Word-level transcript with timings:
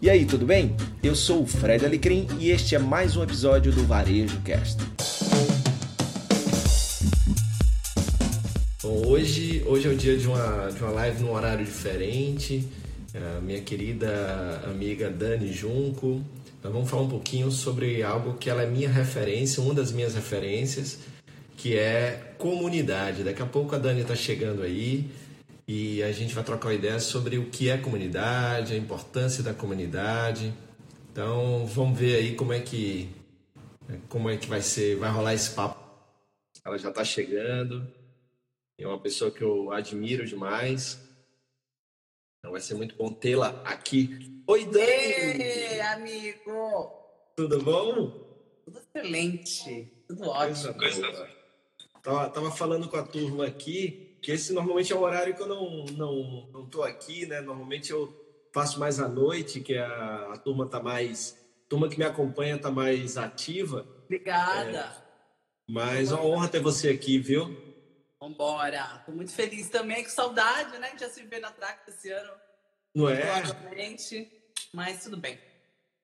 E 0.00 0.10
aí, 0.10 0.26
tudo 0.26 0.44
bem? 0.44 0.76
Eu 1.02 1.16
sou 1.16 1.42
o 1.42 1.46
Fred 1.46 1.82
Alecrim 1.82 2.28
e 2.38 2.50
este 2.50 2.74
é 2.74 2.78
mais 2.78 3.16
um 3.16 3.22
episódio 3.22 3.72
do 3.72 3.82
Varejo 3.86 4.38
Cast. 4.42 4.76
Bom, 8.82 9.06
hoje, 9.06 9.64
hoje 9.66 9.88
é 9.88 9.90
o 9.90 9.96
dia 9.96 10.18
de 10.18 10.26
uma, 10.26 10.68
de 10.70 10.82
uma 10.82 10.90
live 10.90 11.22
num 11.22 11.32
horário 11.32 11.64
diferente. 11.64 12.68
A 13.38 13.40
minha 13.40 13.62
querida 13.62 14.62
amiga 14.66 15.08
Dani 15.08 15.50
Junco. 15.50 16.20
Nós 16.62 16.70
vamos 16.70 16.90
falar 16.90 17.02
um 17.02 17.08
pouquinho 17.08 17.50
sobre 17.50 18.02
algo 18.02 18.34
que 18.34 18.50
ela 18.50 18.64
é 18.64 18.66
minha 18.66 18.90
referência, 18.90 19.62
uma 19.62 19.72
das 19.72 19.92
minhas 19.92 20.14
referências, 20.14 20.98
que 21.56 21.74
é 21.74 22.34
comunidade. 22.36 23.24
Daqui 23.24 23.40
a 23.40 23.46
pouco 23.46 23.74
a 23.74 23.78
Dani 23.78 24.02
está 24.02 24.14
chegando 24.14 24.60
aí 24.60 25.10
e 25.68 26.02
a 26.02 26.12
gente 26.12 26.34
vai 26.34 26.44
trocar 26.44 26.68
uma 26.68 26.74
ideia 26.74 27.00
sobre 27.00 27.38
o 27.38 27.50
que 27.50 27.68
é 27.68 27.76
comunidade, 27.76 28.72
a 28.72 28.76
importância 28.76 29.42
da 29.42 29.52
comunidade. 29.52 30.54
Então, 31.10 31.66
vamos 31.66 31.98
ver 31.98 32.16
aí 32.16 32.36
como 32.36 32.52
é 32.52 32.60
que 32.60 33.10
como 34.08 34.28
é 34.28 34.36
que 34.36 34.48
vai 34.48 34.60
ser, 34.60 34.96
vai 34.96 35.10
rolar 35.10 35.34
esse 35.34 35.54
papo. 35.54 35.80
Ela 36.64 36.78
já 36.78 36.90
está 36.90 37.04
chegando. 37.04 37.86
É 38.78 38.86
uma 38.86 39.00
pessoa 39.00 39.30
que 39.30 39.42
eu 39.42 39.72
admiro 39.72 40.26
demais. 40.26 41.00
Então 42.38 42.52
vai 42.52 42.60
ser 42.60 42.74
muito 42.74 42.94
bom 42.96 43.12
tê-la 43.12 43.60
aqui. 43.64 44.42
Oi, 44.46 44.64
Dani! 44.66 45.42
Ei, 45.42 45.80
amigo! 45.80 46.92
Tudo 47.36 47.62
bom? 47.62 48.10
Tudo 48.64 48.78
excelente, 48.78 49.92
tudo 50.06 50.28
ótimo. 50.28 50.74
Coisa. 50.74 51.30
Tava, 52.02 52.30
tava 52.30 52.50
falando 52.50 52.88
com 52.88 52.96
a 52.96 53.02
turma 53.02 53.46
aqui 53.46 54.05
que 54.26 54.32
esse 54.32 54.52
normalmente 54.52 54.92
é 54.92 54.96
o 54.96 55.02
horário 55.02 55.36
que 55.36 55.40
eu 55.40 55.46
não, 55.46 55.84
não, 55.84 56.50
não 56.50 56.68
tô 56.68 56.82
aqui, 56.82 57.26
né? 57.26 57.40
Normalmente 57.40 57.92
eu 57.92 58.12
faço 58.52 58.80
mais 58.80 58.98
à 58.98 59.06
noite, 59.06 59.60
que 59.60 59.78
a, 59.78 60.32
a 60.32 60.36
turma 60.36 60.68
tá 60.68 60.82
mais. 60.82 61.38
A 61.64 61.68
turma 61.68 61.88
que 61.88 61.96
me 61.96 62.04
acompanha 62.04 62.58
tá 62.58 62.68
mais 62.68 63.16
ativa. 63.16 63.86
Obrigada. 64.04 64.80
É, 64.80 64.92
mas 65.70 66.10
é 66.10 66.14
uma 66.16 66.24
honra 66.24 66.48
ter 66.48 66.58
você 66.58 66.88
aqui, 66.88 67.20
viu? 67.20 67.56
Vambora. 68.20 69.00
Tô 69.06 69.12
muito 69.12 69.30
feliz 69.30 69.68
também, 69.68 70.02
com 70.02 70.10
saudade, 70.10 70.76
né? 70.78 70.90
Já 70.98 71.08
se 71.08 71.22
vê 71.22 71.38
na 71.38 71.52
Traca 71.52 71.88
esse 71.88 72.10
ano. 72.10 72.32
Não 72.92 73.08
é? 73.08 73.22
Mas 74.74 75.04
tudo 75.04 75.18
bem. 75.18 75.38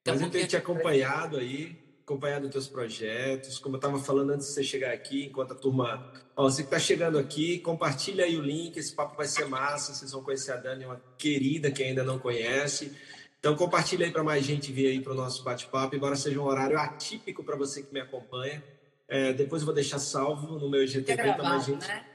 Mas 0.07 0.23
eu 0.23 0.31
tenho 0.31 0.47
te 0.47 0.57
acompanhado 0.57 1.39
aí 1.39 1.77
acompanhado 2.05 2.47
os 2.47 2.51
teus 2.51 2.69
projetos. 2.69 3.59
Como 3.59 3.77
eu 3.77 3.79
estava 3.79 3.99
falando 3.99 4.31
antes 4.31 4.49
de 4.49 4.53
você 4.55 4.63
chegar 4.63 4.93
aqui, 4.93 5.27
enquanto 5.27 5.53
a 5.53 5.57
turma. 5.57 6.13
Ó, 6.37 6.45
você 6.45 6.63
que 6.63 6.67
está 6.67 6.79
chegando 6.79 7.19
aqui, 7.19 7.59
compartilha 7.59 8.25
aí 8.25 8.37
o 8.37 8.43
link, 8.43 8.77
esse 8.77 8.95
papo 8.95 9.17
vai 9.17 9.27
ser 9.27 9.47
massa. 9.47 9.95
Vocês 9.95 10.13
vão 10.13 10.23
conhecer 10.23 10.53
a 10.53 10.57
Dani, 10.57 10.85
uma 10.85 11.01
querida 11.17 11.71
que 11.71 11.83
ainda 11.83 12.03
não 12.03 12.19
conhece. 12.19 12.93
Então 13.39 13.57
compartilha 13.57 14.07
aí 14.07 14.13
para 14.13 14.23
mais 14.23 14.45
gente 14.45 14.71
vir 14.71 14.87
aí 14.87 15.01
para 15.01 15.13
o 15.13 15.17
nosso 15.17 15.43
bate-papo, 15.43 15.97
embora 15.97 16.15
seja 16.15 16.41
um 16.41 16.45
horário 16.45 16.79
atípico 16.79 17.43
para 17.43 17.57
você 17.57 17.83
que 17.83 17.93
me 17.93 18.01
acompanha. 18.01 18.63
É, 19.09 19.33
depois 19.33 19.63
eu 19.63 19.67
vou 19.67 19.75
deixar 19.75 19.99
salvo 19.99 20.59
no 20.59 20.71
meu 20.71 20.85
IGTV 20.85 21.35
para 21.35 21.43
mais 21.43 21.67
gente. 21.67 21.87
Né? 21.87 22.07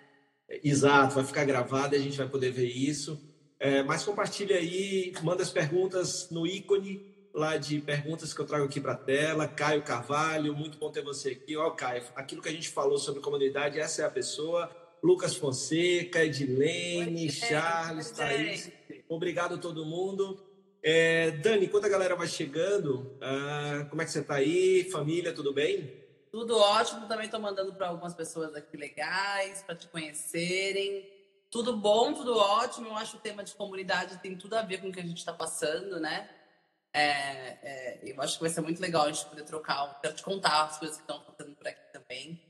Exato, 0.64 1.16
vai 1.16 1.26
ficar 1.26 1.44
gravado 1.44 1.94
e 1.94 1.98
a 1.98 2.02
gente 2.02 2.18
vai 2.18 2.30
poder 2.30 2.52
ver 2.52 2.68
isso. 2.68 3.22
É, 3.60 3.84
mas 3.84 4.04
compartilha 4.04 4.56
aí, 4.56 5.14
manda 5.22 5.44
as 5.44 5.50
perguntas 5.50 6.30
no 6.32 6.48
ícone 6.48 7.17
lá 7.38 7.56
de 7.56 7.80
perguntas 7.80 8.34
que 8.34 8.42
eu 8.42 8.46
trago 8.46 8.66
aqui 8.66 8.82
para 8.82 8.94
a 8.94 8.98
tela. 8.98 9.48
Caio 9.48 9.84
Carvalho, 9.84 10.56
muito 10.56 10.78
bom 10.78 10.92
ter 10.92 11.04
você 11.04 11.30
aqui. 11.30 11.56
Ó, 11.56 11.70
Caio, 11.70 12.04
aquilo 12.16 12.42
que 12.42 12.50
a 12.50 12.52
gente 12.52 12.70
falou 12.70 12.98
sobre 12.98 13.22
comunidade, 13.22 13.80
essa 13.80 14.02
é 14.02 14.06
a 14.06 14.10
pessoa. 14.10 14.70
Lucas 15.04 15.36
Fonseca, 15.36 16.26
Edilene, 16.26 17.32
Charles, 17.32 18.10
Thaís. 18.10 18.72
Obrigado 19.08 19.56
a 19.56 19.58
todo 19.58 19.86
mundo. 19.86 20.44
É, 20.82 21.32
Dani, 21.32 21.66
enquanto 21.66 21.86
a 21.86 21.90
galera 21.90 22.16
vai 22.16 22.28
chegando, 22.28 23.16
ah, 23.22 23.86
como 23.90 24.02
é 24.02 24.06
que 24.06 24.12
você 24.12 24.20
está 24.20 24.36
aí? 24.36 24.90
Família, 24.92 25.32
tudo 25.32 25.54
bem? 25.54 25.94
Tudo 26.32 26.58
ótimo. 26.58 27.08
Também 27.08 27.26
estou 27.26 27.40
mandando 27.40 27.74
para 27.74 27.90
algumas 27.90 28.16
pessoas 28.16 28.56
aqui 28.56 28.76
legais, 28.76 29.62
para 29.62 29.76
te 29.76 29.88
conhecerem. 29.88 31.08
Tudo 31.52 31.78
bom, 31.78 32.14
tudo 32.14 32.36
ótimo. 32.36 32.88
Eu 32.88 32.95
acho 32.95 33.11
que 33.11 33.17
o 33.17 33.22
tema 33.22 33.44
de 33.44 33.54
comunidade 33.54 34.17
tem 34.20 34.36
tudo 34.36 34.56
a 34.56 34.64
ver 34.64 34.82
com 34.82 34.90
o 34.90 34.92
que 34.92 35.00
a 35.00 35.06
gente 35.06 35.20
está 35.20 35.32
passando, 35.32 36.00
né? 36.00 36.30
É, 36.98 37.60
é, 37.62 38.00
eu 38.02 38.20
acho 38.22 38.38
que 38.38 38.42
vai 38.42 38.50
ser 38.50 38.62
muito 38.62 38.82
legal 38.82 39.06
a 39.06 39.12
gente 39.12 39.26
poder 39.28 39.44
trocar, 39.44 40.00
quero 40.02 40.16
te 40.16 40.24
contar 40.24 40.64
as 40.64 40.80
coisas 40.80 40.98
que 40.98 41.04
estão 41.04 41.18
acontecendo 41.18 41.56
por 41.56 41.68
aqui 41.68 41.94
também. 41.94 42.42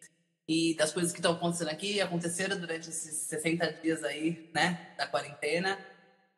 E 0.47 0.73
das 0.75 0.93
coisas 0.93 1.11
que 1.11 1.19
estão 1.19 1.33
acontecendo 1.33 1.67
aqui, 1.69 1.99
aconteceram 1.99 2.57
durante 2.57 2.87
esses 2.87 3.13
60 3.27 3.73
dias 3.73 4.05
aí, 4.05 4.49
né, 4.53 4.93
da 4.97 5.05
quarentena. 5.05 5.77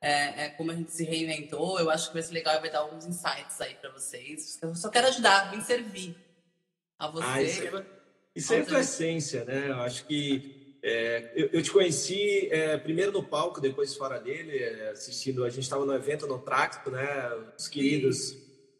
É, 0.02 0.46
é, 0.46 0.50
como 0.50 0.72
a 0.72 0.76
gente 0.76 0.92
se 0.92 1.04
reinventou, 1.04 1.80
eu 1.80 1.92
acho 1.92 2.08
que 2.08 2.14
vai 2.14 2.24
ser 2.24 2.34
legal 2.34 2.56
e 2.56 2.62
vai 2.62 2.72
dar 2.72 2.80
alguns 2.80 3.06
insights 3.06 3.62
aí 3.62 3.76
para 3.76 3.92
vocês. 3.92 4.58
Eu 4.60 4.74
só 4.74 4.90
quero 4.90 5.08
ajudar, 5.10 5.52
vim 5.52 5.62
servir 5.62 6.18
a 6.98 7.10
você. 7.10 7.28
Ah, 7.28 7.42
isso, 7.44 7.78
é, 7.78 7.86
isso 8.36 8.54
é 8.56 8.62
a 8.62 8.66
tua 8.66 8.80
essência, 8.80 9.46
né? 9.46 9.70
Eu 9.70 9.82
acho 9.82 10.06
que 10.06 10.59
é, 10.82 11.32
eu, 11.36 11.50
eu, 11.54 11.62
te 11.62 11.72
conheci 11.72 12.48
é, 12.52 12.78
primeiro 12.78 13.12
no 13.12 13.24
palco, 13.24 13.60
depois 13.60 13.96
fora 13.96 14.20
dele, 14.20 14.58
é, 14.58 14.92
assistindo. 14.92 15.44
A 15.44 15.50
gente 15.50 15.64
estava 15.64 15.86
no 15.86 15.94
evento 15.94 16.26
no 16.26 16.40
Tracto, 16.40 16.90
né? 16.90 17.06
Os 17.58 17.68
queridos 17.68 18.38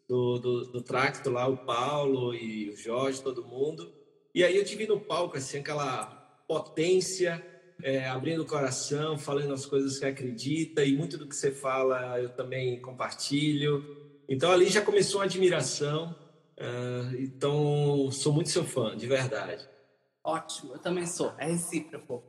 do, 0.08 0.38
do, 0.38 0.64
do, 0.66 0.82
Tracto 0.82 1.30
lá, 1.30 1.46
o 1.46 1.58
Paulo 1.58 2.34
e 2.34 2.70
o 2.70 2.76
Jorge, 2.76 3.22
todo 3.22 3.44
mundo. 3.44 3.92
E 4.34 4.42
aí 4.42 4.56
eu 4.56 4.64
te 4.64 4.76
vi 4.76 4.86
no 4.86 4.98
palco, 4.98 5.36
assim, 5.36 5.58
aquela 5.58 6.06
potência, 6.48 7.44
é, 7.82 8.06
abrindo 8.08 8.42
o 8.42 8.46
coração, 8.46 9.18
falando 9.18 9.52
as 9.52 9.66
coisas 9.66 9.98
que 9.98 10.04
acredita, 10.06 10.84
e 10.84 10.96
muito 10.96 11.18
do 11.18 11.28
que 11.28 11.36
você 11.36 11.50
fala 11.50 12.18
eu 12.18 12.30
também 12.30 12.80
compartilho. 12.80 13.84
Então 14.28 14.50
ali 14.50 14.66
já 14.66 14.80
começou 14.80 15.20
uma 15.20 15.26
admiração. 15.26 16.14
Uh, 16.58 17.16
então 17.18 18.10
sou 18.10 18.32
muito 18.32 18.50
seu 18.50 18.64
fã, 18.64 18.96
de 18.96 19.06
verdade. 19.06 19.66
Ótimo, 20.24 20.74
eu 20.74 20.78
também 20.78 21.06
sou. 21.06 21.32
É 21.38 21.46
recíproco. 21.46 22.22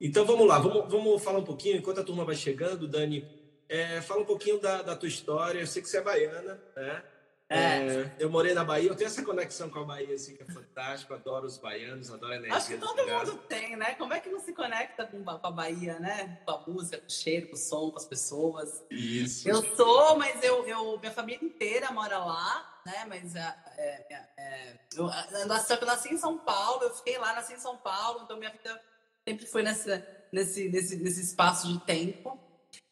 Então 0.00 0.24
vamos 0.24 0.46
lá, 0.46 0.58
vamos, 0.58 0.90
vamos 0.90 1.22
falar 1.22 1.38
um 1.38 1.44
pouquinho, 1.44 1.76
enquanto 1.76 2.00
a 2.00 2.04
turma 2.04 2.24
vai 2.24 2.34
chegando, 2.34 2.88
Dani, 2.88 3.28
é, 3.68 4.00
fala 4.00 4.22
um 4.22 4.24
pouquinho 4.24 4.58
da, 4.58 4.82
da, 4.82 4.96
tua 4.96 5.08
história. 5.08 5.60
Eu 5.60 5.66
sei 5.66 5.82
que 5.82 5.88
você 5.88 5.98
é 5.98 6.02
baiana, 6.02 6.60
né? 6.74 7.04
É. 7.50 7.56
É, 7.58 8.12
eu 8.20 8.30
morei 8.30 8.54
na 8.54 8.62
Bahia, 8.62 8.88
eu 8.88 8.94
tenho 8.94 9.08
essa 9.08 9.24
conexão 9.24 9.68
com 9.68 9.80
a 9.80 9.84
Bahia, 9.84 10.14
assim, 10.14 10.36
que 10.36 10.42
é 10.44 10.46
fantástico, 10.46 11.12
adoro 11.12 11.46
os 11.46 11.58
baianos, 11.58 12.08
adoro 12.08 12.32
a 12.32 12.36
energia. 12.36 12.56
Acho 12.56 12.68
que 12.68 12.78
todo 12.78 13.04
mundo 13.04 13.38
tem, 13.48 13.74
né? 13.74 13.94
Como 13.94 14.14
é 14.14 14.20
que 14.20 14.28
não 14.28 14.38
se 14.38 14.52
conecta 14.52 15.04
com, 15.04 15.28
a 15.28 15.50
Bahia, 15.50 15.98
né? 15.98 16.40
Com 16.44 16.52
a 16.52 16.64
música, 16.64 16.98
com 16.98 17.08
o 17.08 17.10
cheiro, 17.10 17.48
com 17.48 17.54
o 17.54 17.58
som, 17.58 17.90
com 17.90 17.96
as 17.96 18.04
pessoas. 18.04 18.84
Isso. 18.88 19.48
Eu 19.48 19.62
sou, 19.74 20.16
mas 20.16 20.40
eu, 20.44 20.64
eu 20.64 20.96
minha 21.00 21.10
família 21.10 21.44
inteira 21.44 21.90
mora 21.90 22.18
lá, 22.18 22.82
né? 22.86 23.04
Mas 23.08 23.34
é, 23.34 23.56
é, 23.76 24.24
é 24.38 24.78
eu, 24.94 25.10
eu, 25.32 25.46
nasci, 25.46 25.72
eu 25.72 25.86
nasci 25.86 26.14
em 26.14 26.18
São 26.18 26.38
Paulo, 26.38 26.84
eu 26.84 26.94
fiquei 26.94 27.18
lá, 27.18 27.34
nasci 27.34 27.54
em 27.54 27.58
São 27.58 27.76
Paulo, 27.76 28.20
então 28.22 28.38
minha 28.38 28.52
vida 28.52 28.80
sempre 29.26 29.44
foi 29.46 29.64
nessa, 29.64 30.06
nesse, 30.32 30.68
nesse, 30.68 30.96
nesse 30.98 31.20
espaço 31.20 31.66
de 31.66 31.80
tempo. 31.80 32.38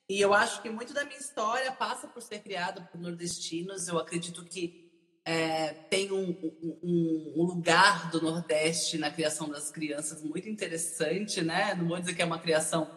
E 0.08 0.20
eu 0.20 0.32
acho 0.32 0.62
que 0.62 0.70
muito 0.70 0.94
da 0.94 1.04
minha 1.04 1.18
história 1.18 1.70
passa 1.70 2.08
por 2.08 2.22
ser 2.22 2.38
criada 2.38 2.80
por 2.80 3.00
nordestinos. 3.00 3.88
Eu 3.88 3.98
acredito 3.98 4.44
que 4.44 4.90
é, 5.24 5.74
tem 5.90 6.10
um, 6.10 6.30
um, 6.82 7.34
um, 7.36 7.42
lugar 7.42 8.10
do 8.10 8.22
Nordeste 8.22 8.96
na 8.96 9.10
criação 9.10 9.50
das 9.50 9.70
crianças 9.70 10.22
muito 10.22 10.48
interessante, 10.48 11.42
né? 11.42 11.74
Não 11.74 11.86
vou 11.86 12.00
dizer 12.00 12.14
que 12.14 12.22
é 12.22 12.24
uma 12.24 12.38
criação 12.38 12.90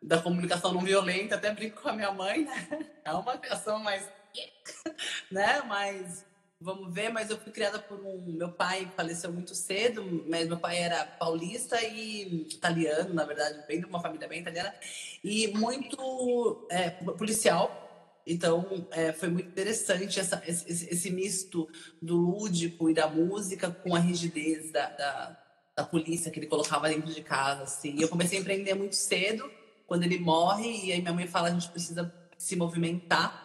da 0.00 0.18
comunicação 0.18 0.72
não 0.72 0.80
violenta, 0.80 1.34
até 1.34 1.52
brinco 1.52 1.82
com 1.82 1.90
a 1.90 1.92
minha 1.92 2.10
mãe, 2.12 2.46
né? 2.46 2.90
É 3.04 3.12
uma 3.12 3.36
criação 3.36 3.78
mais, 3.78 4.08
né? 5.30 5.60
Mais 5.62 6.25
vamos 6.60 6.92
ver, 6.92 7.10
mas 7.10 7.30
eu 7.30 7.38
fui 7.38 7.52
criada 7.52 7.78
por 7.78 8.00
um. 8.00 8.32
Meu 8.32 8.50
pai 8.50 8.90
faleceu 8.96 9.32
muito 9.32 9.54
cedo, 9.54 10.24
mas 10.28 10.48
meu 10.48 10.58
pai 10.58 10.78
era 10.78 11.04
paulista 11.04 11.80
e 11.82 12.42
italiano, 12.48 13.12
na 13.14 13.24
verdade, 13.24 13.64
bem 13.66 13.80
de 13.80 13.86
uma 13.86 14.00
família 14.00 14.28
bem 14.28 14.40
italiana, 14.40 14.74
e 15.22 15.48
muito 15.48 16.66
é, 16.70 16.90
policial. 16.90 17.82
Então, 18.26 18.88
é, 18.90 19.12
foi 19.12 19.28
muito 19.28 19.48
interessante 19.48 20.18
essa, 20.18 20.42
esse, 20.46 20.92
esse, 20.92 21.10
misto 21.10 21.68
do 22.02 22.16
lúdico 22.16 22.90
e 22.90 22.94
da 22.94 23.06
música 23.06 23.70
com 23.70 23.94
a 23.94 24.00
rigidez 24.00 24.72
da, 24.72 24.88
da, 24.88 25.42
da 25.76 25.84
polícia 25.84 26.28
que 26.28 26.40
ele 26.40 26.48
colocava 26.48 26.88
dentro 26.88 27.12
de 27.12 27.22
casa. 27.22 27.62
Assim. 27.62 27.94
E 27.96 28.02
eu 28.02 28.08
comecei 28.08 28.38
a 28.38 28.40
empreender 28.40 28.74
muito 28.74 28.96
cedo, 28.96 29.48
quando 29.86 30.02
ele 30.02 30.18
morre, 30.18 30.86
e 30.86 30.92
aí 30.92 31.00
minha 31.00 31.12
mãe 31.12 31.28
fala: 31.28 31.48
a 31.48 31.52
gente 31.52 31.68
precisa 31.68 32.12
se 32.36 32.56
movimentar. 32.56 33.44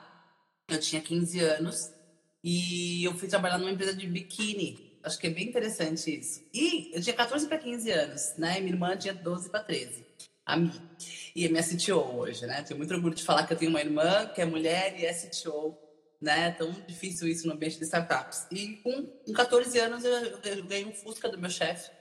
Eu 0.67 0.79
tinha 0.79 1.01
15 1.01 1.39
anos 1.41 1.91
e 2.43 3.03
eu 3.03 3.13
fui 3.15 3.27
trabalhar 3.27 3.57
numa 3.57 3.71
empresa 3.71 3.93
de 3.93 4.07
biquíni. 4.07 4.97
Acho 5.03 5.19
que 5.19 5.27
é 5.27 5.29
bem 5.29 5.47
interessante 5.47 6.19
isso. 6.19 6.43
E 6.53 6.91
eu 6.93 7.01
tinha 7.01 7.15
14 7.15 7.47
para 7.47 7.57
15 7.57 7.91
anos, 7.91 8.33
né? 8.37 8.57
E 8.57 8.61
minha 8.61 8.73
irmã 8.73 8.95
tinha 8.95 9.13
12 9.13 9.49
para 9.49 9.63
13. 9.63 10.05
A 10.45 10.57
mim. 10.57 10.71
E 11.35 11.45
é 11.45 11.49
minha 11.49 11.63
CTO 11.63 12.17
hoje, 12.17 12.45
né? 12.45 12.61
Tenho 12.63 12.77
muito 12.77 12.93
orgulho 12.93 13.15
de 13.15 13.23
falar 13.23 13.45
que 13.45 13.53
eu 13.53 13.57
tenho 13.57 13.69
uma 13.69 13.79
irmã 13.79 14.27
que 14.27 14.41
é 14.41 14.45
mulher 14.45 14.99
e 14.99 15.05
é 15.05 15.13
CTO, 15.13 15.77
né? 16.19 16.51
Tão 16.51 16.71
difícil 16.87 17.27
isso 17.27 17.47
no 17.47 17.53
ambiente 17.53 17.77
de 17.77 17.83
startups. 17.83 18.47
E 18.51 18.77
com, 18.77 19.05
com 19.05 19.33
14 19.33 19.77
anos 19.79 20.03
eu, 20.03 20.11
eu 20.11 20.63
ganhei 20.65 20.85
um 20.85 20.93
Fusca 20.93 21.29
do 21.29 21.37
meu 21.37 21.49
chefe. 21.49 21.91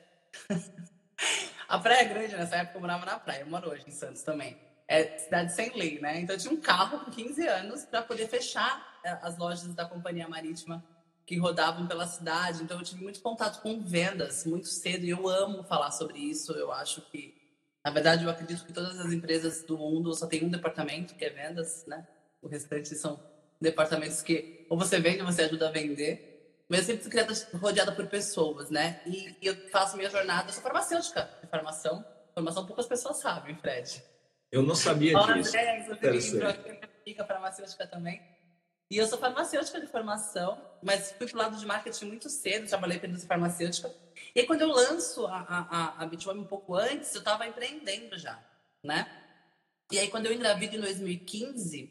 a 1.69 1.79
praia 1.79 2.03
é 2.03 2.05
grande 2.05 2.37
nessa 2.37 2.57
época, 2.57 2.77
eu 2.77 2.81
morava 2.81 3.07
na 3.07 3.19
praia. 3.19 3.41
Eu 3.41 3.47
moro 3.47 3.71
hoje 3.71 3.85
em 3.87 3.93
Santos 3.93 4.23
também. 4.23 4.57
é 4.89 5.19
cidade 5.19 5.55
sem 5.55 5.75
lei, 5.77 6.01
né? 6.01 6.21
Então 6.21 6.35
eu 6.35 6.41
tinha 6.41 6.53
um 6.53 6.61
carro 6.61 7.05
com 7.05 7.11
15 7.11 7.47
anos 7.47 7.85
para 7.85 8.03
poder 8.03 8.27
fechar 8.27 8.90
as 9.05 9.39
lojas 9.39 9.75
da 9.75 9.85
companhia 9.85 10.29
marítima 10.29 10.85
que 11.27 11.37
rodavam 11.37 11.87
pela 11.87 12.07
cidade. 12.07 12.63
Então 12.63 12.79
eu 12.79 12.85
tive 12.85 13.03
muito 13.03 13.21
contato 13.21 13.63
com 13.63 13.81
vendas 13.81 14.45
muito 14.45 14.67
cedo 14.67 15.05
e 15.05 15.11
eu 15.11 15.29
amo 15.29 15.63
falar 15.63 15.93
sobre 15.93 16.19
isso. 16.19 16.53
Eu 16.53 16.73
acho 16.73 17.03
que, 17.03 17.35
na 17.85 17.91
verdade, 17.93 18.25
eu 18.25 18.31
acredito 18.31 18.65
que 18.65 18.73
todas 18.73 18.99
as 18.99 19.13
empresas 19.13 19.63
do 19.63 19.79
mundo 19.79 20.13
só 20.15 20.27
tem 20.27 20.45
um 20.45 20.49
departamento 20.49 21.15
que 21.15 21.25
é 21.25 21.31
vendas, 21.31 21.85
né? 21.87 22.07
O 22.43 22.49
restante 22.49 22.95
são 22.97 23.23
departamentos 23.61 24.23
que 24.23 24.67
ou 24.69 24.77
você 24.77 24.99
vende 24.99 25.21
ou 25.21 25.27
você 25.27 25.43
ajuda 25.43 25.69
a 25.69 25.71
vender. 25.73 26.65
Mas 26.69 26.89
eu 26.89 27.01
sempre 27.01 27.35
fui 27.35 27.61
rodeada 27.61 27.93
por 27.93 28.07
pessoas, 28.07 28.71
né? 28.71 29.01
E, 29.07 29.37
e 29.41 29.47
eu 29.47 29.69
faço 29.71 29.97
minha 29.97 30.11
jornada, 30.11 30.49
eu 30.49 30.53
sou 30.53 30.63
farmacêutica 30.63 31.29
de 31.41 31.49
formação. 31.49 32.05
Formação 32.35 32.67
poucas 32.67 32.87
pessoas 32.87 33.19
sabem, 33.19 33.57
Fred. 33.57 34.03
Eu 34.51 34.63
não 34.63 34.75
sabia 34.75 35.17
Olha, 35.17 35.35
disso. 35.35 35.57
André, 35.57 35.85
você 35.87 36.37
entrou 36.37 36.51
aqui, 36.51 37.15
farmacêutica 37.15 37.87
também. 37.87 38.21
E 38.91 38.97
eu 38.97 39.07
sou 39.07 39.19
farmacêutica 39.19 39.81
de 39.81 39.87
formação, 39.87 40.61
mas 40.83 41.13
fui 41.13 41.29
pro 41.29 41.39
lado 41.39 41.57
de 41.57 41.65
marketing 41.65 42.07
muito 42.07 42.29
cedo, 42.29 42.69
trabalhei 42.69 42.99
para 42.99 43.09
indústria 43.09 43.29
farmacêutica. 43.29 43.95
E 44.35 44.41
aí, 44.41 44.47
quando 44.47 44.63
eu 44.63 44.69
lanço 44.69 45.27
a, 45.27 45.39
a, 45.39 46.03
a 46.03 46.07
Bitwame 46.07 46.41
um 46.41 46.47
pouco 46.47 46.75
antes, 46.75 47.15
eu 47.15 47.21
estava 47.21 47.47
empreendendo 47.47 48.19
já, 48.19 48.43
né? 48.83 49.09
E 49.93 49.99
aí, 49.99 50.09
quando 50.09 50.27
eu 50.27 50.33
engravido 50.33 50.75
em 50.75 50.81
2015, 50.81 51.89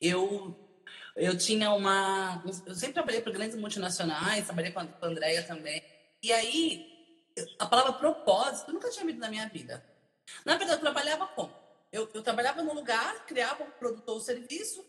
eu, 0.00 0.56
eu 1.16 1.36
tinha 1.36 1.72
uma... 1.72 2.40
Eu 2.64 2.74
sempre 2.74 2.94
trabalhei 2.94 3.20
para 3.20 3.32
grandes 3.32 3.56
multinacionais, 3.56 4.46
trabalhei 4.46 4.70
com 4.70 4.78
a, 4.78 4.86
com 4.86 5.06
a 5.06 5.08
Andrea 5.08 5.42
também. 5.42 5.82
E 6.22 6.32
aí, 6.32 6.86
a 7.58 7.66
palavra 7.66 7.94
propósito, 7.94 8.72
nunca 8.72 8.90
tinha 8.90 9.04
visto 9.04 9.18
na 9.18 9.28
minha 9.28 9.48
vida. 9.48 9.84
Na 10.44 10.56
verdade, 10.56 10.78
eu 10.78 10.82
trabalhava 10.82 11.26
como? 11.26 11.52
Eu, 11.90 12.08
eu 12.14 12.22
trabalhava 12.22 12.62
num 12.62 12.74
lugar, 12.74 13.26
criava 13.26 13.64
um 13.64 13.70
produto 13.72 14.08
ou 14.08 14.20
serviço, 14.20 14.84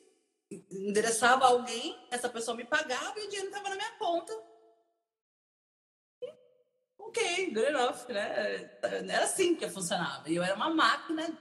endereçava 0.51 1.45
alguém, 1.45 1.97
essa 2.09 2.29
pessoa 2.29 2.57
me 2.57 2.65
pagava 2.65 3.19
e 3.19 3.25
o 3.25 3.29
dinheiro 3.29 3.47
estava 3.47 3.69
na 3.69 3.75
minha 3.75 3.91
conta. 3.97 4.33
Ok, 6.97 7.53
good 7.53 7.67
enough, 7.67 8.07
né? 8.09 8.79
Era 8.81 9.23
assim 9.23 9.55
que 9.55 9.67
funcionava. 9.69 10.29
E 10.29 10.35
eu 10.35 10.43
era 10.43 10.55
uma 10.55 10.69
máquina 10.69 11.27
de 11.27 11.39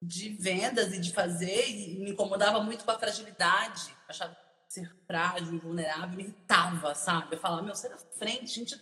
de 0.00 0.28
vendas 0.28 0.92
e 0.92 1.00
de 1.00 1.12
fazer, 1.12 1.68
e 1.68 1.98
me 1.98 2.10
incomodava 2.10 2.62
muito 2.62 2.84
com 2.84 2.90
a 2.90 2.98
fragilidade. 2.98 3.94
Achava 4.06 4.36
ser 4.68 4.94
frágil, 5.06 5.58
vulnerável, 5.58 6.16
me 6.16 6.24
irritava, 6.24 6.94
sabe? 6.94 7.34
Eu 7.34 7.40
falava, 7.40 7.62
meu, 7.62 7.74
sai 7.74 7.90
da 7.90 7.98
frente, 7.98 8.46
gente, 8.46 8.80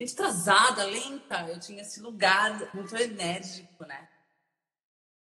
gente 0.00 0.12
atrasada, 0.14 0.84
lenta. 0.84 1.48
Eu 1.48 1.60
tinha 1.60 1.82
esse 1.82 2.00
lugar 2.00 2.74
muito 2.74 2.96
enérgico, 2.96 3.84
né? 3.84 4.08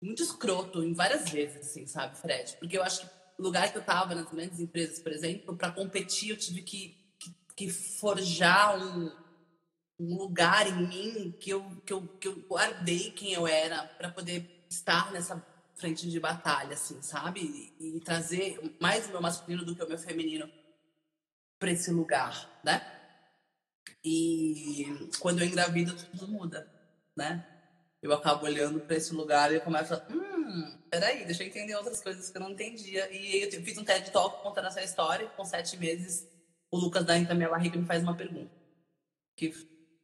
Muito 0.01 0.23
escroto 0.23 0.83
em 0.83 0.93
várias 0.93 1.29
vezes, 1.29 1.57
assim, 1.57 1.85
sabe, 1.85 2.17
Fred? 2.17 2.57
Porque 2.57 2.77
eu 2.77 2.83
acho 2.83 3.01
que 3.01 3.13
o 3.37 3.43
lugar 3.43 3.71
que 3.71 3.77
eu 3.77 3.83
tava 3.83 4.15
nas 4.15 4.29
grandes 4.29 4.59
empresas, 4.59 4.99
por 4.99 5.11
exemplo, 5.11 5.55
para 5.55 5.71
competir, 5.71 6.29
eu 6.29 6.37
tive 6.37 6.63
que, 6.63 6.97
que, 7.19 7.35
que 7.55 7.69
forjar 7.69 8.77
um, 8.77 9.11
um, 9.99 10.17
lugar 10.17 10.67
em 10.67 10.87
mim 10.87 11.37
que 11.39 11.51
eu, 11.51 11.63
que 11.85 11.93
eu, 11.93 12.07
que 12.19 12.27
eu 12.27 12.35
guardei 12.47 13.11
quem 13.11 13.33
eu 13.33 13.45
era 13.45 13.83
para 13.83 14.09
poder 14.09 14.65
estar 14.69 15.11
nessa 15.11 15.45
frente 15.75 16.09
de 16.09 16.19
batalha, 16.19 16.73
assim, 16.73 17.01
sabe? 17.01 17.73
E, 17.79 17.97
e 17.97 17.99
trazer 17.99 18.59
mais 18.79 19.07
o 19.07 19.11
meu 19.11 19.21
masculino 19.21 19.63
do 19.63 19.75
que 19.75 19.83
o 19.83 19.87
meu 19.87 19.97
feminino 19.97 20.49
para 21.59 21.71
esse 21.71 21.91
lugar, 21.91 22.59
né? 22.63 22.81
E 24.03 25.09
quando 25.19 25.41
eu 25.41 25.47
engravido, 25.47 25.95
tudo 25.95 26.27
muda, 26.27 26.67
né? 27.15 27.50
Eu 28.01 28.11
acabo 28.13 28.45
olhando 28.45 28.79
para 28.79 28.95
esse 28.95 29.13
lugar 29.13 29.51
e 29.51 29.55
eu 29.55 29.61
começo 29.61 29.93
a. 29.93 30.05
Hum, 30.09 30.79
peraí, 30.89 31.23
deixa 31.23 31.43
eu 31.43 31.47
entender 31.47 31.75
outras 31.75 32.01
coisas 32.01 32.29
que 32.29 32.37
eu 32.37 32.41
não 32.41 32.51
entendia. 32.51 33.11
E 33.11 33.43
eu 33.43 33.63
fiz 33.63 33.77
um 33.77 33.83
TED 33.83 34.11
Talk 34.11 34.41
contando 34.41 34.67
essa 34.67 34.81
história. 34.81 35.27
Com 35.29 35.45
sete 35.45 35.77
meses, 35.77 36.27
o 36.71 36.77
Lucas 36.77 37.05
da 37.05 37.17
Minha 37.19 37.49
Barriga 37.49 37.77
me 37.77 37.85
faz 37.85 38.01
uma 38.01 38.17
pergunta 38.17 38.51
que 39.35 39.53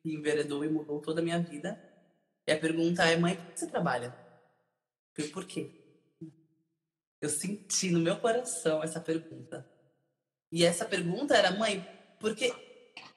me 0.06 0.16
enveredou 0.16 0.64
e 0.64 0.70
mudou 0.70 1.02
toda 1.02 1.22
a 1.22 1.24
minha 1.24 1.40
vida. 1.40 1.82
E 2.46 2.52
a 2.52 2.60
pergunta 2.60 3.04
é: 3.04 3.18
mãe, 3.18 3.36
por 3.36 3.46
que 3.48 3.60
você 3.60 3.68
trabalha? 3.68 4.16
Eu, 5.18 5.30
por 5.32 5.46
quê? 5.46 5.72
Eu 7.20 7.30
senti 7.30 7.90
no 7.90 8.00
meu 8.00 8.20
coração 8.20 8.84
essa 8.84 9.00
pergunta. 9.00 9.68
E 10.52 10.64
essa 10.64 10.86
pergunta 10.86 11.36
era: 11.36 11.52
mãe, 11.52 11.82
por 12.20 12.36
que. 12.36 12.54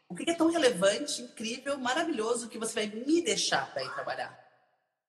O 0.09 0.15
que 0.15 0.29
é 0.29 0.35
tão 0.35 0.51
relevante, 0.51 1.23
incrível, 1.23 1.79
maravilhoso 1.79 2.49
que 2.49 2.59
você 2.59 2.75
vai 2.75 2.87
me 2.87 3.23
deixar 3.23 3.73
para 3.73 3.85
ir 3.85 3.95
trabalhar? 3.95 4.40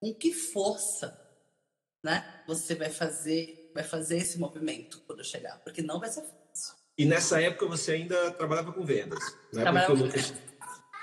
Com 0.02 0.14
que 0.14 0.34
força, 0.34 1.16
né? 2.04 2.44
Você 2.48 2.74
vai 2.74 2.90
fazer, 2.90 3.72
vai 3.74 3.84
fazer 3.84 4.18
esse 4.18 4.40
movimento 4.40 5.02
quando 5.06 5.24
chegar, 5.24 5.60
porque 5.64 5.84
não 5.84 6.00
vai 6.00 6.10
ser 6.10 6.22
fácil. 6.22 6.76
E 6.98 7.06
nessa 7.06 7.40
época 7.40 7.68
você 7.68 7.94
ainda 7.94 8.32
trabalhava 8.32 8.74
com 8.74 8.84
vendas, 8.84 9.24
né? 9.54 9.62
Trabalhava 9.62 9.96
com 9.96 10.04
vendas. 10.04 10.34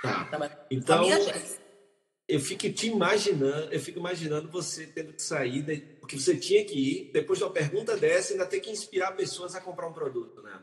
Tá. 0.03 0.67
Então, 0.71 1.05
eu 2.29 2.41
fico 2.41 2.71
te 2.73 2.89
imaginando, 2.89 3.73
eu 3.73 3.81
fico 3.81 3.99
imaginando 3.99 4.51
você 4.51 4.87
tendo 4.87 5.13
que 5.13 5.23
sair, 5.23 5.97
porque 5.99 6.19
você 6.19 6.37
tinha 6.37 6.65
que 6.65 6.75
ir, 6.75 7.13
depois 7.13 7.39
de 7.39 7.45
uma 7.45 7.53
pergunta 7.53 7.97
dessa, 7.97 8.33
ainda 8.33 8.47
ter 8.47 8.61
que 8.61 8.71
inspirar 8.71 9.13
pessoas 9.13 9.55
a 9.55 9.61
comprar 9.61 9.89
um 9.89 9.93
produto, 9.93 10.43
né? 10.43 10.63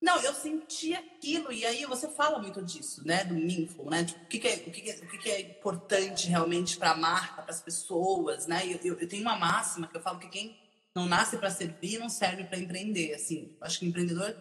Não, 0.00 0.18
eu 0.22 0.32
senti 0.32 0.94
aquilo, 0.94 1.52
e 1.52 1.66
aí 1.66 1.84
você 1.84 2.08
fala 2.08 2.38
muito 2.38 2.62
disso, 2.62 3.06
né? 3.06 3.22
Do 3.22 3.34
mindful, 3.34 3.90
né? 3.90 4.02
Tipo, 4.02 4.24
o, 4.24 4.26
que, 4.28 4.38
que, 4.38 4.48
é, 4.48 4.54
o, 4.54 4.70
que, 4.70 4.80
que, 4.80 4.90
é, 4.90 4.94
o 4.94 5.08
que, 5.08 5.18
que 5.18 5.30
é 5.30 5.40
importante 5.40 6.26
realmente 6.26 6.78
para 6.78 6.92
a 6.92 6.96
marca, 6.96 7.42
para 7.42 7.50
as 7.50 7.60
pessoas, 7.60 8.46
né? 8.46 8.62
Eu, 8.64 8.80
eu, 8.82 8.98
eu, 8.98 9.08
tenho 9.08 9.22
uma 9.22 9.36
máxima 9.36 9.86
que 9.86 9.96
eu 9.96 10.00
falo 10.00 10.18
que 10.18 10.28
quem 10.28 10.58
não 10.94 11.04
nasce 11.04 11.36
para 11.36 11.50
servir 11.50 11.98
não 11.98 12.08
serve 12.08 12.44
para 12.44 12.58
empreender. 12.58 13.12
Assim, 13.14 13.54
acho 13.60 13.78
que 13.78 13.84
o 13.84 13.88
empreendedor 13.88 14.34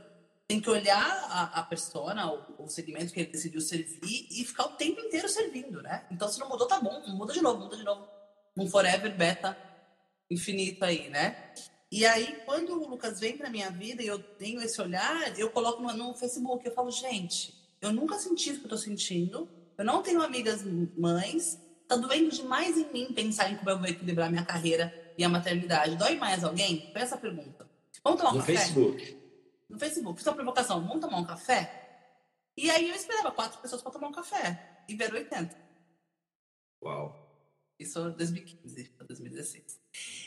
tem 0.47 0.61
que 0.61 0.69
olhar 0.69 1.05
a, 1.29 1.59
a 1.59 1.63
persona, 1.63 2.31
o, 2.31 2.63
o 2.63 2.69
segmento 2.69 3.11
que 3.11 3.19
ele 3.19 3.31
decidiu 3.31 3.59
servir 3.59 4.27
e 4.31 4.45
ficar 4.45 4.63
o 4.63 4.77
tempo 4.77 5.01
inteiro 5.01 5.27
servindo, 5.27 5.81
né? 5.81 6.07
Então, 6.09 6.29
se 6.29 6.39
não 6.39 6.47
mudou, 6.47 6.67
tá 6.67 6.79
bom, 6.79 7.03
muda 7.09 7.33
de 7.33 7.41
novo, 7.41 7.59
muda 7.59 7.75
de 7.75 7.83
novo. 7.83 8.07
Um 8.57 8.65
forever 8.65 9.13
beta 9.13 9.57
infinito 10.31 10.85
aí, 10.85 11.09
né? 11.09 11.53
E 11.91 12.05
aí, 12.05 12.39
quando 12.45 12.73
o 12.73 12.87
Lucas 12.87 13.19
vem 13.19 13.35
para 13.35 13.49
minha 13.49 13.71
vida 13.71 14.03
e 14.03 14.07
eu 14.07 14.19
tenho 14.19 14.61
esse 14.61 14.79
olhar, 14.79 15.37
eu 15.39 15.49
coloco 15.49 15.81
no, 15.81 15.91
no, 15.93 16.13
Facebook, 16.13 16.65
eu 16.65 16.73
falo, 16.73 16.91
gente, 16.91 17.53
eu 17.81 17.91
nunca 17.91 18.19
senti 18.19 18.51
isso 18.51 18.59
que 18.59 18.65
eu 18.65 18.69
tô 18.69 18.77
sentindo, 18.77 19.49
eu 19.75 19.83
não 19.83 20.03
tenho 20.03 20.21
amigas 20.21 20.63
mães, 20.95 21.59
tá 21.87 21.95
doendo 21.95 22.29
demais 22.29 22.77
em 22.77 22.91
mim 22.93 23.11
pensar 23.13 23.51
em 23.51 23.57
como 23.57 23.71
eu 23.71 23.79
vou 23.79 23.87
equilibrar 23.87 24.29
minha 24.29 24.45
carreira 24.45 24.93
e 25.17 25.23
a 25.23 25.29
maternidade. 25.29 25.95
Dói 25.95 26.15
mais 26.15 26.43
alguém? 26.43 26.91
Foi 26.91 27.01
essa 27.01 27.17
pergunta. 27.17 27.67
Vamos 28.03 28.19
tomar 28.19 28.33
um 28.33 28.35
no 28.35 28.39
café? 28.39 28.53
No 28.53 28.59
Facebook. 28.59 29.17
No 29.67 29.79
Facebook. 29.79 30.17
Fiz 30.19 30.27
uma 30.27 30.35
provocação, 30.35 30.81
vamos 30.85 31.01
tomar 31.01 31.17
um 31.17 31.25
café? 31.25 31.89
E 32.55 32.69
aí 32.69 32.87
eu 32.87 32.95
esperava 32.95 33.31
quatro 33.31 33.59
pessoas 33.61 33.81
para 33.81 33.91
tomar 33.91 34.09
um 34.09 34.11
café. 34.11 34.83
E 34.87 34.95
vieram 34.95 35.15
80. 35.15 35.57
Uau. 36.83 37.27
Isso 37.79 38.11
2015, 38.11 38.91
2016. 39.07 39.79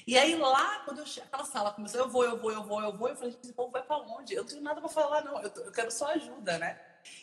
E 0.07 0.19
aí 0.19 0.37
lá, 0.37 0.81
quando 0.81 0.99
eu 0.99 1.05
aquela 1.23 1.45
sala 1.45 1.73
começou, 1.73 2.00
eu 2.00 2.09
vou, 2.09 2.25
eu 2.25 2.37
vou, 2.38 2.52
eu 2.52 2.62
vou, 2.62 2.83
eu 2.83 2.97
vou, 2.97 3.09
eu 3.09 3.17
falei, 3.17 3.37
esse 3.43 3.52
povo 3.52 3.71
vai 3.71 3.83
pra 3.83 3.99
onde? 3.99 4.35
Eu 4.35 4.43
não 4.43 4.49
tenho 4.49 4.62
nada 4.62 4.81
pra 4.81 4.88
falar, 4.88 5.23
não, 5.23 5.41
eu, 5.41 5.50
tô, 5.50 5.61
eu 5.61 5.73
quero 5.73 5.91
só 5.91 6.07
ajuda, 6.12 6.59
né? 6.59 6.81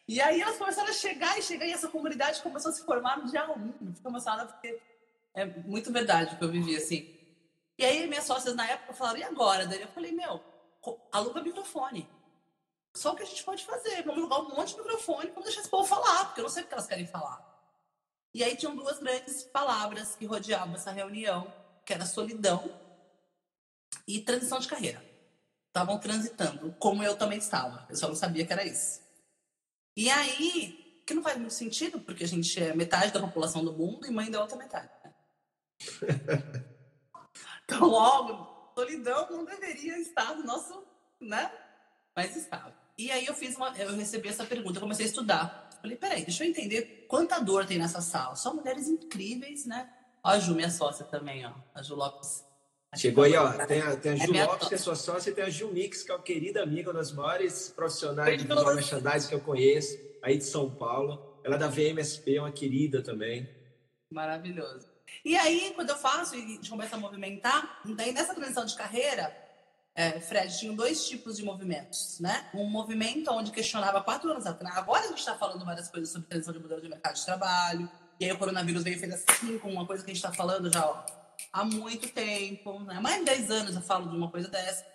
E 0.08 0.22
aí 0.22 0.42
elas 0.42 0.58
começaram 0.58 0.90
a 0.90 0.94
chegar 0.94 1.38
e 1.38 1.42
chegar, 1.42 1.66
e 1.66 1.72
essa 1.72 1.88
comunidade 1.88 2.42
começou 2.42 2.72
a 2.72 2.74
se 2.74 2.84
formar 2.86 3.18
no 3.18 3.30
dia 3.30 3.50
1. 3.50 3.74
Não 3.82 3.94
fica 3.94 4.10
emocionada 4.10 4.52
porque 4.52 4.82
é 5.34 5.46
muito 5.46 5.92
verdade 5.92 6.36
o 6.36 6.38
que 6.38 6.44
eu 6.44 6.52
vivi, 6.52 6.76
assim. 6.76 7.16
E 7.78 7.86
aí 7.86 8.08
minhas 8.08 8.26
sócias 8.26 8.56
na 8.56 8.68
época 8.68 8.94
falaram, 8.94 9.20
e 9.20 9.24
agora? 9.24 9.64
Eu 9.64 9.88
falei, 9.90 10.12
meu, 10.12 10.42
aluga 11.12 11.42
microfone. 11.42 12.08
Só 12.96 13.14
o 13.14 13.16
que 13.16 13.24
a 13.24 13.26
gente 13.26 13.44
pode 13.44 13.64
fazer, 13.66 14.04
vamos 14.04 14.20
alugar 14.20 14.42
um 14.42 14.56
monte 14.56 14.74
de 14.74 14.78
microfone, 14.82 15.30
vamos 15.30 15.46
deixar 15.46 15.62
esse 15.62 15.70
povo 15.70 15.88
falar, 15.88 16.26
porque 16.26 16.42
eu 16.42 16.44
não 16.44 16.50
sei 16.50 16.64
o 16.64 16.68
que 16.68 16.74
elas 16.74 16.88
querem 16.88 17.06
falar. 17.06 17.48
E 18.34 18.44
aí 18.44 18.56
tinham 18.56 18.76
duas 18.76 19.00
grandes 19.00 19.44
palavras 19.44 20.16
que 20.16 20.26
rodeavam 20.26 20.76
essa 20.76 20.92
reunião, 20.92 21.52
que 21.90 21.94
era 21.96 22.06
solidão 22.06 22.72
e 24.08 24.22
transição 24.22 24.60
de 24.60 24.68
carreira. 24.68 25.04
Estavam 25.70 25.98
transitando, 25.98 26.72
como 26.74 27.02
eu 27.02 27.18
também 27.18 27.40
estava. 27.40 27.88
Eu 27.90 27.96
só 27.96 28.08
não 28.08 28.16
sabia 28.16 28.46
que 28.46 28.54
era 28.54 28.64
isso. 28.64 29.02
E 29.98 30.08
aí, 30.08 31.02
que 31.04 31.16
não 31.16 31.24
faz 31.24 31.36
muito 31.38 31.56
sentido, 31.56 32.00
porque 32.00 32.24
a 32.24 32.28
gente 32.28 32.62
é 32.62 32.76
metade 32.76 33.12
da 33.12 33.20
população 33.20 33.66
do 33.66 33.74
mundo 33.74 34.06
e 34.06 34.12
mãe 34.12 34.30
da 34.30 34.40
outra 34.40 34.56
metade. 34.56 34.88
Né? 35.04 35.14
então, 37.66 37.88
logo, 37.88 38.72
solidão 38.76 39.28
não 39.32 39.44
deveria 39.44 39.98
estar 39.98 40.36
no 40.36 40.44
nosso, 40.44 40.86
né? 41.20 41.52
Mas 42.16 42.36
estava. 42.36 42.72
E 43.00 43.10
aí 43.10 43.26
eu 43.26 43.34
fiz 43.34 43.56
uma, 43.56 43.76
eu 43.80 43.96
recebi 43.96 44.30
essa 44.30 44.46
pergunta, 44.46 44.80
comecei 44.80 45.06
a 45.08 45.10
estudar 45.10 45.70
Falei, 45.82 45.96
peraí, 45.96 46.26
deixa 46.26 46.44
eu 46.44 46.50
entender 46.50 47.06
quanta 47.08 47.40
dor 47.40 47.66
tem 47.66 47.78
nessa 47.78 48.02
sala. 48.02 48.36
Só 48.36 48.54
mulheres 48.54 48.88
incríveis, 48.88 49.66
né? 49.66 49.90
Ó, 50.24 50.30
a 50.30 50.40
Ju, 50.40 50.56
minha 50.56 50.70
sócia 50.70 51.06
também, 51.06 51.46
ó. 51.46 51.54
A 51.74 51.82
Ju 51.82 51.96
Lopes. 51.96 52.46
Chegou 52.96 53.24
aí, 53.24 53.36
ó. 53.36 53.52
Tem 53.66 53.82
a, 53.82 53.96
tem 53.96 54.12
a 54.14 54.16
é 54.16 54.18
Ju 54.18 54.34
Lopes, 54.34 54.68
que 54.68 54.76
é 54.76 54.78
sua 54.78 54.96
sócia, 54.96 55.30
e 55.30 55.34
tem 55.34 55.44
a 55.44 55.50
Ju 55.50 55.72
Mix, 55.72 56.04
que 56.04 56.12
é 56.12 56.16
uma 56.16 56.24
querida 56.24 56.64
amiga, 56.64 56.90
uma 56.90 57.00
das 57.00 57.12
maiores 57.12 57.70
profissionais 57.70 58.42
de 58.42 58.48
visual 58.48 58.76
merchandising 58.76 59.30
que 59.30 59.36
eu 59.36 59.42
conheço, 59.42 59.98
aí 60.22 60.38
de 60.38 60.44
São 60.44 60.70
Paulo. 60.70 61.40
Ela 61.44 61.56
é 61.56 61.60
da 61.60 61.68
VMSP, 61.68 62.36
é 62.36 62.42
uma 62.42 62.52
querida 62.52 63.02
também. 63.02 63.50
Maravilhoso. 64.12 64.88
E 65.24 65.36
aí, 65.36 65.72
quando 65.76 65.90
eu 65.90 65.98
faço 65.98 66.36
e 66.36 66.44
a 66.44 66.48
gente 66.48 66.70
começa 66.70 66.96
a 66.96 67.00
movimentar, 67.00 67.82
daí 67.86 68.12
nessa 68.12 68.34
transição 68.34 68.66
de 68.66 68.76
carreira, 68.76 69.36
é, 69.96 70.20
Fred, 70.20 70.58
tinham 70.58 70.76
dois 70.76 71.08
tipos 71.08 71.38
de 71.38 71.44
movimentos, 71.44 72.20
né? 72.20 72.50
Um 72.54 72.66
movimento 72.66 73.30
onde 73.32 73.52
questionava 73.52 74.02
quatro 74.02 74.32
anos 74.32 74.46
atrás. 74.46 74.78
Agora 74.78 75.04
a 75.04 75.08
gente 75.08 75.20
está 75.20 75.36
falando 75.36 75.66
várias 75.66 75.90
coisas 75.90 76.10
sobre 76.10 76.28
transição 76.28 76.54
de 76.54 76.60
modelo 76.60 76.82
de 76.82 76.90
mercado 76.90 77.16
de 77.16 77.26
trabalho. 77.26 77.90
E 78.20 78.26
aí 78.26 78.32
o 78.32 78.38
coronavírus 78.38 78.84
veio 78.84 78.98
e 78.98 79.00
fez 79.00 79.14
assim 79.14 79.58
com 79.60 79.72
uma 79.72 79.86
coisa 79.86 80.04
que 80.04 80.12
a 80.12 80.14
gente 80.14 80.24
está 80.24 80.36
falando 80.36 80.72
já 80.72 80.86
ó, 80.86 81.06
há 81.54 81.64
muito 81.64 82.10
tempo. 82.10 82.80
Né? 82.82 83.00
Mais 83.00 83.20
de 83.20 83.26
10 83.26 83.52
anos 83.52 83.76
eu 83.76 83.82
falo 83.82 84.10
de 84.10 84.16
uma 84.16 84.30
coisa 84.30 84.50
dessa. 84.50 84.86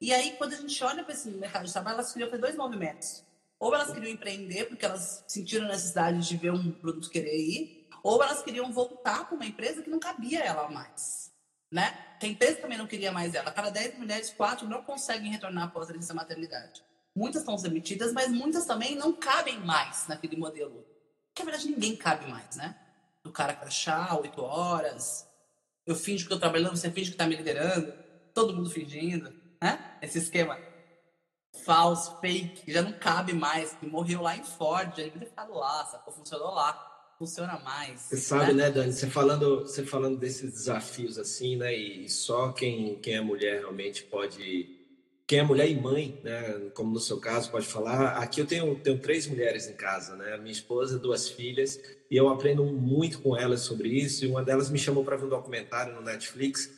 E 0.00 0.14
aí, 0.14 0.32
quando 0.38 0.54
a 0.54 0.56
gente 0.56 0.82
olha 0.82 1.04
para 1.04 1.12
esse 1.12 1.30
mercado 1.30 1.66
de 1.66 1.72
trabalho, 1.72 1.96
elas 1.96 2.12
ter 2.12 2.38
dois 2.38 2.56
movimentos. 2.56 3.22
Ou 3.58 3.74
elas 3.74 3.92
queriam 3.92 4.10
empreender, 4.10 4.64
porque 4.64 4.86
elas 4.86 5.22
sentiram 5.28 5.68
necessidade 5.68 6.26
de 6.26 6.36
ver 6.38 6.52
um 6.52 6.72
produto 6.72 7.10
querer 7.10 7.36
ir, 7.36 7.86
ou 8.02 8.22
elas 8.22 8.42
queriam 8.42 8.72
voltar 8.72 9.26
para 9.26 9.34
uma 9.34 9.44
empresa 9.44 9.82
que 9.82 9.90
não 9.90 10.00
cabia 10.00 10.40
ela 10.42 10.70
mais. 10.70 11.30
Né? 11.70 11.86
Tem 12.18 12.32
empresa 12.32 12.56
que 12.56 12.62
também 12.62 12.78
não 12.78 12.86
queria 12.86 13.12
mais 13.12 13.34
ela. 13.34 13.50
Cada 13.52 13.68
10 13.68 13.98
mulheres, 13.98 14.30
4 14.30 14.66
não 14.66 14.82
conseguem 14.82 15.30
retornar 15.30 15.64
após 15.64 15.90
a 15.90 15.92
licença 15.92 16.14
maternidade. 16.14 16.82
Muitas 17.14 17.42
estão 17.42 17.56
demitidas, 17.56 18.14
mas 18.14 18.30
muitas 18.30 18.64
também 18.64 18.96
não 18.96 19.12
cabem 19.12 19.60
mais 19.60 20.06
naquele 20.08 20.36
modelo. 20.36 20.86
Que 21.40 21.46
na 21.46 21.52
verdade 21.52 21.70
ninguém 21.70 21.96
cabe 21.96 22.30
mais, 22.30 22.56
né? 22.56 22.76
Do 23.24 23.32
cara 23.32 23.54
crachá, 23.54 24.14
8 24.14 24.42
horas. 24.42 25.26
Eu 25.86 25.94
finjo 25.94 26.18
que 26.18 26.34
estou 26.34 26.38
trabalhando, 26.38 26.76
você 26.76 26.90
finge 26.90 27.10
que 27.10 27.14
está 27.14 27.26
me 27.26 27.36
liderando. 27.36 27.92
Todo 28.32 28.54
mundo 28.54 28.70
fingindo 28.70 29.40
né? 29.62 29.78
Esse 30.00 30.18
esquema 30.18 30.58
falso, 31.64 32.18
fake, 32.20 32.62
que 32.62 32.72
já 32.72 32.80
não 32.80 32.92
cabe 32.92 33.32
mais, 33.32 33.72
que 33.74 33.86
morreu 33.86 34.22
lá 34.22 34.36
em 34.36 34.42
Ford, 34.42 34.96
já 34.96 35.02
devia 35.02 35.20
ter 35.20 35.26
ficado 35.26 35.52
lá, 35.52 35.84
sacou? 35.84 36.12
Funcionou 36.12 36.54
lá. 36.54 36.86
Funciona 37.18 37.58
mais. 37.58 38.00
Você 38.00 38.16
sabe, 38.16 38.54
né, 38.54 38.64
né 38.64 38.70
Dani? 38.70 38.92
Você 38.94 39.10
falando, 39.10 39.60
você 39.60 39.84
falando 39.84 40.18
desses 40.18 40.50
desafios 40.52 41.18
assim, 41.18 41.56
né? 41.56 41.74
E 41.74 42.08
só 42.08 42.50
quem, 42.50 42.98
quem 43.00 43.14
é 43.14 43.20
mulher 43.20 43.58
realmente 43.58 44.04
pode 44.04 44.79
quem 45.30 45.38
é 45.38 45.44
mulher 45.44 45.70
e 45.70 45.80
mãe, 45.80 46.18
né, 46.24 46.70
como 46.74 46.90
no 46.90 46.98
seu 46.98 47.20
caso, 47.20 47.52
pode 47.52 47.64
falar. 47.64 48.16
Aqui 48.16 48.40
eu 48.40 48.46
tenho, 48.46 48.74
tenho 48.74 48.98
três 48.98 49.28
mulheres 49.28 49.68
em 49.68 49.74
casa, 49.74 50.16
né? 50.16 50.36
Minha 50.38 50.50
esposa, 50.50 50.98
duas 50.98 51.28
filhas, 51.28 51.80
e 52.10 52.16
eu 52.16 52.28
aprendo 52.28 52.64
muito 52.64 53.20
com 53.20 53.36
elas 53.36 53.60
sobre 53.60 53.88
isso. 53.90 54.24
E 54.24 54.28
uma 54.28 54.42
delas 54.42 54.68
me 54.70 54.76
chamou 54.76 55.04
para 55.04 55.14
ver 55.14 55.26
um 55.26 55.28
documentário 55.28 55.94
no 55.94 56.00
Netflix 56.00 56.68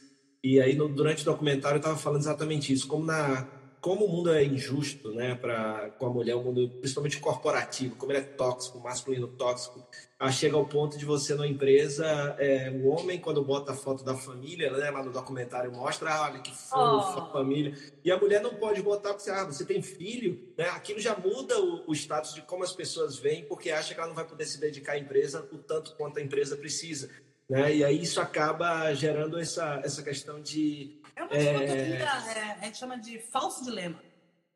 e 0.44 0.60
aí, 0.60 0.76
no, 0.76 0.86
durante 0.86 1.22
o 1.22 1.24
documentário, 1.24 1.76
eu 1.76 1.78
estava 1.78 1.96
falando 1.96 2.20
exatamente 2.20 2.74
isso, 2.74 2.86
como, 2.86 3.06
na, 3.06 3.46
como 3.82 4.04
o 4.04 4.08
mundo 4.08 4.32
é 4.32 4.44
injusto 4.44 5.10
né, 5.10 5.34
pra, 5.34 5.90
com 5.98 6.06
a 6.06 6.08
mulher, 6.08 6.36
o 6.36 6.42
mundo 6.42 6.70
principalmente 6.78 7.18
corporativo, 7.18 7.96
como 7.96 8.12
ele 8.12 8.20
é 8.20 8.22
tóxico, 8.22 8.78
masculino 8.78 9.26
tóxico. 9.26 9.84
Aí 10.20 10.32
chega 10.32 10.54
ao 10.56 10.64
ponto 10.64 10.96
de 10.96 11.04
você, 11.04 11.34
numa 11.34 11.48
empresa, 11.48 12.06
é, 12.38 12.70
o 12.70 12.86
homem, 12.86 13.18
quando 13.18 13.42
bota 13.42 13.72
a 13.72 13.74
foto 13.74 14.04
da 14.04 14.14
família, 14.14 14.70
né, 14.70 14.88
lá 14.88 15.02
no 15.02 15.10
documentário 15.10 15.72
mostra, 15.72 16.14
ah, 16.14 16.30
olha 16.30 16.38
que 16.38 16.54
fofo, 16.54 17.26
oh. 17.28 17.32
família. 17.32 17.76
E 18.04 18.12
a 18.12 18.16
mulher 18.16 18.40
não 18.40 18.54
pode 18.54 18.80
botar 18.80 19.14
porque 19.14 19.28
ah, 19.28 19.44
você 19.44 19.64
tem 19.64 19.82
filho, 19.82 20.40
né? 20.56 20.68
aquilo 20.68 21.00
já 21.00 21.16
muda 21.16 21.60
o, 21.60 21.82
o 21.90 21.92
status 21.92 22.34
de 22.34 22.42
como 22.42 22.62
as 22.62 22.72
pessoas 22.72 23.18
veem, 23.18 23.44
porque 23.46 23.72
acha 23.72 23.94
que 23.94 23.98
ela 23.98 24.08
não 24.08 24.14
vai 24.14 24.24
poder 24.24 24.46
se 24.46 24.60
dedicar 24.60 24.92
à 24.92 24.98
empresa 24.98 25.44
o 25.50 25.58
tanto 25.58 25.96
quanto 25.96 26.20
a 26.20 26.22
empresa 26.22 26.56
precisa. 26.56 27.10
Né? 27.50 27.76
E 27.76 27.84
aí 27.84 28.00
isso 28.00 28.20
acaba 28.20 28.94
gerando 28.94 29.40
essa, 29.40 29.80
essa 29.84 30.04
questão 30.04 30.40
de. 30.40 31.01
É 31.14 31.22
uma 31.22 31.32
é... 31.32 31.98
é... 31.98 32.56
a 32.60 32.64
gente 32.64 32.78
chama 32.78 32.98
de 32.98 33.18
falso 33.18 33.64
dilema. 33.64 34.02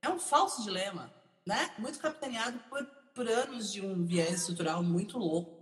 É 0.02 0.08
um 0.08 0.18
falso 0.18 0.62
dilema, 0.62 1.12
né? 1.46 1.70
Muito 1.78 1.98
capitaneado 1.98 2.58
por, 2.68 2.84
por 3.14 3.28
anos 3.28 3.72
de 3.72 3.80
um 3.80 4.04
viés 4.04 4.40
estrutural 4.40 4.82
muito 4.82 5.18
louco. 5.18 5.56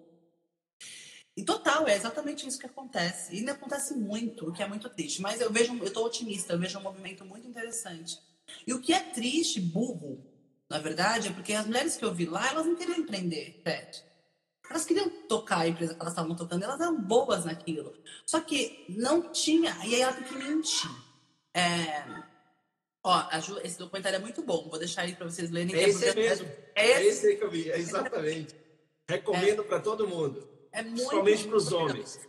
E 1.37 1.43
total, 1.43 1.89
é 1.89 1.97
exatamente 1.97 2.47
isso 2.47 2.59
que 2.59 2.67
acontece. 2.67 3.35
E 3.35 3.39
ainda 3.39 3.53
acontece 3.53 3.95
muito, 3.95 4.49
o 4.49 4.53
que 4.53 4.63
é 4.63 4.69
muito 4.69 4.89
triste. 4.89 5.21
Mas 5.21 5.41
eu 5.41 5.53
vejo, 5.53 5.77
eu 5.77 5.85
estou 5.85 6.07
otimista, 6.07 6.53
eu 6.53 6.59
vejo 6.59 6.79
um 6.79 6.83
movimento 6.83 7.25
muito 7.25 7.49
interessante. 7.49 8.19
E 8.67 8.73
o 8.73 8.81
que 8.81 8.93
é 8.93 9.01
triste, 9.01 9.61
burro, 9.61 10.25
na 10.69 10.79
verdade, 10.79 11.29
é 11.29 11.33
porque 11.33 11.53
as 11.53 11.67
mulheres 11.67 11.97
que 11.97 12.05
eu 12.05 12.15
vi 12.15 12.27
lá, 12.27 12.49
elas 12.49 12.67
não 12.67 12.77
queriam 12.77 12.99
empreender, 12.99 13.61
Fred. 13.63 14.05
Elas 14.69 14.85
queriam 14.85 15.09
tocar 15.29 15.61
a 15.61 15.69
empresa 15.69 15.95
que 15.95 16.01
elas 16.01 16.13
estavam 16.13 16.35
tocando, 16.35 16.63
elas 16.63 16.81
eram 16.81 17.01
boas 17.01 17.45
naquilo. 17.45 17.95
Só 18.25 18.41
que 18.41 18.85
não 18.89 19.31
tinha, 19.31 19.77
e 19.85 19.95
aí 19.95 20.01
ela 20.01 20.13
tem 20.13 20.25
que 20.25 20.35
mentir. 20.35 20.91
É, 21.53 22.05
ó, 23.03 23.29
esse 23.63 23.79
documentário 23.79 24.17
é 24.17 24.21
muito 24.21 24.43
bom, 24.43 24.69
vou 24.69 24.79
deixar 24.79 25.03
aí 25.03 25.15
para 25.15 25.29
vocês 25.29 25.51
lerem. 25.51 25.75
É, 25.75 25.85
é 25.85 25.89
esse 25.89 26.07
é 26.07 26.15
mesmo. 26.15 26.49
É 26.75 26.91
esse, 26.91 27.03
é 27.03 27.07
esse 27.07 27.27
aí 27.27 27.37
que 27.37 27.45
eu 27.45 27.51
vi, 27.51 27.71
é 27.71 27.79
exatamente. 27.79 28.57
Recomendo 29.09 29.63
é, 29.63 29.65
para 29.65 29.81
todo 29.81 30.09
mundo. 30.09 30.49
É 30.73 30.83
muito 30.83 30.97
Principalmente 30.97 31.47
para 31.47 31.57
os 31.57 31.73
homens. 31.73 32.21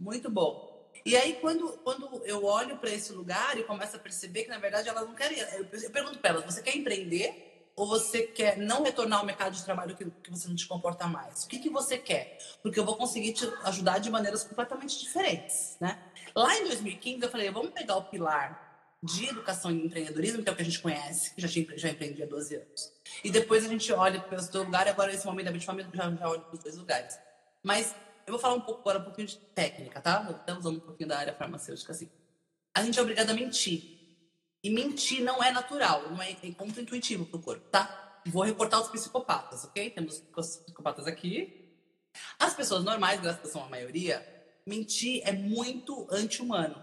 Muito 0.00 0.30
bom. 0.30 0.72
E 1.04 1.16
aí, 1.16 1.34
quando, 1.40 1.68
quando 1.78 2.22
eu 2.24 2.44
olho 2.44 2.76
para 2.78 2.90
esse 2.90 3.12
lugar 3.12 3.58
e 3.58 3.64
começo 3.64 3.96
a 3.96 3.98
perceber 3.98 4.44
que, 4.44 4.50
na 4.50 4.58
verdade, 4.58 4.88
elas 4.88 5.06
não 5.06 5.14
querem. 5.14 5.38
Eu, 5.38 5.66
eu 5.70 5.90
pergunto 5.90 6.18
para 6.18 6.30
elas: 6.30 6.44
você 6.44 6.62
quer 6.62 6.76
empreender? 6.76 7.51
Ou 7.76 7.86
você 7.86 8.22
quer 8.22 8.58
não 8.58 8.82
retornar 8.82 9.20
ao 9.20 9.26
mercado 9.26 9.54
de 9.54 9.64
trabalho 9.64 9.96
que, 9.96 10.04
que 10.04 10.30
você 10.30 10.48
não 10.48 10.54
te 10.54 10.66
comporta 10.66 11.06
mais? 11.06 11.44
O 11.44 11.48
que, 11.48 11.58
que 11.58 11.70
você 11.70 11.96
quer? 11.96 12.38
Porque 12.62 12.78
eu 12.78 12.84
vou 12.84 12.96
conseguir 12.96 13.32
te 13.32 13.50
ajudar 13.64 13.98
de 13.98 14.10
maneiras 14.10 14.44
completamente 14.44 14.98
diferentes, 14.98 15.76
né? 15.80 15.98
Lá 16.34 16.56
em 16.56 16.64
2015 16.64 17.22
eu 17.22 17.30
falei, 17.30 17.50
vamos 17.50 17.70
pegar 17.70 17.96
o 17.96 18.04
pilar 18.04 18.70
de 19.02 19.26
educação 19.26 19.70
e 19.70 19.86
empreendedorismo, 19.86 20.42
que 20.42 20.48
é 20.48 20.52
o 20.52 20.56
que 20.56 20.62
a 20.62 20.64
gente 20.64 20.78
conhece, 20.78 21.34
que 21.34 21.42
já, 21.42 21.48
tinha, 21.48 21.76
já 21.76 21.88
empreendi 21.88 22.22
há 22.22 22.26
12 22.26 22.54
anos. 22.54 22.92
E 23.24 23.30
depois 23.30 23.64
a 23.64 23.68
gente 23.68 23.92
olha 23.92 24.20
para 24.20 24.38
o 24.38 24.42
seu 24.42 24.62
lugar, 24.62 24.86
e 24.86 24.90
agora 24.90 25.10
nesse 25.10 25.26
momento 25.26 25.46
da 25.46 25.52
Bitfamília 25.52 25.90
já, 25.92 26.10
já 26.14 26.28
olho 26.28 26.42
para 26.42 26.54
os 26.54 26.62
dois 26.62 26.76
lugares. 26.76 27.18
Mas 27.62 27.94
eu 28.26 28.32
vou 28.32 28.38
falar 28.38 28.54
um 28.54 28.60
pouco 28.60 28.80
agora, 28.80 29.00
um 29.00 29.04
pouquinho 29.04 29.26
de 29.26 29.36
técnica, 29.36 30.00
tá? 30.00 30.28
Estamos 30.30 30.64
usando 30.64 30.76
um 30.76 30.86
pouquinho 30.86 31.08
da 31.08 31.18
área 31.18 31.34
farmacêutica, 31.34 31.92
assim. 31.92 32.08
A 32.74 32.82
gente 32.84 32.98
é 32.98 33.02
obrigado 33.02 33.30
a 33.30 33.34
mentir. 33.34 34.01
E 34.62 34.70
mentir 34.70 35.22
não 35.22 35.42
é 35.42 35.50
natural, 35.50 36.10
não 36.10 36.22
é, 36.22 36.36
é 36.42 36.52
contra-intuitivo 36.52 37.26
para 37.26 37.36
o 37.36 37.42
corpo, 37.42 37.68
tá? 37.68 38.20
Vou 38.26 38.44
reportar 38.44 38.80
os 38.80 38.88
psicopatas, 38.88 39.64
ok? 39.64 39.90
Temos 39.90 40.22
os 40.36 40.56
psicopatas 40.56 41.06
aqui. 41.06 41.70
As 42.38 42.54
pessoas 42.54 42.84
normais, 42.84 43.20
graças 43.20 43.48
a 43.48 43.52
sua 43.52 43.68
maioria, 43.68 44.24
mentir 44.66 45.20
é 45.24 45.32
muito 45.32 46.06
anti-humano. 46.10 46.76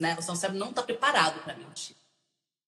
Né? 0.00 0.16
O 0.18 0.22
seu 0.22 0.34
cérebro 0.34 0.58
não 0.58 0.70
está 0.70 0.82
preparado 0.82 1.42
para 1.42 1.54
mentir. 1.56 1.96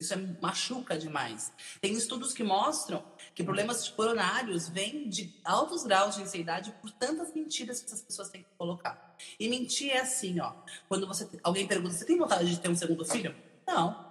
Isso 0.00 0.14
é, 0.14 0.16
machuca 0.40 0.97
demais. 0.97 1.52
Tem 1.80 1.92
estudos 1.92 2.33
que 2.33 2.45
mostram 2.45 3.04
que 3.35 3.42
problemas 3.42 3.88
coronários 3.88 4.68
vêm 4.68 5.09
de 5.09 5.35
altos 5.45 5.83
graus 5.83 6.14
de 6.14 6.23
ansiedade 6.23 6.73
por 6.80 6.92
tantas 6.92 7.35
mentiras 7.35 7.80
que 7.80 7.87
essas 7.87 8.02
pessoas 8.02 8.28
têm 8.28 8.45
que 8.45 8.54
colocar. 8.57 9.16
E 9.40 9.49
mentir 9.49 9.90
é 9.90 9.99
assim, 9.99 10.38
ó. 10.38 10.54
Quando 10.88 11.07
você 11.07 11.28
alguém 11.42 11.66
pergunta, 11.66 11.95
você 11.95 12.04
tem 12.04 12.16
vontade 12.16 12.49
de 12.49 12.61
ter 12.61 12.68
um 12.68 12.76
segundo 12.76 13.04
filho? 13.04 13.35
Não. 13.66 14.08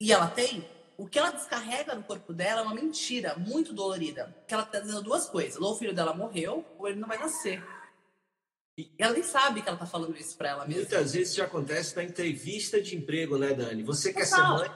E 0.00 0.12
ela 0.12 0.28
tem. 0.28 0.68
O 0.98 1.06
que 1.06 1.18
ela 1.18 1.30
descarrega 1.30 1.94
no 1.94 2.02
corpo 2.02 2.32
dela 2.32 2.62
é 2.62 2.64
uma 2.64 2.74
mentira 2.74 3.36
muito 3.36 3.72
dolorida. 3.72 4.34
Que 4.46 4.54
ela 4.54 4.62
está 4.62 4.80
dizendo 4.80 5.02
duas 5.02 5.28
coisas. 5.28 5.60
Ou 5.60 5.72
o 5.72 5.76
filho 5.76 5.94
dela 5.94 6.14
morreu, 6.14 6.64
ou 6.78 6.88
ele 6.88 6.98
não 6.98 7.08
vai 7.08 7.18
nascer. 7.18 7.62
E 8.78 8.92
ela 8.98 9.14
nem 9.14 9.22
sabe 9.22 9.62
que 9.62 9.68
ela 9.68 9.76
está 9.76 9.86
falando 9.86 10.16
isso 10.16 10.36
para 10.36 10.50
ela 10.50 10.66
mesma. 10.66 10.82
Muitas 10.82 11.12
vezes 11.14 11.34
já 11.34 11.44
acontece 11.44 11.96
na 11.96 12.04
entrevista 12.04 12.80
de 12.80 12.94
emprego, 12.94 13.38
né, 13.38 13.54
Dani? 13.54 13.82
Você 13.82 14.12
quer 14.12 14.26
ser 14.26 14.42
mãe? 14.42 14.68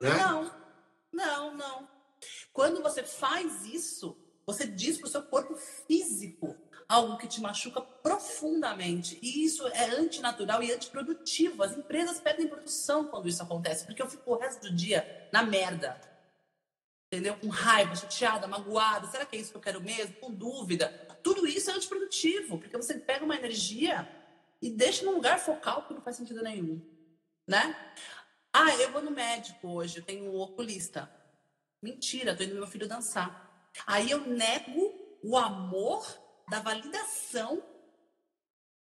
Né? 0.00 0.16
Não, 0.16 0.50
não, 1.12 1.56
não. 1.56 1.88
Quando 2.52 2.82
você 2.82 3.02
faz 3.02 3.64
isso, 3.66 4.16
você 4.46 4.66
diz 4.66 4.98
para 4.98 5.06
o 5.06 5.10
seu 5.10 5.22
corpo 5.22 5.56
físico 5.56 6.56
algo 6.92 7.16
que 7.16 7.26
te 7.26 7.40
machuca 7.40 7.80
profundamente. 7.80 9.18
E 9.22 9.44
isso 9.44 9.66
é 9.68 9.84
antinatural 9.90 10.62
e 10.62 10.70
antiprodutivo. 10.70 11.62
As 11.62 11.72
empresas 11.72 12.20
perdem 12.20 12.46
produção 12.46 13.06
quando 13.06 13.28
isso 13.28 13.42
acontece, 13.42 13.86
porque 13.86 14.02
eu 14.02 14.10
fico 14.10 14.30
o 14.30 14.36
resto 14.36 14.68
do 14.68 14.76
dia 14.76 15.28
na 15.32 15.42
merda. 15.42 15.98
Entendeu? 17.06 17.34
Com 17.38 17.48
raiva, 17.48 17.96
chateada, 17.96 18.46
magoada. 18.46 19.06
Será 19.08 19.24
que 19.24 19.36
é 19.36 19.40
isso 19.40 19.52
que 19.52 19.56
eu 19.56 19.62
quero 19.62 19.80
mesmo? 19.80 20.14
Com 20.16 20.30
dúvida. 20.30 20.88
Tudo 21.22 21.46
isso 21.46 21.70
é 21.70 21.74
antiprodutivo, 21.74 22.58
porque 22.58 22.76
você 22.76 22.94
pega 22.94 23.24
uma 23.24 23.36
energia 23.36 24.06
e 24.60 24.68
deixa 24.68 25.04
num 25.04 25.14
lugar 25.14 25.38
focal 25.38 25.86
que 25.86 25.94
não 25.94 26.02
faz 26.02 26.16
sentido 26.16 26.42
nenhum. 26.42 26.80
Né? 27.48 27.74
Ah, 28.52 28.74
eu 28.76 28.92
vou 28.92 29.00
no 29.00 29.10
médico 29.10 29.66
hoje, 29.66 29.98
eu 29.98 30.04
tenho 30.04 30.30
um 30.30 30.38
oculista. 30.38 31.10
Mentira, 31.82 32.36
tô 32.36 32.42
indo 32.42 32.54
meu 32.54 32.66
filho 32.66 32.86
dançar. 32.86 33.70
Aí 33.86 34.10
eu 34.10 34.20
nego 34.26 35.18
o 35.22 35.38
amor 35.38 36.21
da 36.52 36.60
validação 36.60 37.62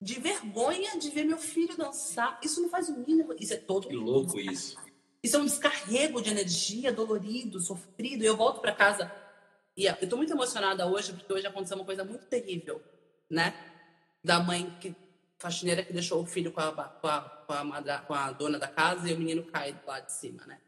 de 0.01 0.19
vergonha 0.19 0.97
de 0.97 1.11
ver 1.11 1.23
meu 1.23 1.37
filho 1.37 1.77
dançar. 1.77 2.39
Isso 2.41 2.59
não 2.63 2.67
faz 2.67 2.89
o 2.89 2.97
mínimo. 2.97 3.35
Isso 3.39 3.53
é 3.53 3.57
todo. 3.57 3.87
Que 3.87 3.95
louco 3.95 4.39
isso. 4.39 4.75
Isso 5.21 5.35
é 5.35 5.39
um 5.39 5.45
descarrego 5.45 6.19
de 6.19 6.31
energia 6.31 6.91
dolorido, 6.91 7.59
sofrido. 7.59 8.23
E 8.23 8.25
eu 8.25 8.35
volto 8.35 8.59
para 8.59 8.73
casa. 8.73 9.11
E 9.77 9.85
eu 9.85 9.93
estou 10.01 10.17
muito 10.17 10.33
emocionada 10.33 10.87
hoje, 10.87 11.13
porque 11.13 11.31
hoje 11.31 11.45
aconteceu 11.45 11.77
uma 11.77 11.85
coisa 11.85 12.03
muito 12.03 12.25
terrível, 12.25 12.81
né? 13.29 13.53
Da 14.23 14.39
mãe 14.39 14.75
que 14.81 14.95
faxineira 15.37 15.83
que 15.83 15.93
deixou 15.93 16.23
o 16.23 16.25
filho 16.25 16.51
com 16.51 16.61
a, 16.61 16.71
com 16.71 17.07
a, 17.07 17.21
com 17.21 17.53
a, 17.53 17.63
madra, 17.63 17.99
com 17.99 18.15
a 18.15 18.31
dona 18.31 18.57
da 18.57 18.67
casa 18.67 19.07
e 19.07 19.13
o 19.13 19.17
menino 19.17 19.43
cai 19.43 19.79
lá 19.85 19.99
de 19.99 20.11
cima, 20.11 20.43
né? 20.47 20.59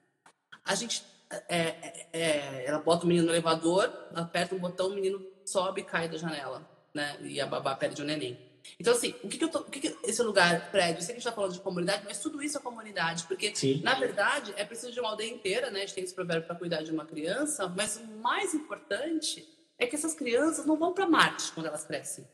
A 0.63 0.75
gente. 0.75 1.03
É, 1.47 1.57
é, 1.57 2.09
é, 2.13 2.65
ela 2.67 2.79
bota 2.79 3.05
o 3.05 3.07
menino 3.07 3.25
no 3.25 3.31
elevador, 3.31 3.89
aperta 4.13 4.53
um 4.53 4.59
botão, 4.59 4.89
o 4.89 4.93
menino 4.93 5.25
sobe 5.45 5.81
e 5.81 5.85
cai 5.85 6.07
da 6.07 6.17
janela 6.17 6.69
né? 6.93 7.17
E 7.21 7.39
a 7.39 7.45
babá 7.45 7.75
perde 7.75 8.01
o 8.01 8.05
neném. 8.05 8.37
Então, 8.79 8.93
assim, 8.93 9.15
o 9.23 9.27
que, 9.27 9.37
que 9.37 9.43
eu 9.43 9.49
tô, 9.49 9.59
o 9.59 9.65
que, 9.65 9.79
que 9.79 9.97
esse 10.03 10.21
lugar, 10.21 10.71
prédio, 10.71 10.99
eu 10.99 11.01
sei 11.01 11.07
que 11.07 11.11
a 11.13 11.15
gente 11.15 11.27
está 11.27 11.31
falando 11.31 11.53
de 11.53 11.59
comunidade, 11.59 12.03
mas 12.05 12.19
tudo 12.19 12.41
isso 12.41 12.57
é 12.57 12.61
comunidade, 12.61 13.23
porque, 13.23 13.55
Sim. 13.55 13.81
na 13.81 13.95
verdade, 13.95 14.53
é 14.55 14.63
preciso 14.63 14.91
de 14.91 14.99
uma 14.99 15.09
aldeia 15.09 15.31
inteira, 15.31 15.71
né? 15.71 15.79
A 15.79 15.81
gente 15.81 15.95
tem 15.95 16.03
esse 16.03 16.13
provérbio 16.13 16.45
para 16.45 16.55
cuidar 16.55 16.83
de 16.83 16.91
uma 16.91 17.05
criança, 17.05 17.67
mas 17.67 17.97
o 17.97 18.05
mais 18.17 18.53
importante 18.53 19.47
é 19.77 19.87
que 19.87 19.95
essas 19.95 20.13
crianças 20.13 20.65
não 20.65 20.77
vão 20.77 20.93
para 20.93 21.07
Marte 21.07 21.51
quando 21.53 21.65
elas 21.65 21.83
crescem. 21.83 22.27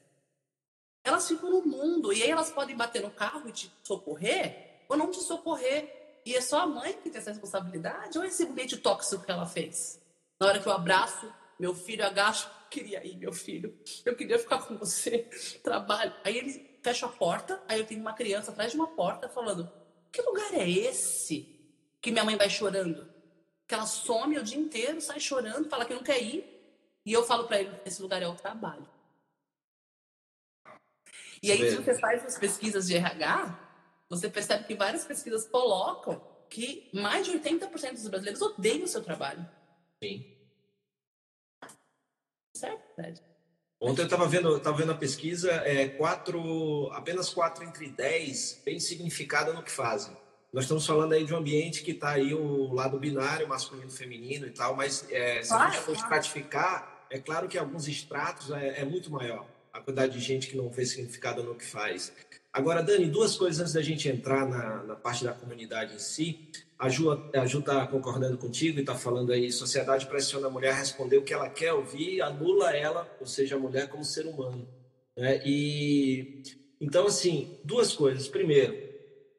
Elas 1.04 1.28
ficam 1.28 1.50
no 1.50 1.66
mundo, 1.66 2.12
e 2.12 2.22
aí 2.22 2.30
elas 2.30 2.52
podem 2.52 2.76
bater 2.76 3.02
no 3.02 3.10
carro 3.10 3.48
e 3.48 3.52
te 3.52 3.72
socorrer, 3.84 4.84
ou 4.90 4.98
não 4.98 5.10
te 5.10 5.22
socorrer. 5.22 6.22
E 6.26 6.36
é 6.36 6.42
só 6.42 6.62
a 6.62 6.68
mãe 6.68 6.92
que 6.92 7.10
tem 7.10 7.20
essa 7.20 7.32
responsabilidade, 7.32 8.18
ou 8.18 8.26
esse 8.26 8.44
ambiente 8.44 8.76
tóxico 8.76 9.24
que 9.24 9.32
ela 9.32 9.46
fez? 9.46 10.02
Na 10.40 10.48
hora 10.48 10.60
que 10.60 10.68
eu 10.68 10.74
abraço 10.74 11.34
meu 11.60 11.74
filho, 11.74 12.06
agacho, 12.06 12.50
queria 12.70 13.06
ir, 13.06 13.18
meu 13.18 13.34
filho. 13.34 13.78
Eu 14.06 14.16
queria 14.16 14.40
ficar 14.40 14.60
com 14.60 14.78
você. 14.78 15.20
Trabalho. 15.64 16.14
Aí 16.24 16.38
ele 16.38 16.80
fecha 16.82 17.06
a 17.06 17.10
porta, 17.10 17.62
aí 17.68 17.80
eu 17.80 17.86
tenho 17.86 18.02
uma 18.02 18.14
criança 18.14 18.52
atrás 18.52 18.72
de 18.72 18.78
uma 18.78 18.88
porta 18.88 19.28
falando: 19.30 19.72
Que 20.12 20.22
lugar 20.22 20.54
é 20.54 20.70
esse 20.70 21.60
que 22.02 22.12
minha 22.12 22.24
mãe 22.24 22.36
vai 22.36 22.50
chorando? 22.50 23.08
Que 23.68 23.74
ela 23.74 23.86
some 23.86 24.38
o 24.38 24.44
dia 24.44 24.58
inteiro, 24.58 25.02
sai 25.02 25.20
chorando, 25.20 25.70
fala 25.70 25.86
que 25.86 25.94
não 25.94 26.04
quer 26.04 26.22
ir. 26.22 26.46
E 27.06 27.12
eu 27.12 27.24
falo 27.24 27.48
para 27.48 27.60
ele: 27.60 27.72
Esse 27.86 28.02
lugar 28.02 28.22
é 28.22 28.28
o 28.28 28.36
trabalho. 28.36 28.88
E 31.42 31.52
aí, 31.52 31.70
se 31.70 31.76
você 31.76 31.98
faz 32.00 32.26
as 32.26 32.38
pesquisas 32.38 32.88
de 32.88 32.96
RH, 32.96 33.60
você 34.10 34.30
percebe 34.30 34.64
que 34.66 34.76
várias 34.76 35.06
pesquisas 35.06 35.46
colocam 35.48 36.22
que 36.50 36.90
mais 36.94 37.28
de 37.28 37.38
80% 37.38 37.92
dos 37.92 38.08
brasileiros 38.08 38.42
odeiam 38.42 38.86
o 38.86 38.88
seu 38.88 39.04
trabalho. 39.04 39.48
Sim. 40.02 40.37
Certo? 42.96 43.22
Ontem 43.80 44.02
eu 44.02 44.06
estava 44.06 44.28
vendo, 44.28 44.60
tava 44.60 44.78
vendo 44.78 44.92
a 44.92 44.96
pesquisa, 44.96 45.52
é, 45.52 45.88
quatro, 45.88 46.90
apenas 46.94 47.30
4 47.30 47.64
entre 47.64 47.90
10 47.90 48.62
tem 48.66 48.80
significado 48.80 49.54
no 49.54 49.62
que 49.62 49.72
fazem. 49.72 50.16
Nós 50.52 50.64
estamos 50.64 50.86
falando 50.86 51.14
aí 51.14 51.24
de 51.24 51.34
um 51.34 51.38
ambiente 51.38 51.84
que 51.84 51.92
está 51.92 52.12
aí 52.12 52.34
o 52.34 52.74
lado 52.74 52.98
binário, 52.98 53.48
masculino, 53.48 53.92
feminino 53.92 54.48
e 54.48 54.52
tal, 54.52 54.76
mas 54.76 55.06
é, 55.12 55.44
se 55.44 55.50
claro, 55.50 55.64
a 55.64 55.70
gente 55.70 55.84
for 55.84 55.96
claro. 56.50 56.88
é 57.12 57.20
claro 57.20 57.48
que 57.48 57.58
alguns 57.58 57.88
estratos 57.88 58.50
é, 58.52 58.82
é 58.82 58.86
muito 58.86 59.12
maior 59.12 59.46
a 59.72 59.80
quantidade 59.80 60.14
de 60.14 60.20
gente 60.20 60.48
que 60.48 60.58
não 60.58 60.70
vê 60.70 60.86
significado 60.86 61.44
no 61.44 61.54
que 61.54 61.66
faz. 61.66 62.12
Agora, 62.52 62.82
Dani, 62.82 63.06
duas 63.06 63.38
coisas 63.38 63.60
antes 63.60 63.74
da 63.74 63.82
gente 63.84 64.10
entrar 64.10 64.48
na, 64.48 64.84
na 64.84 64.96
parte 64.96 65.24
da 65.24 65.34
comunidade 65.34 65.94
em 65.94 66.00
si. 66.00 66.50
A 66.78 66.90
Ju 66.90 67.60
está 67.60 67.88
concordando 67.88 68.38
contigo 68.38 68.78
e 68.78 68.82
está 68.82 68.94
falando 68.94 69.32
aí, 69.32 69.52
sociedade 69.52 70.06
pressiona 70.06 70.48
a 70.48 70.50
mulher 70.50 70.72
a 70.72 70.76
responder 70.76 71.18
o 71.18 71.24
que 71.24 71.34
ela 71.34 71.50
quer 71.50 71.74
ouvir, 71.74 72.22
anula 72.22 72.76
ela, 72.76 73.10
ou 73.20 73.26
seja, 73.26 73.56
a 73.56 73.60
mulher 73.60 73.90
como 73.90 74.04
ser 74.04 74.28
humano. 74.28 74.68
Né? 75.16 75.42
E 75.44 76.44
então, 76.80 77.08
assim, 77.08 77.60
duas 77.64 77.94
coisas. 77.94 78.28
Primeiro, 78.28 78.78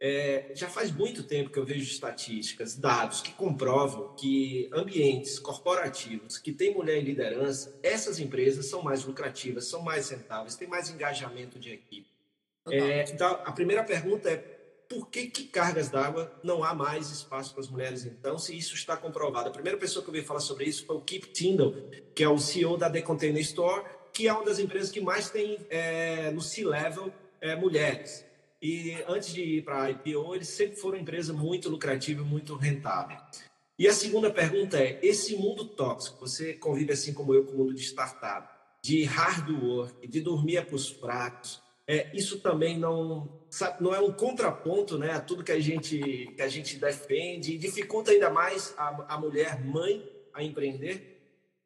é, 0.00 0.50
já 0.54 0.68
faz 0.68 0.90
muito 0.90 1.22
tempo 1.22 1.50
que 1.50 1.58
eu 1.58 1.64
vejo 1.64 1.82
estatísticas, 1.82 2.76
dados 2.76 3.20
que 3.20 3.32
comprovam 3.32 4.14
que 4.14 4.68
ambientes 4.72 5.38
corporativos 5.38 6.38
que 6.38 6.52
têm 6.52 6.74
mulher 6.74 6.98
em 6.98 7.04
liderança, 7.04 7.78
essas 7.82 8.18
empresas 8.18 8.66
são 8.66 8.82
mais 8.82 9.04
lucrativas, 9.04 9.66
são 9.66 9.82
mais 9.82 10.10
rentáveis, 10.10 10.56
têm 10.56 10.68
mais 10.68 10.90
engajamento 10.90 11.58
de 11.58 11.70
equipe. 11.70 12.08
É, 12.70 13.10
então, 13.10 13.40
a 13.44 13.52
primeira 13.52 13.82
pergunta 13.82 14.28
é 14.28 14.57
por 14.88 15.08
que, 15.10 15.26
que 15.26 15.44
cargas 15.44 15.90
d'água 15.90 16.32
não 16.42 16.64
há 16.64 16.74
mais 16.74 17.10
espaço 17.10 17.52
para 17.52 17.60
as 17.60 17.68
mulheres, 17.68 18.06
então, 18.06 18.38
se 18.38 18.56
isso 18.56 18.74
está 18.74 18.96
comprovado? 18.96 19.48
A 19.48 19.52
primeira 19.52 19.76
pessoa 19.76 20.02
que 20.02 20.08
eu 20.08 20.14
vi 20.14 20.22
falar 20.22 20.40
sobre 20.40 20.64
isso 20.64 20.86
foi 20.86 20.96
o 20.96 21.00
Keith 21.00 21.26
Tyndall, 21.32 21.74
que 22.14 22.24
é 22.24 22.28
o 22.28 22.38
CEO 22.38 22.76
da 22.76 22.88
The 22.88 23.02
Container 23.02 23.42
Store, 23.42 23.84
que 24.12 24.26
é 24.26 24.32
uma 24.32 24.44
das 24.44 24.58
empresas 24.58 24.90
que 24.90 25.00
mais 25.00 25.30
tem 25.30 25.58
é, 25.68 26.30
no 26.30 26.40
C-Level 26.40 27.12
é, 27.40 27.54
mulheres. 27.54 28.24
E 28.60 28.96
antes 29.06 29.32
de 29.32 29.42
ir 29.42 29.62
para 29.62 29.82
a 29.82 29.90
IPO, 29.90 30.34
eles 30.34 30.48
sempre 30.48 30.76
foram 30.76 30.96
uma 30.96 31.02
empresa 31.02 31.32
muito 31.32 31.68
lucrativa 31.68 32.22
e 32.22 32.24
muito 32.24 32.56
rentável. 32.56 33.16
E 33.78 33.86
a 33.86 33.92
segunda 33.92 34.30
pergunta 34.30 34.78
é: 34.78 34.98
esse 35.02 35.36
mundo 35.36 35.64
tóxico, 35.64 36.18
você 36.26 36.54
convive 36.54 36.92
assim 36.92 37.12
como 37.12 37.32
eu 37.32 37.44
com 37.44 37.52
o 37.52 37.58
mundo 37.58 37.74
de 37.74 37.82
startup, 37.82 38.48
de 38.82 39.04
hard 39.04 39.50
work, 39.62 40.08
de 40.08 40.20
dormir 40.20 40.64
para 40.66 40.74
os 40.74 40.88
fracos, 40.88 41.62
é, 41.86 42.10
isso 42.14 42.40
também 42.40 42.76
não, 42.76 43.37
não 43.80 43.94
é 43.94 44.00
um 44.00 44.12
contraponto 44.12 44.98
né, 44.98 45.12
a 45.12 45.20
tudo 45.20 45.44
que 45.44 45.52
a 45.52 45.60
gente, 45.60 45.98
que 46.34 46.42
a 46.42 46.48
gente 46.48 46.76
defende 46.76 47.54
e 47.54 47.58
dificulta 47.58 48.10
ainda 48.10 48.30
mais 48.30 48.74
a, 48.76 49.14
a 49.14 49.18
mulher 49.18 49.64
mãe 49.64 50.08
a 50.34 50.42
empreender? 50.42 51.16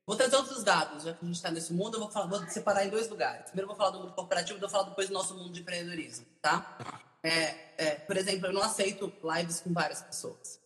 Vou 0.06 0.16
trazer 0.16 0.36
outros 0.36 0.64
dados, 0.64 1.04
já 1.04 1.14
que 1.14 1.24
a 1.24 1.26
gente 1.26 1.36
está 1.36 1.50
nesse 1.50 1.72
mundo, 1.72 1.96
eu 1.96 2.00
vou, 2.00 2.10
falar, 2.10 2.26
vou 2.26 2.46
separar 2.48 2.84
em 2.84 2.90
dois 2.90 3.08
lugares. 3.08 3.46
Primeiro 3.46 3.68
vou 3.68 3.76
falar 3.76 3.90
do 3.90 4.00
mundo 4.00 4.12
corporativo 4.12 4.58
vou 4.58 4.68
falar 4.68 4.88
depois 4.88 5.08
do 5.08 5.14
nosso 5.14 5.34
mundo 5.34 5.52
de 5.52 5.60
empreendedorismo, 5.60 6.26
tá? 6.40 6.76
É, 7.22 7.54
é, 7.78 7.90
por 7.94 8.16
exemplo, 8.16 8.48
eu 8.48 8.52
não 8.52 8.62
aceito 8.62 9.12
lives 9.22 9.60
com 9.60 9.72
várias 9.72 10.02
pessoas. 10.02 10.60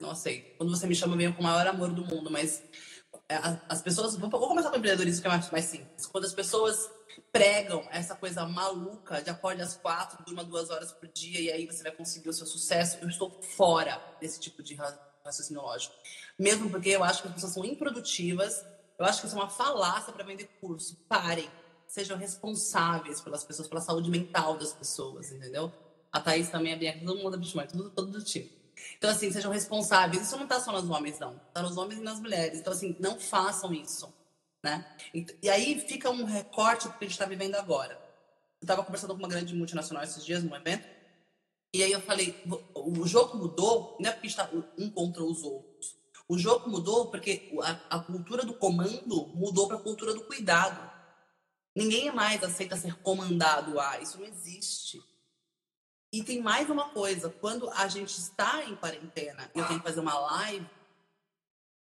Não 0.00 0.10
aceito. 0.10 0.56
Quando 0.58 0.76
você 0.76 0.86
me 0.86 0.94
chama, 0.94 1.14
eu 1.14 1.18
venho 1.18 1.34
com 1.34 1.40
o 1.40 1.44
maior 1.44 1.66
amor 1.66 1.90
do 1.90 2.04
mundo, 2.04 2.30
mas 2.30 2.62
é, 3.28 3.36
as 3.68 3.80
pessoas... 3.82 4.16
Vou, 4.16 4.28
vou 4.28 4.48
começar 4.48 4.68
com 4.68 4.76
o 4.76 4.78
empreendedorismo, 4.78 5.22
que 5.22 5.28
é 5.28 5.30
mais, 5.30 5.50
mais 5.50 5.64
simples. 5.64 6.06
Quando 6.06 6.24
as 6.24 6.34
pessoas 6.34 6.90
pregam 7.32 7.86
essa 7.90 8.14
coisa 8.14 8.46
maluca 8.46 9.22
de 9.22 9.30
acorde 9.30 9.62
às 9.62 9.76
quatro, 9.76 10.24
durma 10.24 10.44
duas 10.44 10.70
horas 10.70 10.92
por 10.92 11.08
dia 11.08 11.40
e 11.40 11.50
aí 11.50 11.66
você 11.66 11.82
vai 11.82 11.92
conseguir 11.92 12.28
o 12.28 12.32
seu 12.32 12.46
sucesso. 12.46 12.98
Eu 13.00 13.08
estou 13.08 13.30
fora 13.42 14.00
desse 14.20 14.40
tipo 14.40 14.62
de 14.62 14.76
raciocínio 15.24 15.62
lógico. 15.62 15.94
Mesmo 16.38 16.70
porque 16.70 16.90
eu 16.90 17.04
acho 17.04 17.22
que 17.22 17.28
as 17.28 17.34
pessoas 17.34 17.52
são 17.52 17.64
improdutivas, 17.64 18.64
eu 18.98 19.04
acho 19.04 19.20
que 19.20 19.26
isso 19.26 19.36
é 19.36 19.40
uma 19.40 19.50
falácia 19.50 20.12
para 20.12 20.24
vender 20.24 20.48
curso. 20.60 20.96
Parem. 21.08 21.50
Sejam 21.86 22.16
responsáveis 22.18 23.20
pelas 23.20 23.44
pessoas, 23.44 23.68
pela 23.68 23.80
saúde 23.80 24.10
mental 24.10 24.56
das 24.58 24.72
pessoas, 24.72 25.30
entendeu? 25.30 25.72
A 26.10 26.20
Thaís 26.20 26.48
também 26.48 26.72
é 26.72 26.76
bem 26.76 27.04
todo 27.04 27.18
mundo 27.18 27.36
é 27.36 27.38
bicho, 27.38 27.58
tudo, 27.68 27.90
todo 27.90 28.10
do 28.10 28.24
tipo. 28.24 28.56
Então, 28.96 29.10
assim, 29.10 29.30
sejam 29.30 29.52
responsáveis. 29.52 30.22
Isso 30.22 30.36
não 30.36 30.44
está 30.44 30.60
só 30.60 30.72
nos 30.72 30.88
homens, 30.88 31.18
não. 31.18 31.36
Está 31.48 31.62
nos 31.62 31.76
homens 31.76 32.00
e 32.00 32.02
nas 32.02 32.20
mulheres. 32.20 32.58
Então, 32.58 32.72
assim, 32.72 32.96
não 32.98 33.18
façam 33.18 33.72
isso. 33.72 34.12
Né? 34.66 34.84
E, 35.14 35.24
e 35.44 35.48
aí 35.48 35.80
fica 35.80 36.10
um 36.10 36.24
recorte 36.24 36.88
do 36.88 36.94
que 36.94 37.04
a 37.04 37.06
gente 37.06 37.12
está 37.12 37.24
vivendo 37.24 37.54
agora. 37.54 37.94
Eu 38.60 38.64
estava 38.64 38.82
conversando 38.82 39.14
com 39.14 39.20
uma 39.20 39.28
grande 39.28 39.54
multinacional 39.54 40.02
esses 40.02 40.24
dias, 40.24 40.42
num 40.42 40.56
evento, 40.56 40.88
e 41.72 41.84
aí 41.84 41.92
eu 41.92 42.00
falei, 42.00 42.34
o 42.74 43.06
jogo 43.06 43.38
mudou, 43.38 43.96
não 44.00 44.10
é 44.10 44.12
porque 44.12 44.26
está 44.26 44.50
um 44.76 44.90
contra 44.90 45.22
os 45.22 45.44
outros. 45.44 45.94
O 46.28 46.36
jogo 46.36 46.68
mudou 46.68 47.12
porque 47.12 47.52
a, 47.62 47.98
a 47.98 48.00
cultura 48.00 48.44
do 48.44 48.54
comando 48.54 49.28
mudou 49.28 49.68
para 49.68 49.76
a 49.76 49.80
cultura 49.80 50.12
do 50.12 50.24
cuidado. 50.24 50.90
Ninguém 51.72 52.10
mais 52.10 52.42
aceita 52.42 52.76
ser 52.76 52.96
comandado 53.02 53.78
a, 53.78 54.00
isso 54.00 54.18
não 54.18 54.26
existe. 54.26 55.00
E 56.12 56.24
tem 56.24 56.42
mais 56.42 56.68
uma 56.68 56.88
coisa, 56.88 57.30
quando 57.30 57.70
a 57.70 57.86
gente 57.86 58.18
está 58.18 58.64
em 58.64 58.74
quarentena 58.74 59.48
e 59.54 59.60
eu 59.60 59.66
tenho 59.68 59.78
que 59.78 59.86
fazer 59.86 60.00
uma 60.00 60.18
live, 60.18 60.68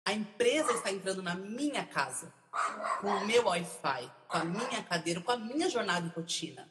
a 0.04 0.14
empresa 0.14 0.72
está 0.72 0.92
entrando 0.92 1.22
na 1.22 1.36
minha 1.36 1.86
casa 1.86 2.41
com 3.00 3.08
o 3.08 3.26
meu 3.26 3.46
Wi-Fi, 3.46 4.12
com 4.28 4.38
a 4.38 4.46
minha 4.46 4.84
cadeira, 4.84 5.22
com 5.22 5.32
a 5.32 5.38
minha 5.38 5.70
jornada 5.70 6.08
de 6.08 6.14
rotina. 6.14 6.70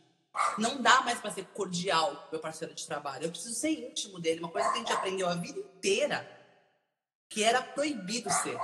Não 0.59 0.81
dá 0.81 1.01
mais 1.03 1.19
para 1.19 1.31
ser 1.31 1.45
cordial 1.47 2.15
com 2.17 2.33
meu 2.33 2.41
parceiro 2.41 2.75
de 2.75 2.87
trabalho. 2.87 3.25
Eu 3.25 3.31
preciso 3.31 3.55
ser 3.55 3.71
íntimo 3.71 4.21
dele. 4.21 4.41
Uma 4.41 4.51
coisa 4.51 4.69
que 4.69 4.75
a 4.75 4.79
gente 4.79 4.93
aprendeu 4.93 5.29
a 5.29 5.35
vida 5.35 5.59
inteira, 5.59 6.29
que 7.29 7.43
era 7.43 7.63
proibido 7.63 8.31
ser. 8.31 8.59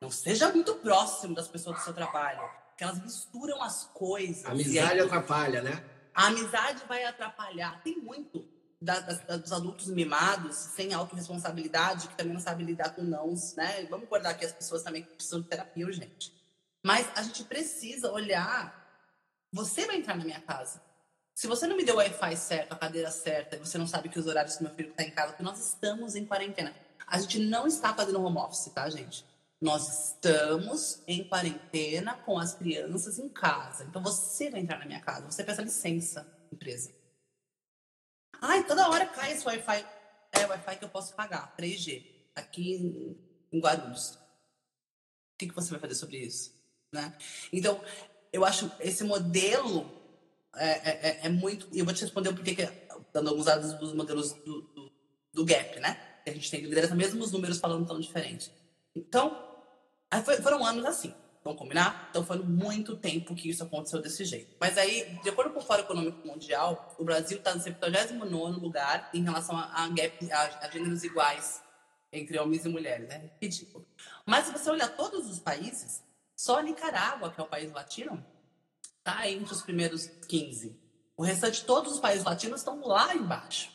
Não 0.00 0.10
seja 0.10 0.52
muito 0.52 0.74
próximo 0.76 1.34
das 1.34 1.48
pessoas 1.48 1.78
do 1.78 1.82
seu 1.82 1.94
trabalho, 1.94 2.40
que 2.76 2.84
elas 2.84 3.02
misturam 3.02 3.62
as 3.62 3.84
coisas. 3.84 4.44
A 4.44 4.50
amizade 4.50 4.92
aí, 4.92 5.00
atrapalha, 5.00 5.62
né? 5.62 5.84
A 6.14 6.26
amizade 6.26 6.84
vai 6.86 7.04
atrapalhar. 7.04 7.82
Tem 7.82 7.98
muito 7.98 8.46
da, 8.80 9.00
da, 9.00 9.36
dos 9.36 9.52
adultos 9.52 9.88
mimados, 9.88 10.56
sem 10.56 10.92
autorresponsabilidade, 10.94 12.08
que 12.08 12.16
também 12.16 12.34
não 12.34 12.40
sabem 12.40 12.66
lidar 12.66 12.90
com 12.90 13.02
nãos, 13.02 13.54
né? 13.56 13.86
Vamos 13.86 14.06
acordar 14.06 14.34
que 14.34 14.44
as 14.44 14.52
pessoas 14.52 14.82
também 14.82 15.02
precisam 15.02 15.40
de 15.40 15.48
terapia 15.48 15.86
urgente. 15.86 16.37
Mas 16.88 17.06
a 17.14 17.22
gente 17.22 17.44
precisa 17.44 18.10
olhar. 18.10 18.74
Você 19.52 19.84
vai 19.84 19.96
entrar 19.96 20.16
na 20.16 20.24
minha 20.24 20.40
casa. 20.40 20.80
Se 21.34 21.46
você 21.46 21.66
não 21.66 21.76
me 21.76 21.84
deu 21.84 21.96
o 21.96 21.98
Wi-Fi 21.98 22.34
certo, 22.34 22.72
a 22.72 22.76
cadeira 22.76 23.10
certa, 23.10 23.56
e 23.56 23.58
você 23.58 23.76
não 23.76 23.86
sabe 23.86 24.08
que 24.08 24.18
os 24.18 24.26
horários 24.26 24.56
que 24.56 24.62
meu 24.62 24.74
filho 24.74 24.88
está 24.88 25.02
em 25.02 25.10
casa, 25.10 25.32
porque 25.32 25.42
nós 25.42 25.58
estamos 25.60 26.16
em 26.16 26.24
quarentena. 26.24 26.74
A 27.06 27.20
gente 27.20 27.40
não 27.40 27.66
está 27.66 27.94
fazendo 27.94 28.24
home 28.24 28.38
office, 28.38 28.72
tá, 28.72 28.88
gente? 28.88 29.22
Nós 29.60 30.06
estamos 30.06 31.02
em 31.06 31.28
quarentena 31.28 32.14
com 32.24 32.38
as 32.38 32.54
crianças 32.54 33.18
em 33.18 33.28
casa. 33.28 33.84
Então 33.84 34.02
você 34.02 34.48
vai 34.48 34.60
entrar 34.60 34.78
na 34.78 34.86
minha 34.86 35.02
casa, 35.02 35.30
você 35.30 35.44
peça 35.44 35.60
licença, 35.60 36.26
empresa. 36.50 36.90
Ai, 38.40 38.64
toda 38.64 38.88
hora 38.88 39.04
cai 39.04 39.32
esse 39.32 39.46
Wi-Fi. 39.46 39.86
É 40.32 40.46
Wi-Fi 40.46 40.76
que 40.78 40.84
eu 40.86 40.88
posso 40.88 41.14
pagar, 41.14 41.54
3G, 41.54 42.30
aqui 42.34 43.18
em 43.52 43.60
Guarulhos. 43.60 44.14
O 44.14 45.38
que, 45.38 45.48
que 45.48 45.54
você 45.54 45.70
vai 45.70 45.80
fazer 45.80 45.94
sobre 45.94 46.16
isso? 46.16 46.56
Né? 46.92 47.14
Então, 47.52 47.80
eu 48.32 48.44
acho 48.44 48.70
esse 48.80 49.04
modelo 49.04 49.90
é, 50.56 50.68
é, 50.68 51.08
é, 51.08 51.26
é 51.26 51.28
muito. 51.28 51.68
E 51.72 51.78
eu 51.78 51.84
vou 51.84 51.94
te 51.94 52.02
responder 52.02 52.30
o 52.30 52.34
porquê, 52.34 52.54
que, 52.54 52.68
dando 53.12 53.28
alguns 53.28 53.46
dados 53.46 53.72
dos 53.74 53.92
modelos 53.92 54.32
do, 54.32 54.62
do, 54.62 54.92
do 55.32 55.44
Gap, 55.44 55.78
né? 55.80 55.94
Que 56.24 56.30
a 56.30 56.34
gente 56.34 56.50
tem 56.50 56.60
de 56.60 56.66
liderança, 56.66 56.94
mesmo 56.94 57.22
os 57.22 57.32
números 57.32 57.58
falando 57.58 57.86
tão 57.86 58.00
diferente. 58.00 58.52
Então, 58.94 59.44
foram 60.42 60.64
anos 60.64 60.84
assim. 60.84 61.14
Vamos 61.44 61.60
combinar? 61.60 62.08
Então 62.10 62.24
foi 62.24 62.38
muito 62.38 62.96
tempo 62.96 63.34
que 63.34 63.48
isso 63.48 63.62
aconteceu 63.62 64.02
desse 64.02 64.24
jeito. 64.24 64.54
Mas 64.60 64.76
aí, 64.76 65.18
de 65.22 65.30
acordo 65.30 65.52
com 65.52 65.60
o 65.60 65.62
Fórum 65.62 65.82
Econômico 65.82 66.26
Mundial, 66.26 66.94
o 66.98 67.04
Brasil 67.04 67.38
está 67.38 67.54
no 67.54 67.60
79 67.62 68.60
lugar 68.60 69.08
em 69.14 69.22
relação 69.22 69.56
a, 69.56 69.84
a, 69.84 69.88
gap, 69.88 70.30
a, 70.30 70.66
a 70.66 70.70
gêneros 70.70 71.04
iguais 71.04 71.62
entre 72.12 72.38
homens 72.38 72.66
e 72.66 72.68
mulheres. 72.68 73.08
É 73.08 73.30
ridículo. 73.40 73.86
Mas 74.26 74.46
se 74.46 74.52
você 74.52 74.68
olhar 74.68 74.88
todos 74.88 75.30
os 75.30 75.38
países, 75.38 76.02
só 76.38 76.60
a 76.60 76.62
Nicarágua, 76.62 77.32
que 77.32 77.40
é 77.40 77.42
o 77.42 77.48
país 77.48 77.72
latino, 77.72 78.24
está 78.98 79.28
entre 79.28 79.52
os 79.52 79.60
primeiros 79.60 80.06
15. 80.06 80.80
O 81.16 81.24
restante, 81.24 81.64
todos 81.64 81.94
os 81.94 81.98
países 81.98 82.24
latinos 82.24 82.60
estão 82.60 82.80
lá 82.86 83.12
embaixo. 83.12 83.72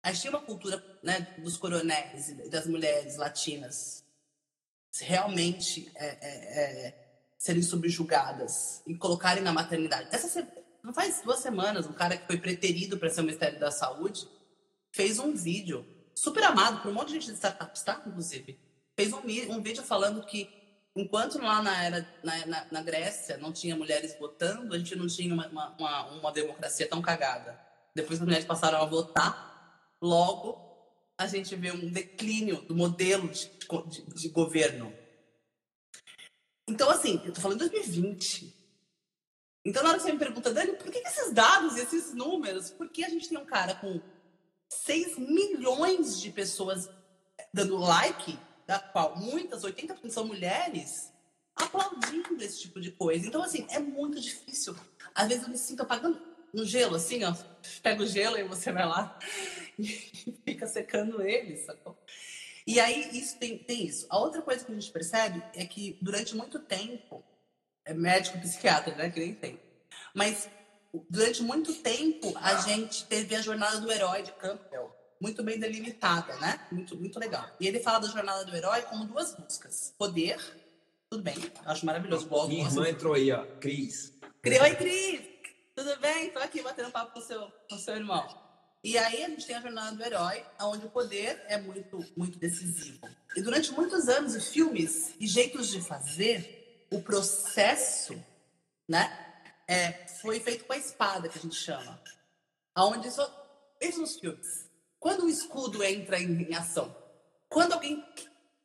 A 0.00 0.12
gente 0.12 0.20
tinha 0.20 0.32
uma 0.32 0.46
cultura 0.46 0.80
né, 1.02 1.34
dos 1.38 1.56
coronéis 1.56 2.28
e 2.28 2.48
das 2.48 2.68
mulheres 2.68 3.16
latinas 3.16 4.04
realmente 5.00 5.90
é, 5.96 6.06
é, 6.06 6.86
é, 6.86 7.22
serem 7.36 7.62
subjugadas 7.62 8.80
e 8.86 8.94
colocarem 8.94 9.42
na 9.42 9.52
maternidade. 9.52 10.08
Essa 10.12 10.46
não 10.84 10.94
faz 10.94 11.20
duas 11.22 11.40
semanas, 11.40 11.84
um 11.84 11.92
cara 11.92 12.16
que 12.16 12.28
foi 12.28 12.38
preterido 12.38 12.96
para 12.96 13.10
ser 13.10 13.22
o 13.22 13.24
Ministério 13.24 13.58
da 13.58 13.72
Saúde 13.72 14.28
fez 14.92 15.18
um 15.18 15.34
vídeo 15.34 15.84
super 16.14 16.44
amado 16.44 16.80
por 16.80 16.92
um 16.92 16.94
monte 16.94 17.08
de 17.08 17.14
gente 17.14 17.26
de 17.26 17.32
startups, 17.32 17.82
tá? 17.82 18.00
Inclusive, 18.06 18.56
fez 18.94 19.12
um, 19.12 19.18
um 19.50 19.60
vídeo 19.60 19.82
falando 19.82 20.24
que 20.24 20.64
enquanto 20.96 21.38
lá 21.38 21.62
na 21.62 21.84
era 21.84 22.08
na, 22.24 22.46
na, 22.46 22.66
na, 22.72 22.82
Grécia 22.82 23.36
não 23.36 23.52
tinha 23.52 23.76
mulheres 23.76 24.18
votando, 24.18 24.74
a 24.74 24.78
gente 24.78 24.96
não 24.96 25.06
tinha 25.06 25.32
uma, 25.32 25.46
uma, 25.78 26.06
uma 26.06 26.32
democracia 26.32 26.88
tão 26.88 27.02
cagada. 27.02 27.60
Depois 27.94 28.18
as 28.18 28.24
mulheres 28.24 28.46
passaram 28.46 28.80
a 28.80 28.86
votar, 28.86 29.94
logo 30.00 30.66
a 31.18 31.26
gente 31.26 31.54
vê 31.54 31.70
um 31.70 31.90
declínio 31.90 32.62
do 32.62 32.74
modelo 32.74 33.28
de, 33.28 33.50
de, 33.88 34.02
de 34.02 34.28
governo. 34.28 34.92
Então, 36.68 36.90
assim, 36.90 37.22
eu 37.24 37.32
tô 37.32 37.40
falando 37.40 37.64
de 37.64 37.70
2020. 37.70 38.54
Então, 39.64 39.82
na 39.82 39.90
hora 39.90 39.98
que 39.98 40.04
você 40.04 40.12
me 40.12 40.18
pergunta, 40.18 40.52
Dani, 40.52 40.72
por 40.72 40.90
que, 40.90 41.00
que 41.00 41.08
esses 41.08 41.32
dados, 41.32 41.76
esses 41.76 42.12
números? 42.12 42.70
Por 42.70 42.88
que 42.88 43.04
a 43.04 43.08
gente 43.08 43.28
tem 43.28 43.38
um 43.38 43.46
cara 43.46 43.74
com 43.76 44.00
6 44.68 45.18
milhões 45.18 46.20
de 46.20 46.30
pessoas 46.30 46.88
dando 47.52 47.76
like, 47.76 48.38
da 48.66 48.78
qual 48.78 49.16
muitas, 49.16 49.62
80% 49.62 50.10
são 50.10 50.26
mulheres, 50.26 51.12
aplaudindo 51.54 52.42
esse 52.42 52.60
tipo 52.60 52.80
de 52.80 52.90
coisa. 52.90 53.26
Então, 53.26 53.42
assim, 53.42 53.66
é 53.70 53.78
muito 53.78 54.20
difícil. 54.20 54.76
Às 55.14 55.28
vezes 55.28 55.44
eu 55.44 55.50
me 55.50 55.58
sinto 55.58 55.82
apagando 55.82 56.20
no 56.52 56.64
gelo, 56.64 56.96
assim, 56.96 57.24
ó. 57.24 57.34
Pega 57.82 58.02
o 58.02 58.06
gelo 58.06 58.36
e 58.36 58.44
você 58.44 58.72
vai 58.72 58.86
lá 58.86 59.18
e 59.78 59.86
fica 60.44 60.66
secando 60.66 61.22
ele, 61.22 61.56
sacou? 61.58 61.96
E 62.66 62.80
aí, 62.80 63.16
isso 63.16 63.38
tem, 63.38 63.58
tem 63.58 63.86
isso. 63.86 64.06
A 64.10 64.18
outra 64.18 64.42
coisa 64.42 64.64
que 64.64 64.72
a 64.72 64.74
gente 64.74 64.90
percebe 64.90 65.42
é 65.54 65.64
que 65.64 65.96
durante 66.02 66.34
muito 66.34 66.58
tempo, 66.58 67.24
é 67.84 67.94
médico 67.94 68.40
psiquiatra, 68.40 68.94
né, 68.96 69.08
que 69.08 69.20
nem 69.20 69.32
tem, 69.32 69.60
mas 70.12 70.48
durante 71.08 71.42
muito 71.42 71.72
tempo 71.74 72.32
a 72.36 72.56
gente 72.62 73.04
teve 73.06 73.36
a 73.36 73.40
jornada 73.40 73.80
do 73.80 73.92
herói 73.92 74.22
de 74.22 74.32
Campbell, 74.32 74.92
muito 75.20 75.42
bem 75.42 75.58
delimitada, 75.58 76.34
né? 76.36 76.66
Muito, 76.70 76.96
muito 76.96 77.18
legal. 77.18 77.48
E 77.60 77.66
ele 77.66 77.80
fala 77.80 78.00
da 78.00 78.08
jornada 78.08 78.44
do 78.44 78.54
herói 78.54 78.82
como 78.82 79.04
duas 79.04 79.34
buscas: 79.34 79.94
poder, 79.98 80.38
tudo 81.10 81.22
bem, 81.22 81.36
acho 81.64 81.86
maravilhoso. 81.86 82.28
Gosto, 82.28 82.48
Minha 82.48 82.66
irmã 82.66 82.88
entrou 82.88 83.14
aí, 83.14 83.32
ó, 83.32 83.44
Cris. 83.60 84.12
Oi, 84.44 84.74
Cris! 84.76 85.20
Tudo 85.74 85.98
bem? 86.00 86.30
Tô 86.30 86.38
aqui 86.38 86.62
batendo 86.62 86.90
papo 86.90 87.12
com 87.12 87.20
seu, 87.20 87.52
com 87.68 87.78
seu 87.78 87.96
irmão. 87.96 88.26
E 88.82 88.96
aí 88.96 89.24
a 89.24 89.28
gente 89.28 89.46
tem 89.46 89.56
a 89.56 89.60
jornada 89.60 89.96
do 89.96 90.02
herói, 90.04 90.44
onde 90.60 90.86
o 90.86 90.90
poder 90.90 91.42
é 91.48 91.58
muito, 91.58 91.98
muito 92.16 92.38
decisivo. 92.38 93.06
E 93.36 93.42
durante 93.42 93.72
muitos 93.72 94.08
anos, 94.08 94.34
e 94.34 94.40
filmes 94.40 95.12
e 95.18 95.26
jeitos 95.26 95.68
de 95.68 95.80
fazer, 95.80 96.86
o 96.90 97.02
processo, 97.02 98.14
né, 98.88 99.10
é, 99.66 100.06
foi 100.20 100.38
feito 100.40 100.64
com 100.64 100.72
a 100.72 100.78
espada, 100.78 101.28
que 101.28 101.38
a 101.38 101.42
gente 101.42 101.56
chama. 101.56 102.00
Aonde 102.74 103.10
só, 103.10 103.28
veja 103.82 103.98
nos 103.98 104.18
filmes, 104.18 104.65
quando 104.98 105.24
o 105.24 105.28
escudo 105.28 105.82
entra 105.82 106.18
em, 106.18 106.42
em 106.42 106.54
ação, 106.54 106.94
quando 107.48 107.72
alguém 107.72 108.04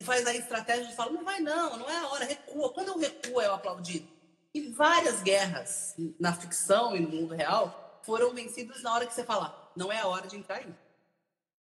faz 0.02 0.26
a 0.26 0.34
estratégia 0.34 0.86
de 0.86 0.94
falar, 0.94 1.12
não 1.12 1.24
vai 1.24 1.40
não, 1.40 1.78
não 1.78 1.90
é 1.90 1.96
a 1.96 2.08
hora, 2.08 2.24
recua. 2.24 2.72
Quando 2.72 2.88
eu 2.88 2.98
recuo, 2.98 3.40
é 3.40 3.48
o 3.48 3.54
aplaudido. 3.54 4.08
E 4.54 4.68
várias 4.70 5.22
guerras 5.22 5.94
na 6.20 6.32
ficção 6.32 6.94
e 6.94 7.00
no 7.00 7.08
mundo 7.08 7.34
real 7.34 8.00
foram 8.04 8.34
vencidas 8.34 8.82
na 8.82 8.92
hora 8.92 9.06
que 9.06 9.14
você 9.14 9.24
fala, 9.24 9.72
não 9.76 9.90
é 9.90 10.00
a 10.00 10.06
hora 10.06 10.26
de 10.26 10.36
entrar 10.36 10.56
aí. 10.56 10.74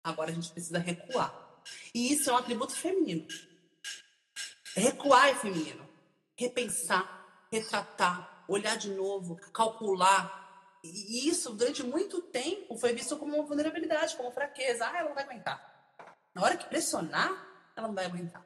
Agora 0.04 0.30
a 0.30 0.34
gente 0.34 0.52
precisa 0.52 0.78
recuar. 0.78 1.34
E 1.94 2.14
isso 2.14 2.30
é 2.30 2.34
um 2.34 2.38
atributo 2.38 2.76
feminino. 2.76 3.26
Recuar 4.76 5.30
é 5.30 5.36
feminino. 5.36 5.88
Repensar, 6.38 7.48
retratar, 7.52 8.44
olhar 8.48 8.78
de 8.78 8.92
novo, 8.92 9.36
calcular. 9.52 10.45
E 10.86 11.28
isso, 11.28 11.54
durante 11.54 11.84
muito 11.84 12.22
tempo, 12.22 12.78
foi 12.78 12.94
visto 12.94 13.18
como 13.18 13.36
uma 13.36 13.46
vulnerabilidade, 13.46 14.16
como 14.16 14.32
fraqueza. 14.32 14.86
Ah, 14.86 14.98
ela 15.00 15.10
não 15.10 15.16
vai 15.16 15.24
aguentar. 15.24 15.96
Na 16.34 16.44
hora 16.44 16.58
que 16.58 16.68
pressionar, 16.68 17.32
ela 17.76 17.88
não 17.88 17.96
vai 17.96 18.06
aguentar. 18.06 18.46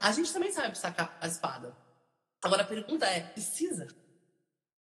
A 0.00 0.12
gente 0.12 0.32
também 0.32 0.52
sabe 0.52 0.76
sacar 0.76 1.16
a 1.20 1.26
espada. 1.26 1.76
Agora 2.42 2.62
a 2.62 2.66
pergunta 2.66 3.06
é: 3.06 3.20
precisa? 3.20 3.88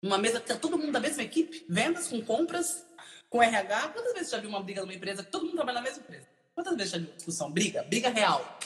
Uma 0.02 0.16
mesa 0.16 0.40
que 0.40 0.46
tá 0.46 0.56
todo 0.56 0.78
mundo 0.78 0.92
da 0.92 1.00
mesma 1.00 1.22
equipe, 1.22 1.66
vendas 1.68 2.08
com 2.08 2.24
compras, 2.24 2.86
com 3.28 3.42
RH, 3.42 3.88
quantas 3.88 4.12
vezes 4.14 4.30
já 4.30 4.38
viu 4.38 4.48
uma 4.48 4.62
briga 4.62 4.80
numa 4.80 4.94
empresa 4.94 5.22
que 5.22 5.30
todo 5.30 5.44
mundo 5.44 5.56
trabalha 5.56 5.78
na 5.78 5.84
mesma 5.84 6.02
empresa? 6.02 6.26
Quantas 6.54 6.76
vezes 6.76 6.92
já 6.92 6.98
viu 6.98 7.12
discussão? 7.14 7.50
Briga, 7.50 7.82
briga 7.82 8.08
real. 8.08 8.58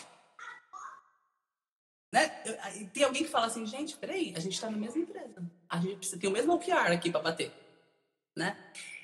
Né? 2.12 2.28
Tem 2.92 3.02
alguém 3.02 3.24
que 3.24 3.30
fala 3.30 3.46
assim, 3.46 3.66
gente, 3.66 3.96
peraí, 3.96 4.32
a 4.36 4.40
gente 4.40 4.52
está 4.54 4.70
na 4.70 4.76
mesma 4.76 5.00
empresa. 5.00 5.42
A 5.68 5.80
gente 5.80 5.96
precisa 5.96 6.20
ter 6.20 6.28
o 6.28 6.30
mesmo 6.30 6.52
OKR 6.54 6.92
aqui 6.92 7.10
para 7.10 7.20
bater. 7.20 7.63
Né? 8.36 8.56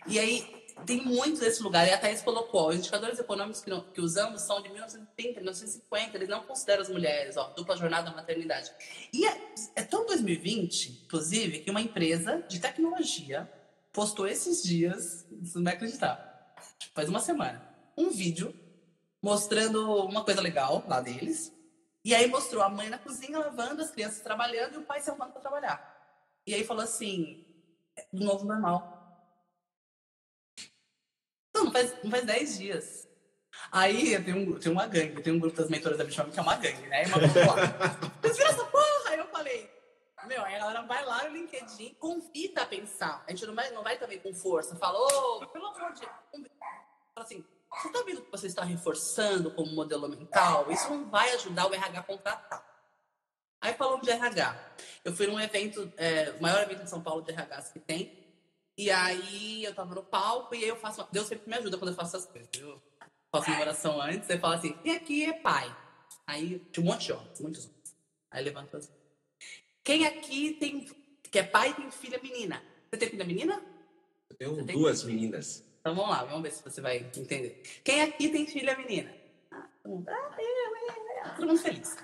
E 0.07 0.19
aí, 0.19 0.61
tem 0.87 1.05
muito 1.05 1.41
desse 1.41 1.63
lugar. 1.63 1.87
E 1.87 1.93
a 1.93 1.99
Thais 1.99 2.23
colocou, 2.23 2.69
os 2.69 2.77
indicadores 2.77 3.19
econômicos 3.19 3.63
que, 3.63 3.71
que 3.93 4.01
usamos 4.01 4.43
são 4.43 4.63
de 4.63 4.69
1930, 4.69 5.41
1950. 5.41 6.17
Eles 6.17 6.29
não 6.29 6.43
consideram 6.43 6.83
as 6.83 6.89
mulheres, 6.89 7.37
ó, 7.37 7.49
dupla 7.51 7.77
jornada 7.77 8.11
da 8.11 8.17
maternidade. 8.17 8.71
E 9.13 9.27
é, 9.27 9.55
é 9.77 9.83
tão 9.83 10.07
2020, 10.07 11.03
inclusive, 11.05 11.61
que 11.61 11.71
uma 11.71 11.81
empresa 11.81 12.43
de 12.49 12.61
tecnologia 12.61 13.51
postou 13.93 14.27
esses 14.27 14.63
dias, 14.63 15.27
você 15.43 15.59
não 15.59 15.65
vai 15.65 15.75
acreditar, 15.75 16.55
faz 16.95 17.09
uma 17.09 17.21
semana, 17.21 17.61
um 17.97 18.11
vídeo 18.11 18.55
mostrando 19.23 20.05
uma 20.05 20.25
coisa 20.25 20.41
legal 20.41 20.85
lá 20.89 21.01
deles. 21.01 21.53
E 22.03 22.15
aí 22.15 22.27
mostrou 22.29 22.63
a 22.63 22.69
mãe 22.69 22.89
na 22.89 22.99
cozinha 22.99 23.39
lavando, 23.39 23.83
as 23.83 23.91
crianças 23.91 24.21
trabalhando 24.21 24.75
e 24.75 24.79
o 24.79 24.83
pai 24.83 25.03
se 25.03 25.11
arrumando 25.11 25.33
para 25.33 25.43
trabalhar. 25.43 26.41
E 26.47 26.55
aí 26.55 26.65
falou 26.65 26.83
assim, 26.83 27.45
é 27.95 28.07
do 28.11 28.25
novo 28.25 28.47
normal. 28.47 29.00
Não, 31.71 31.73
faz, 31.73 31.95
não 32.03 32.11
faz 32.11 32.25
10 32.25 32.59
dias. 32.59 33.09
Aí 33.71 34.21
tem, 34.23 34.35
um, 34.35 34.59
tem 34.59 34.73
uma 34.73 34.87
gangue, 34.87 35.23
tem 35.23 35.33
um 35.33 35.39
grupo 35.39 35.57
das 35.57 35.69
mentoras 35.69 35.97
da 35.97 36.05
Bichome 36.05 36.33
que 36.33 36.39
é 36.39 36.43
uma 36.43 36.57
gangue, 36.57 36.87
né? 36.89 37.05
E 37.05 37.07
uma 37.07 37.19
porra. 37.19 38.11
Vocês 38.21 38.37
viram 38.37 38.51
essa 38.51 38.65
porra? 38.65 39.11
Aí 39.11 39.19
eu 39.19 39.27
falei, 39.29 39.71
meu, 40.27 40.45
aí 40.45 40.57
a 40.57 40.59
galera 40.59 40.83
vai 40.83 41.05
lá 41.05 41.25
no 41.25 41.37
LinkedIn, 41.37 41.95
convida 41.95 42.63
a 42.63 42.67
pensar. 42.67 43.25
A 43.27 43.31
gente 43.31 43.47
não 43.47 43.55
vai, 43.55 43.71
não 43.71 43.83
vai 43.83 43.97
também 43.99 44.19
com 44.19 44.35
força. 44.35 44.75
Falou, 44.77 45.41
oh, 45.43 45.47
pelo 45.47 45.67
amor 45.67 45.93
de 45.93 46.01
Deus. 46.01 46.49
Fala 47.15 47.27
assim, 47.27 47.45
você 47.73 47.87
está 47.87 48.03
vendo 48.03 48.23
que 48.23 48.31
você 48.31 48.47
está 48.49 48.65
reforçando 48.65 49.51
como 49.53 49.73
modelo 49.73 50.09
mental? 50.09 50.71
Isso 50.71 50.91
não 50.91 51.09
vai 51.09 51.31
ajudar 51.35 51.67
o 51.67 51.75
RH 51.75 52.01
a 52.01 52.03
contratar. 52.03 52.71
Aí 53.61 53.75
falando 53.75 54.03
de 54.03 54.11
RH. 54.11 54.57
Eu 55.05 55.15
fui 55.15 55.27
num 55.27 55.39
evento, 55.39 55.93
é, 55.97 56.35
o 56.39 56.43
maior 56.43 56.63
evento 56.63 56.83
de 56.83 56.91
São 56.91 57.03
Paulo 57.03 57.23
de 57.23 57.31
RH 57.31 57.63
que 57.73 57.79
tem. 57.79 58.20
E 58.77 58.91
aí 58.91 59.65
eu 59.65 59.75
tava 59.75 59.95
no 59.95 60.03
palco 60.03 60.55
e 60.55 60.63
aí 60.63 60.69
eu 60.69 60.77
faço. 60.77 61.07
Deus 61.13 61.27
sempre 61.27 61.49
me 61.49 61.57
ajuda 61.57 61.77
quando 61.77 61.91
eu 61.91 61.97
faço 61.97 62.17
essas 62.17 62.31
coisas. 62.31 62.49
Eu 62.59 62.81
faço 63.31 63.51
uma 63.51 63.61
oração 63.61 64.01
antes, 64.01 64.27
você 64.27 64.39
fala 64.39 64.57
assim, 64.57 64.77
e 64.85 64.91
aqui 64.91 65.25
é 65.25 65.33
pai. 65.33 65.75
Aí 66.27 66.59
tinha 66.73 66.85
um 66.85 66.89
monte 66.89 67.07
de 67.07 67.13
homens, 67.13 67.41
muitos 67.41 67.65
homens. 67.67 67.97
Aí 68.31 68.45
levanta 68.45 68.79
assim. 68.79 68.93
Quem 69.83 70.07
aqui 70.07 70.53
tem, 70.55 70.87
que 71.23 71.39
é 71.39 71.43
pai 71.43 71.71
e 71.71 71.75
tem 71.75 71.91
filha 71.91 72.21
menina? 72.23 72.63
Você 72.91 72.99
tem 72.99 73.09
filha 73.09 73.25
menina? 73.25 73.63
Eu 74.29 74.37
tenho 74.37 74.67
tem 74.67 74.77
duas 74.77 75.03
filha? 75.03 75.15
meninas. 75.15 75.65
Então 75.81 75.95
vamos 75.95 76.11
lá, 76.11 76.25
vamos 76.25 76.43
ver 76.43 76.53
se 76.53 76.63
você 76.63 76.81
vai 76.81 76.99
entender. 76.99 77.63
Quem 77.83 78.03
aqui 78.03 78.29
tem 78.29 78.47
filha 78.47 78.77
menina? 78.77 79.15
Ah, 79.51 79.69
todo 79.83 79.93
mundo, 79.93 80.09
ah, 80.09 80.37
é, 80.39 80.43
é, 80.43 81.29
é, 81.29 81.31
todo 81.31 81.47
mundo 81.47 81.61
feliz. 81.61 81.97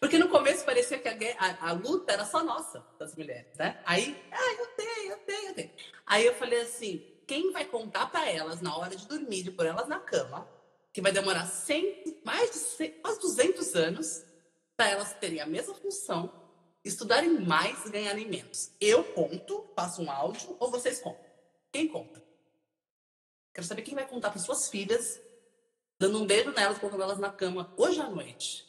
Porque 0.00 0.18
no 0.18 0.28
começo 0.28 0.64
parecia 0.64 0.98
que 0.98 1.08
a, 1.08 1.36
a, 1.38 1.68
a, 1.70 1.72
luta 1.72 2.12
era 2.12 2.24
só 2.24 2.42
nossa, 2.42 2.84
das 2.98 3.14
mulheres, 3.14 3.56
né? 3.56 3.80
Aí, 3.84 4.20
ah, 4.32 4.52
eu 4.58 4.66
tenho, 4.68 5.12
eu 5.12 5.18
tenho, 5.18 5.48
eu 5.48 5.54
tenho. 5.54 5.70
Aí 6.06 6.26
eu 6.26 6.34
falei 6.34 6.60
assim, 6.60 7.04
quem 7.26 7.52
vai 7.52 7.64
contar 7.64 8.06
para 8.06 8.30
elas 8.30 8.60
na 8.60 8.76
hora 8.76 8.94
de 8.94 9.06
dormir, 9.06 9.42
de 9.42 9.50
pôr 9.50 9.66
elas 9.66 9.88
na 9.88 9.98
cama, 9.98 10.48
que 10.92 11.00
vai 11.00 11.12
demorar 11.12 11.46
100, 11.46 12.20
mais 12.24 12.50
de 12.50 12.58
100, 12.58 12.90
quase 13.00 13.20
200 13.20 13.74
anos, 13.74 14.24
para 14.76 14.90
elas 14.90 15.12
terem 15.14 15.40
a 15.40 15.46
mesma 15.46 15.74
função 15.74 16.44
estudarem 16.84 17.40
mais 17.40 17.86
e 17.86 17.90
ganharem 17.90 18.28
menos. 18.28 18.70
Eu 18.80 19.02
conto, 19.02 19.70
faço 19.74 20.02
um 20.02 20.10
áudio 20.10 20.54
ou 20.60 20.70
vocês 20.70 21.00
contam? 21.00 21.24
Quem 21.72 21.88
conta? 21.88 22.22
Quero 23.54 23.66
saber 23.66 23.82
quem 23.82 23.94
vai 23.94 24.06
contar 24.06 24.30
para 24.30 24.40
suas 24.40 24.68
filhas, 24.68 25.20
dando 25.98 26.22
um 26.22 26.26
beijo 26.26 26.50
nelas, 26.52 26.78
colocando 26.78 27.02
elas 27.02 27.18
na 27.18 27.32
cama 27.32 27.72
hoje 27.76 28.00
à 28.00 28.08
noite. 28.10 28.66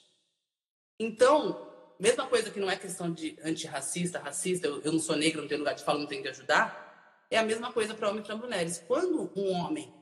Então, 0.98 1.70
mesma 2.00 2.26
coisa 2.28 2.50
que 2.50 2.60
não 2.60 2.70
é 2.70 2.78
questão 2.78 3.12
de 3.12 3.38
antirracista, 3.44 4.20
racista, 4.20 4.68
eu, 4.68 4.82
eu 4.82 4.94
não 4.94 5.00
sou 5.00 5.16
negro, 5.16 5.42
não 5.42 5.48
tenho 5.48 5.60
lugar 5.60 5.74
de 5.74 5.84
fala, 5.84 6.00
não 6.00 6.08
tenho 6.08 6.22
que 6.22 6.30
ajudar, 6.30 6.85
é 7.30 7.38
a 7.38 7.44
mesma 7.44 7.72
coisa 7.72 7.94
para 7.94 8.10
homens 8.10 8.24
e 8.24 8.28
para 8.28 8.36
mulheres. 8.36 8.84
Quando 8.88 9.32
um 9.36 9.52
homem 9.52 9.94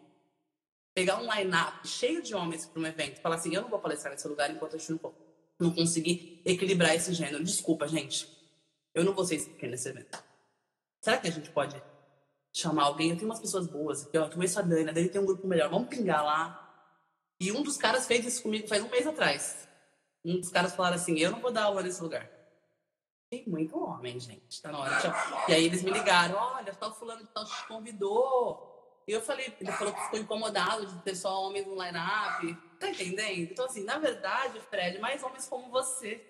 pegar 0.94 1.18
um 1.18 1.34
line-up 1.34 1.88
cheio 1.88 2.22
de 2.22 2.36
homens 2.36 2.66
para 2.66 2.82
um 2.82 2.86
evento 2.86 3.18
e 3.18 3.22
falar 3.22 3.36
assim, 3.36 3.54
eu 3.54 3.62
não 3.62 3.70
vou 3.70 3.80
palestrar 3.80 4.14
nesse 4.14 4.28
lugar 4.28 4.52
enquanto 4.52 4.76
a 4.76 4.80
gente 4.80 4.92
não, 4.92 5.14
não 5.60 5.74
conseguir 5.74 6.42
equilibrar 6.46 6.96
esse 6.96 7.14
gênero. 7.14 7.44
Desculpa, 7.44 7.88
gente. 7.88 8.28
Eu 8.94 9.04
não 9.04 9.14
vou 9.14 9.26
ser 9.26 9.40
speaker 9.40 9.70
nesse 9.70 9.90
evento. 9.90 10.24
Será 11.02 11.18
que 11.18 11.28
a 11.28 11.32
gente 11.32 11.50
pode 11.50 11.82
chamar 12.54 12.84
alguém? 12.84 13.10
Eu 13.10 13.16
tenho 13.16 13.28
umas 13.28 13.40
pessoas 13.40 13.68
boas 13.68 14.06
aqui, 14.06 14.18
ó. 14.18 14.30
Conheço 14.30 14.60
a 14.60 14.62
Dani, 14.62 14.90
a 14.90 14.94
Dani 14.94 15.10
tem 15.10 15.20
um 15.20 15.26
grupo 15.26 15.48
melhor. 15.48 15.70
Vamos 15.70 15.90
pingar 15.90 16.24
lá. 16.24 16.60
E 17.40 17.52
um 17.52 17.64
dos 17.64 17.78
caras 17.78 18.06
fez 18.06 18.26
isso 18.26 18.44
comigo 18.44 18.68
faz 18.68 18.84
um 18.84 18.90
mês 18.90 19.08
atrás. 19.08 19.68
Um 20.24 20.40
dos 20.40 20.50
caras 20.50 20.76
falaram 20.76 20.96
assim, 20.96 21.18
eu 21.18 21.32
não 21.32 21.42
vou 21.42 21.52
dar 21.52 21.64
aula 21.64 21.82
nesse 21.82 22.02
lugar. 22.02 22.30
Tem 23.34 23.44
muito 23.48 23.76
homem, 23.78 24.20
gente. 24.20 24.62
Tá 24.62 24.72
na 24.72 24.80
hora. 24.80 25.46
E 25.48 25.54
aí 25.54 25.66
eles 25.66 25.82
me 25.82 25.90
ligaram, 25.90 26.36
olha, 26.36 26.74
tal 26.76 26.94
fulano 26.94 27.24
de 27.24 27.30
tal 27.30 27.44
te 27.46 27.68
convidou 27.68 28.74
e 29.08 29.12
eu 29.12 29.22
falei, 29.22 29.54
ele 29.60 29.72
falou 29.72 29.94
que 29.94 30.02
ficou 30.02 30.20
incomodado 30.20 30.86
de 30.86 30.96
ter 31.00 31.16
só 31.16 31.46
homens 31.46 31.66
no 31.66 31.74
line-up. 31.74 32.58
Tá 32.80 32.90
entendendo? 32.90 33.52
Então, 33.52 33.66
assim, 33.66 33.84
na 33.84 33.98
verdade, 33.98 34.60
Fred, 34.70 35.00
mais 35.00 35.22
homens 35.24 35.48
como 35.48 35.70
você. 35.70 36.22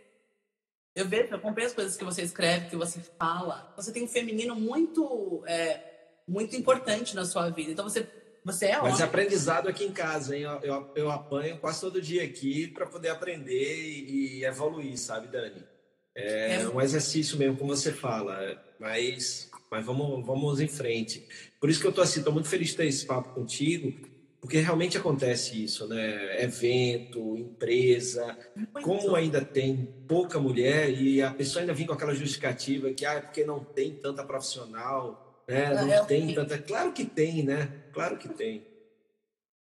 Eu 0.95 1.07
vejo, 1.07 1.29
eu 1.29 1.37
acompanho 1.37 1.67
as 1.67 1.73
coisas 1.73 1.97
que 1.97 2.03
você 2.03 2.21
escreve, 2.21 2.69
que 2.69 2.75
você 2.75 2.99
fala. 3.17 3.73
Você 3.75 3.91
tem 3.91 4.03
um 4.03 4.07
feminino 4.07 4.55
muito, 4.55 5.43
é, 5.45 5.81
muito 6.27 6.55
importante 6.55 7.15
na 7.15 7.25
sua 7.25 7.49
vida. 7.49 7.71
Então, 7.71 7.87
você, 7.87 8.07
você 8.45 8.67
é 8.67 8.79
homem. 8.79 8.91
Mas 8.91 9.01
aprendizado 9.01 9.67
aqui 9.67 9.83
em 9.83 9.91
casa, 9.91 10.35
hein? 10.35 10.43
Eu, 10.43 10.59
eu, 10.61 10.91
eu 10.95 11.11
apanho 11.11 11.59
quase 11.59 11.81
todo 11.81 12.01
dia 12.01 12.23
aqui 12.23 12.67
para 12.67 12.87
poder 12.87 13.09
aprender 13.09 13.75
e, 13.77 14.39
e, 14.39 14.45
evoluir, 14.45 14.97
sabe, 14.97 15.27
Dani? 15.27 15.72
É, 16.15 16.61
é 16.61 16.69
um 16.69 16.79
exercício 16.79 17.37
mesmo, 17.37 17.57
como 17.57 17.75
você 17.75 17.91
fala. 17.91 18.61
Mas 18.79 19.51
mas 19.73 19.83
vamos, 19.83 20.23
vamos 20.23 20.61
em 20.61 20.67
frente. 20.67 21.27
Por 21.59 21.67
isso 21.67 21.79
que 21.79 21.87
eu 21.87 21.89
estou 21.89 22.03
assim, 22.03 22.19
estou 22.19 22.31
muito 22.31 22.47
feliz 22.47 22.69
de 22.69 22.77
ter 22.77 22.85
esse 22.85 23.07
papo 23.07 23.29
contigo, 23.29 23.91
porque 24.39 24.59
realmente 24.59 24.99
acontece 24.99 25.63
isso, 25.63 25.87
né? 25.87 26.43
Evento, 26.43 27.35
empresa, 27.35 28.37
muito. 28.55 28.81
como 28.81 29.15
ainda 29.15 29.43
tem 29.43 29.91
pouca 30.07 30.39
mulher 30.39 30.91
e 30.91 31.23
a 31.23 31.31
pessoa 31.31 31.63
ainda 31.63 31.73
vem 31.73 31.87
com 31.87 31.93
aquela 31.93 32.13
justificativa 32.13 32.93
que 32.93 33.03
ah, 33.03 33.13
é 33.13 33.21
porque 33.21 33.43
não 33.43 33.63
tem 33.63 33.95
tanta 33.95 34.23
profissional, 34.23 35.43
né? 35.47 35.73
Não, 35.73 35.87
não 35.87 36.05
tem 36.05 36.35
tanta. 36.35 36.59
Claro 36.59 36.93
que 36.93 37.05
tem, 37.05 37.41
né? 37.41 37.85
Claro 37.91 38.19
que 38.19 38.29
tem. 38.29 38.67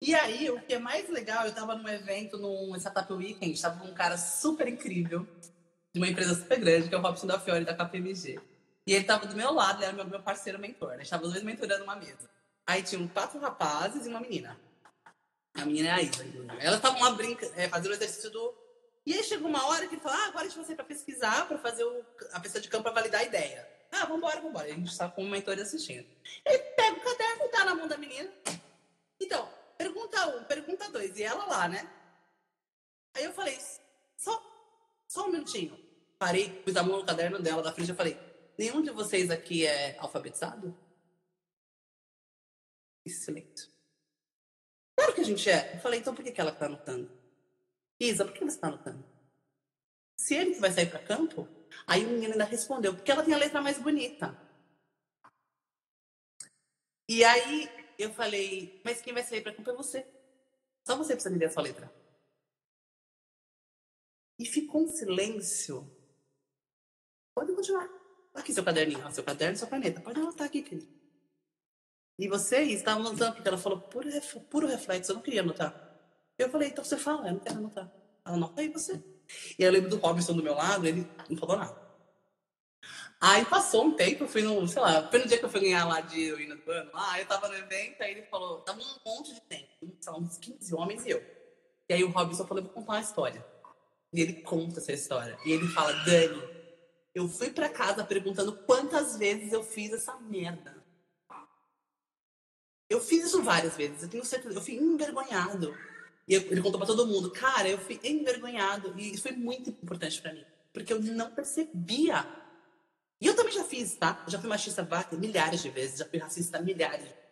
E 0.02 0.14
aí, 0.14 0.50
o 0.50 0.60
que 0.60 0.74
é 0.74 0.80
mais 0.80 1.08
legal, 1.10 1.44
eu 1.44 1.52
estava 1.52 1.76
num 1.76 1.88
evento, 1.88 2.38
num 2.38 2.76
Startup 2.76 3.14
Weekend, 3.14 3.54
estava 3.54 3.80
com 3.80 3.88
um 3.88 3.94
cara 3.94 4.18
super 4.18 4.68
incrível, 4.68 5.26
de 5.94 6.00
uma 6.00 6.08
empresa 6.08 6.36
super 6.36 6.60
grande, 6.60 6.90
que 6.90 6.96
é 6.96 6.98
o 6.98 7.02
Robson 7.02 7.28
da 7.28 7.40
Fiore, 7.40 7.66
da 7.66 7.76
KPMG. 7.76 8.40
E 8.88 8.94
ele 8.94 9.04
tava 9.04 9.26
do 9.26 9.36
meu 9.36 9.54
lado, 9.54 9.78
ele 9.78 9.86
era 9.86 9.94
meu, 9.94 10.06
meu 10.06 10.22
parceiro 10.22 10.60
mentor. 10.60 10.90
Né? 10.90 10.96
A 10.96 11.00
gente 11.00 11.10
tava 11.10 11.26
os 11.26 11.32
dois 11.32 11.44
mentorando 11.44 11.84
uma 11.84 11.96
mesa. 11.96 12.30
Aí 12.66 12.82
tinham 12.82 13.08
quatro 13.08 13.40
rapazes 13.40 14.06
e 14.06 14.10
uma 14.10 14.20
menina. 14.20 14.58
A 15.54 15.66
menina 15.66 15.90
é 15.90 15.92
a 15.92 16.02
Isa. 16.02 16.26
Elas 16.60 16.78
estavam 16.78 17.02
lá 17.02 17.12
brincando, 17.12 17.52
é, 17.56 17.68
fazendo 17.68 17.92
o 17.92 17.96
exercício 17.96 18.30
do. 18.30 18.54
E 19.06 19.14
aí 19.14 19.24
chegou 19.24 19.50
uma 19.50 19.68
hora 19.68 19.88
que 19.88 19.96
ele 19.96 20.02
falou: 20.02 20.18
ah, 20.18 20.28
agora 20.28 20.46
a 20.46 20.48
gente 20.48 20.56
vai 20.56 20.66
sair 20.66 20.76
pra 20.76 20.86
pesquisar, 20.86 21.48
pra 21.48 21.58
fazer 21.58 21.84
o, 21.84 22.06
a 22.32 22.40
pessoa 22.40 22.62
de 22.62 22.70
campo 22.70 22.84
pra 22.84 22.94
validar 22.94 23.22
a 23.22 23.26
ideia. 23.26 23.68
Ah, 23.92 24.06
vambora, 24.06 24.40
vambora. 24.40 24.70
E 24.70 24.72
a 24.72 24.76
gente 24.76 24.90
estava 24.90 25.12
com 25.12 25.24
o 25.24 25.30
mentor 25.30 25.60
assistindo. 25.60 26.08
Ele 26.46 26.60
pega 26.60 26.98
o 26.98 27.02
caderno 27.02 27.46
e 27.46 27.52
dá 27.52 27.66
na 27.66 27.76
mão 27.76 27.88
da 27.88 27.98
menina. 27.98 28.32
Então, 29.20 29.50
pergunta 29.78 30.28
um, 30.28 30.44
pergunta 30.46 30.90
dois. 30.90 31.18
E 31.18 31.24
ela 31.24 31.46
lá, 31.46 31.68
né? 31.68 31.90
Aí 33.16 33.26
eu 33.26 33.34
falei: 33.34 33.60
só, 34.18 34.42
só 35.12 35.28
um 35.28 35.32
minutinho. 35.32 35.78
Parei, 36.18 36.50
pus 36.62 36.78
a 36.78 36.84
mão 36.84 37.00
no 37.00 37.06
caderno 37.06 37.42
dela 37.42 37.62
da 37.62 37.74
frente 37.74 37.92
e 37.92 37.96
falei: 37.96 38.18
Nenhum 38.58 38.82
de 38.82 38.92
vocês 38.92 39.30
aqui 39.30 39.66
é 39.66 39.98
alfabetizado? 40.00 40.74
Silêncio. 43.06 43.70
Claro 44.96 45.14
que 45.14 45.20
a 45.20 45.26
gente 45.26 45.50
é. 45.50 45.76
Eu 45.76 45.80
falei, 45.82 46.00
então 46.00 46.16
por 46.16 46.24
que, 46.24 46.32
que 46.32 46.40
ela 46.40 46.52
está 46.52 46.68
anotando? 46.68 47.12
Isa, 48.00 48.24
por 48.24 48.34
que 48.34 48.40
você 48.40 48.56
está 48.56 48.68
anotando? 48.68 49.04
Se 50.18 50.34
ele 50.34 50.54
que 50.54 50.62
vai 50.62 50.72
sair 50.72 50.90
para 50.90 51.04
campo, 51.04 51.46
aí 51.86 52.06
o 52.06 52.10
menino 52.10 52.32
ainda 52.32 52.46
respondeu, 52.46 52.96
porque 52.96 53.12
ela 53.12 53.24
tem 53.24 53.34
a 53.34 53.38
letra 53.38 53.60
mais 53.60 53.78
bonita. 53.80 54.40
E 57.10 57.22
aí 57.26 57.70
eu 57.98 58.14
falei, 58.14 58.80
mas 58.86 59.02
quem 59.02 59.14
vai 59.14 59.24
sair 59.24 59.42
para 59.42 59.54
campo 59.54 59.72
é 59.72 59.74
você. 59.74 60.08
Só 60.88 60.96
você 60.96 61.16
precisa 61.16 61.34
me 61.34 61.40
ler 61.40 61.48
a 61.48 61.52
sua 61.52 61.64
letra. 61.64 62.01
E 64.42 64.46
ficou 64.48 64.86
um 64.86 64.88
silêncio. 64.88 65.88
Pode 67.36 67.54
continuar. 67.54 67.88
Aqui 68.34 68.52
seu 68.52 68.64
caderninho, 68.64 69.12
seu 69.12 69.24
caderno, 69.24 69.56
sua 69.56 69.68
caneta. 69.68 70.02
Pode 70.02 70.20
anotar 70.20 70.48
aqui, 70.48 70.64
querido. 70.64 70.92
E 72.18 72.28
vocês 72.28 72.72
estavam 72.72 73.06
anotando, 73.06 73.36
porque 73.36 73.48
ela 73.48 73.58
falou 73.60 73.80
puro, 73.80 74.10
puro 74.50 74.66
reflexo, 74.66 75.12
eu 75.12 75.16
não 75.18 75.22
queria 75.22 75.42
anotar. 75.42 75.76
Eu 76.40 76.50
falei, 76.50 76.70
então 76.70 76.84
você 76.84 76.98
fala, 76.98 77.28
eu 77.28 77.34
não 77.34 77.40
quero 77.40 77.60
anotar. 77.60 77.92
Ela 78.26 78.36
anota 78.36 78.62
aí 78.62 78.70
você. 78.70 79.04
E 79.60 79.64
eu 79.64 79.72
lembro 79.72 79.92
do 79.92 79.98
Robson 79.98 80.34
do 80.34 80.42
meu 80.42 80.56
lado, 80.56 80.88
ele 80.88 81.08
não 81.30 81.38
falou 81.38 81.58
nada. 81.58 81.80
Aí 83.20 83.46
passou 83.46 83.86
um 83.86 83.96
tempo, 83.96 84.24
eu 84.24 84.28
fui 84.28 84.42
no, 84.42 84.68
sei 84.68 84.82
lá, 84.82 85.02
no 85.02 85.28
dia 85.28 85.38
que 85.38 85.46
eu 85.46 85.50
fui 85.50 85.60
ganhar 85.60 85.86
lá 85.86 86.02
de 86.02 86.20
heroína 86.20 86.56
do 86.56 86.72
ano, 86.72 86.92
lá, 86.92 87.20
eu 87.20 87.28
tava 87.28 87.48
no 87.48 87.54
evento, 87.54 88.02
aí 88.02 88.14
ele 88.14 88.24
falou, 88.24 88.62
tava 88.62 88.82
um 88.82 88.96
monte 89.06 89.36
de 89.36 89.42
tempo, 89.42 89.70
sei 90.00 90.14
uns 90.14 90.40
15 90.40 90.74
homens 90.74 91.06
e 91.06 91.12
eu. 91.12 91.24
E 91.88 91.94
aí 91.94 92.04
o 92.04 92.10
Robson 92.10 92.48
falou, 92.48 92.64
vou 92.64 92.74
contar 92.74 92.94
uma 92.94 93.02
história. 93.02 93.51
E 94.14 94.22
ele 94.22 94.42
conta 94.42 94.80
essa 94.80 94.92
história. 94.92 95.38
E 95.46 95.52
ele 95.52 95.68
fala, 95.68 95.94
Dani, 96.04 96.42
eu 97.14 97.28
fui 97.28 97.50
para 97.50 97.70
casa 97.70 98.04
perguntando 98.04 98.54
quantas 98.66 99.18
vezes 99.18 99.52
eu 99.54 99.64
fiz 99.64 99.92
essa 99.94 100.18
merda. 100.20 100.82
Eu 102.90 103.00
fiz 103.00 103.26
isso 103.26 103.42
várias 103.42 103.78
vezes, 103.78 104.04
eu 104.04 104.10
tenho 104.10 104.26
certeza. 104.26 104.58
Eu 104.58 104.62
fui 104.62 104.76
envergonhado. 104.76 105.74
E 106.28 106.34
eu, 106.34 106.42
ele 106.42 106.62
contou 106.62 106.78
para 106.78 106.88
todo 106.88 107.08
mundo, 107.08 107.32
cara, 107.32 107.70
eu 107.70 107.78
fui 107.78 108.00
envergonhado. 108.04 108.94
E 108.98 109.14
isso 109.14 109.24
foi 109.24 109.32
muito 109.32 109.70
importante 109.70 110.22
para 110.22 110.34
mim. 110.34 110.46
Porque 110.74 110.92
eu 110.92 111.02
não 111.02 111.32
percebia. 111.32 112.26
E 113.20 113.28
eu 113.28 113.36
também 113.36 113.54
já 113.54 113.64
fiz, 113.64 113.96
tá? 113.96 114.24
Eu 114.26 114.32
já 114.32 114.40
fui 114.40 114.50
machista 114.50 114.88
milhares 115.14 115.62
de 115.62 115.70
vezes, 115.70 116.00
já 116.00 116.06
fui 116.06 116.20
racista 116.20 116.62
milhares 116.62 117.06
de 117.06 117.14
vezes. 117.14 117.31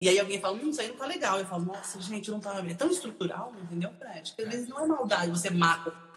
E 0.00 0.08
aí 0.08 0.18
alguém 0.18 0.40
fala, 0.40 0.56
hum, 0.56 0.70
isso 0.70 0.80
aí 0.80 0.88
não 0.88 0.96
tá 0.96 1.06
legal. 1.06 1.38
Eu 1.38 1.46
falo, 1.46 1.64
nossa, 1.64 2.00
gente, 2.00 2.30
não 2.30 2.40
tá. 2.40 2.58
É 2.66 2.74
tão 2.74 2.90
estrutural, 2.90 3.52
entendeu, 3.62 3.92
Fred? 3.98 4.30
Porque 4.30 4.42
às 4.42 4.48
vezes 4.48 4.68
não 4.68 4.82
é 4.82 4.86
maldade, 4.86 5.30
você 5.30 5.50
mata 5.50 6.10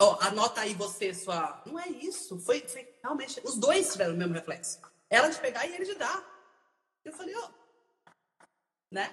oh, 0.00 0.16
anota 0.20 0.60
aí 0.60 0.74
você 0.74 1.14
sua. 1.14 1.62
Não 1.66 1.78
é 1.78 1.88
isso. 1.88 2.38
Foi, 2.38 2.60
foi 2.60 2.88
realmente. 3.02 3.40
Os 3.44 3.56
dois 3.56 3.92
tiveram 3.92 4.14
o 4.14 4.16
mesmo 4.16 4.34
reflexo. 4.34 4.80
Ela 5.08 5.28
de 5.28 5.38
pegar 5.38 5.66
e 5.66 5.74
ele 5.74 5.84
de 5.84 5.94
dar. 5.94 6.22
Eu 7.04 7.12
falei, 7.12 7.34
ó. 7.36 7.48
Oh. 7.48 8.10
Né? 8.90 9.10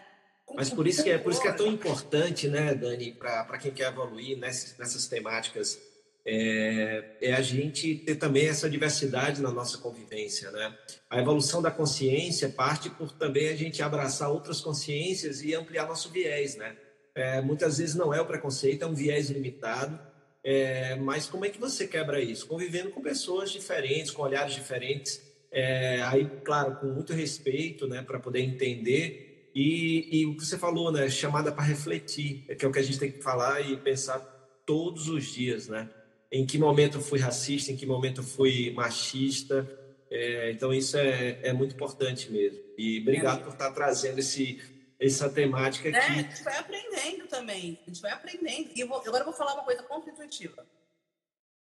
Mas 0.54 0.70
por 0.70 0.86
isso 0.86 1.04
que 1.04 1.10
é, 1.10 1.18
por 1.18 1.32
isso 1.32 1.42
que 1.42 1.48
é 1.48 1.54
tão 1.54 1.68
importante, 1.68 2.48
né, 2.50 2.76
Dani, 2.76 3.14
para 3.14 3.58
quem 3.58 3.74
quer 3.74 3.88
evoluir 3.88 4.38
nessas, 4.38 4.78
nessas 4.78 5.08
temáticas, 5.08 5.80
é, 6.26 7.18
é, 7.22 7.34
a 7.34 7.42
gente 7.42 7.96
ter 7.96 8.16
também 8.16 8.48
essa 8.48 8.70
diversidade 8.70 9.42
na 9.42 9.52
nossa 9.52 9.78
convivência, 9.78 10.52
né? 10.52 10.78
A 11.10 11.20
evolução 11.20 11.62
da 11.62 11.72
consciência 11.72 12.50
parte 12.50 12.90
por 12.90 13.12
também 13.12 13.50
a 13.50 13.56
gente 13.56 13.82
abraçar 13.82 14.30
outras 14.30 14.62
consciências 14.62 15.42
e 15.42 15.54
ampliar 15.56 15.88
nosso 15.88 16.10
viés, 16.10 16.56
né? 16.56 16.76
É, 17.16 17.42
muitas 17.42 17.80
vezes 17.80 17.96
não 17.96 18.14
é 18.14 18.22
o 18.22 18.26
preconceito, 18.26 18.84
é 18.84 18.88
um 18.88 18.94
viés 18.94 19.30
limitado 19.30 20.00
é, 20.44 20.96
mas 20.96 21.28
como 21.28 21.46
é 21.46 21.50
que 21.50 21.60
você 21.60 21.88
quebra 21.88 22.20
isso? 22.20 22.48
Convivendo 22.48 22.90
com 22.90 23.02
pessoas 23.02 23.52
diferentes, 23.52 24.12
com 24.12 24.24
olhares 24.24 24.54
diferentes, 24.54 25.22
é, 25.52 26.02
aí, 26.04 26.26
claro, 26.44 26.78
com 26.78 26.88
muito 26.88 27.14
respeito, 27.14 27.88
né, 27.88 28.02
para 28.02 28.20
poder 28.20 28.40
entender. 28.40 29.50
E, 29.54 30.22
e, 30.22 30.26
o 30.26 30.36
que 30.36 30.46
você 30.46 30.58
falou, 30.58 30.92
né, 30.92 31.10
chamada 31.10 31.52
para 31.52 31.64
refletir, 31.64 32.46
é 32.48 32.56
que 32.56 32.66
é 32.66 32.68
o 32.68 32.72
que 32.72 32.80
a 32.80 32.84
gente 32.84 32.98
tem 32.98 33.12
que 33.12 33.22
falar 33.22 33.62
e 33.62 33.78
pensar 33.78 34.20
todos 34.66 35.10
os 35.10 35.26
dias, 35.26 35.68
né? 35.68 35.90
Em 36.32 36.46
que 36.46 36.58
momento 36.58 36.98
eu 36.98 37.02
fui 37.02 37.20
racista, 37.20 37.72
em 37.72 37.76
que 37.76 37.86
momento 37.86 38.22
eu 38.22 38.24
fui 38.24 38.72
machista. 38.72 39.68
É, 40.10 40.52
então, 40.52 40.74
isso 40.74 40.98
é, 40.98 41.40
é 41.44 41.54
muito 41.54 41.76
importante 41.76 42.32
mesmo. 42.32 42.60
E 42.78 43.00
obrigado 43.02 43.44
por 43.44 43.54
estar 43.54 43.72
trazendo 43.72 44.20
esse, 44.20 44.62
essa 45.00 45.30
temática 45.30 45.90
aqui. 45.90 45.98
É, 45.98 46.02
a 46.02 46.14
gente 46.14 46.44
vai 46.44 46.58
aprendendo 46.58 47.28
também. 47.28 47.80
A 47.84 47.90
gente 47.90 48.02
vai 48.02 48.12
aprendendo. 48.12 48.70
E 48.76 48.80
eu 48.80 48.88
vou, 48.88 48.98
agora 49.00 49.20
eu 49.20 49.26
vou 49.26 49.34
falar 49.34 49.54
uma 49.56 49.64
coisa 49.64 49.84
contra-intuitiva. 49.84 50.66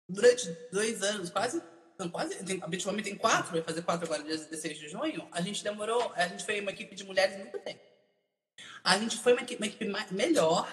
Durante 0.07 0.49
dois 0.71 1.01
anos, 1.01 1.29
quase. 1.29 1.61
Não, 1.97 2.09
quase. 2.09 2.43
Tem, 2.43 2.61
habitualmente 2.61 3.09
tem 3.09 3.17
quatro, 3.17 3.51
vai 3.51 3.61
fazer 3.61 3.81
quatro 3.81 4.05
agora, 4.05 4.23
dia 4.23 4.37
16 4.37 4.77
de 4.77 4.89
junho. 4.89 5.27
A 5.31 5.41
gente 5.41 5.63
demorou. 5.63 6.11
A 6.15 6.27
gente 6.27 6.43
foi 6.43 6.59
uma 6.59 6.71
equipe 6.71 6.93
de 6.93 7.03
mulheres 7.03 7.37
muito 7.37 7.57
tempo. 7.59 7.79
A 8.83 8.97
gente 8.97 9.17
foi 9.17 9.33
uma 9.33 9.41
equipe, 9.41 9.61
uma 9.61 9.67
equipe 9.67 10.13
melhor, 10.13 10.67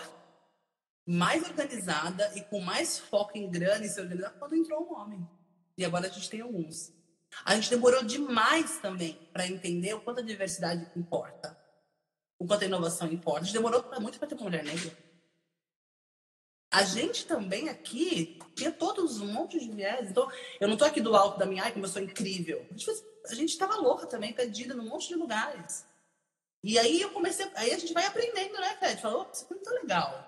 mais 1.10 1.42
organizada 1.42 2.30
e 2.36 2.42
com 2.42 2.60
mais 2.60 2.98
foco 2.98 3.36
em 3.36 3.50
grana 3.50 3.84
e 3.84 3.88
se 3.88 4.00
organizar 4.00 4.30
quando 4.38 4.54
entrou 4.54 4.86
um 4.86 4.94
homem. 4.94 5.28
E 5.76 5.84
agora 5.84 6.06
a 6.06 6.10
gente 6.10 6.28
tem 6.28 6.40
alguns. 6.40 6.92
A 7.44 7.54
gente 7.54 7.70
demorou 7.70 8.04
demais 8.04 8.78
também 8.78 9.28
para 9.32 9.46
entender 9.46 9.94
o 9.94 10.00
quanto 10.00 10.20
a 10.20 10.24
diversidade 10.24 10.90
importa 10.96 11.58
o 12.38 12.46
quanto 12.46 12.62
a 12.62 12.66
inovação 12.66 13.10
importa. 13.10 13.40
A 13.40 13.44
gente 13.44 13.54
demorou 13.54 13.84
muito 14.00 14.18
para 14.18 14.28
ter 14.28 14.36
mulher 14.36 14.62
negra. 14.62 14.96
A 16.70 16.84
gente 16.84 17.26
também 17.26 17.68
aqui 17.68 18.38
tinha 18.54 18.70
todos 18.70 19.20
um 19.20 19.32
monte 19.32 19.58
de 19.58 19.70
viés. 19.70 20.10
Então, 20.10 20.30
eu 20.60 20.68
não 20.68 20.76
tô 20.76 20.84
aqui 20.84 21.00
do 21.00 21.16
alto 21.16 21.38
da 21.38 21.46
minha, 21.46 21.64
ai, 21.64 21.72
como 21.72 21.84
eu 21.84 21.88
sou 21.88 22.00
incrível. 22.00 22.64
A 23.26 23.34
gente 23.34 23.50
estava 23.50 23.76
louca 23.76 24.06
também, 24.06 24.32
perdida 24.32 24.74
num 24.74 24.88
monte 24.88 25.08
de 25.08 25.14
lugares. 25.14 25.84
E 26.62 26.78
aí 26.78 27.00
eu 27.00 27.10
comecei, 27.10 27.50
aí 27.54 27.72
a 27.72 27.78
gente 27.78 27.92
vai 27.92 28.04
aprendendo, 28.04 28.54
né, 28.60 28.76
Fred? 28.76 29.00
Falou, 29.00 29.28
isso 29.32 29.46
é 29.48 29.54
muito 29.54 29.70
legal. 29.70 30.27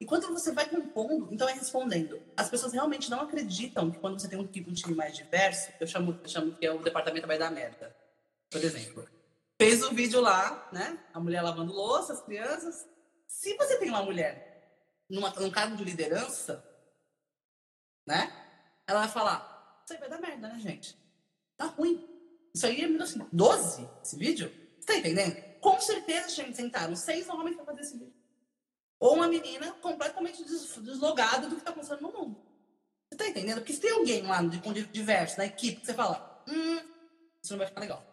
E 0.00 0.06
quando 0.06 0.28
você 0.28 0.50
vai 0.50 0.66
compondo, 0.66 1.28
então 1.30 1.46
é 1.46 1.52
respondendo. 1.52 2.20
As 2.34 2.48
pessoas 2.48 2.72
realmente 2.72 3.10
não 3.10 3.20
acreditam 3.20 3.90
que 3.90 3.98
quando 3.98 4.18
você 4.18 4.28
tem 4.28 4.38
um, 4.38 4.42
um 4.42 4.72
time 4.72 4.94
mais 4.94 5.14
diverso, 5.14 5.70
eu 5.78 5.86
chamo, 5.86 6.18
eu 6.22 6.28
chamo 6.28 6.54
que 6.54 6.64
é 6.64 6.72
o 6.72 6.78
departamento 6.78 7.26
vai 7.26 7.38
dar 7.38 7.50
merda. 7.50 7.94
Por 8.50 8.64
exemplo, 8.64 9.06
fez 9.60 9.82
o 9.82 9.92
vídeo 9.92 10.18
lá, 10.20 10.68
né? 10.72 10.98
A 11.12 11.20
mulher 11.20 11.42
lavando 11.42 11.74
louça, 11.74 12.14
as 12.14 12.22
crianças. 12.22 12.88
Se 13.28 13.54
você 13.58 13.78
tem 13.78 13.90
uma 13.90 14.02
mulher 14.02 14.50
numa, 15.08 15.28
num 15.34 15.50
cargo 15.50 15.76
de 15.76 15.84
liderança, 15.84 16.64
né? 18.06 18.32
Ela 18.86 19.00
vai 19.00 19.08
falar: 19.08 19.82
Isso 19.84 19.92
aí 19.92 20.00
vai 20.00 20.08
dar 20.08 20.18
merda, 20.18 20.48
né, 20.48 20.58
gente? 20.58 20.96
Tá 21.58 21.66
ruim. 21.66 22.08
Isso 22.54 22.66
aí 22.66 22.80
é 22.80 22.86
1912, 22.86 23.88
esse 24.02 24.16
vídeo. 24.16 24.50
Você 24.80 24.86
tá 24.86 24.96
entendendo? 24.96 25.36
Com 25.60 25.78
certeza, 25.78 26.30
gente, 26.30 26.56
sentaram 26.56 26.96
seis 26.96 27.28
homens 27.28 27.54
para 27.54 27.66
fazer 27.66 27.82
esse 27.82 27.98
vídeo. 27.98 28.09
Ou 29.00 29.14
uma 29.14 29.26
menina 29.26 29.72
completamente 29.80 30.44
deslogada 30.44 31.48
do 31.48 31.56
que 31.56 31.62
está 31.62 31.70
acontecendo 31.70 32.02
no 32.02 32.12
mundo. 32.12 32.36
Você 33.08 33.14
está 33.14 33.26
entendendo? 33.26 33.58
Porque 33.58 33.72
se 33.72 33.80
tem 33.80 33.90
alguém 33.90 34.22
lá 34.22 34.42
de, 34.42 34.60
com 34.60 34.72
diverso 34.72 35.38
na 35.38 35.46
equipe 35.46 35.80
que 35.80 35.86
você 35.86 35.94
fala, 35.94 36.44
hum, 36.46 36.76
isso 37.42 37.52
não 37.52 37.58
vai 37.58 37.66
ficar 37.66 37.80
legal. 37.80 38.04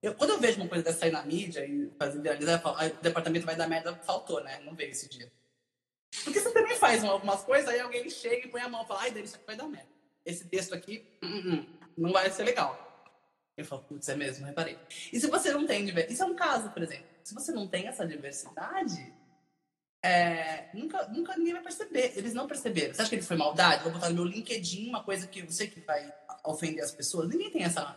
Eu, 0.00 0.14
quando 0.14 0.30
eu 0.30 0.38
vejo 0.38 0.60
uma 0.60 0.68
coisa 0.68 0.84
dessa 0.84 1.06
aí 1.06 1.10
na 1.10 1.24
mídia 1.24 1.66
e 1.66 1.90
fazer 1.98 2.20
viralizar, 2.20 2.62
o 2.64 3.02
departamento 3.02 3.46
vai 3.46 3.56
dar 3.56 3.66
merda, 3.66 3.96
faltou, 3.96 4.44
né? 4.44 4.60
Não 4.60 4.76
veio 4.76 4.90
esse 4.90 5.08
dia. 5.08 5.32
Porque 6.22 6.38
você 6.38 6.52
também 6.52 6.76
faz 6.76 7.02
algumas 7.02 7.42
coisas, 7.42 7.68
aí 7.68 7.80
alguém 7.80 8.08
chega 8.08 8.46
e 8.46 8.50
põe 8.50 8.60
a 8.60 8.68
mão 8.68 8.84
e 8.84 8.86
fala, 8.86 9.00
ai, 9.00 9.10
isso 9.20 9.34
aqui 9.34 9.46
vai 9.46 9.56
dar 9.56 9.66
merda. 9.66 9.88
Esse 10.24 10.46
texto 10.46 10.74
aqui, 10.74 11.18
hum, 11.22 11.28
hum, 11.28 11.54
hum 11.54 11.78
não 11.96 12.12
vai 12.12 12.30
ser 12.30 12.44
legal. 12.44 12.86
Eu 13.56 13.64
falo, 13.64 13.82
putz, 13.82 14.08
é 14.08 14.14
mesmo, 14.14 14.46
reparei. 14.46 14.78
E 15.12 15.18
se 15.18 15.26
você 15.26 15.50
não 15.50 15.66
tem 15.66 15.84
diversidade, 15.84 16.12
isso 16.12 16.22
é 16.22 16.26
um 16.26 16.36
caso, 16.36 16.70
por 16.70 16.80
exemplo. 16.80 17.06
Se 17.24 17.34
você 17.34 17.50
não 17.50 17.66
tem 17.66 17.88
essa 17.88 18.06
diversidade, 18.06 19.12
é, 20.08 20.70
nunca, 20.72 21.06
nunca 21.08 21.36
ninguém 21.36 21.52
vai 21.52 21.62
perceber. 21.62 22.12
Eles 22.16 22.32
não 22.32 22.46
perceberam. 22.46 22.94
Você 22.94 23.02
acha 23.02 23.10
que 23.10 23.16
ele 23.16 23.22
foi 23.22 23.36
maldade? 23.36 23.82
Vou 23.82 23.92
botar 23.92 24.08
no 24.08 24.14
meu 24.14 24.24
LinkedIn 24.24 24.88
uma 24.88 25.04
coisa 25.04 25.26
que 25.26 25.40
eu 25.40 25.50
sei 25.50 25.68
que 25.68 25.80
vai 25.80 26.10
ofender 26.44 26.82
as 26.82 26.92
pessoas. 26.92 27.28
Ninguém 27.28 27.50
tem 27.50 27.62
essa. 27.62 27.96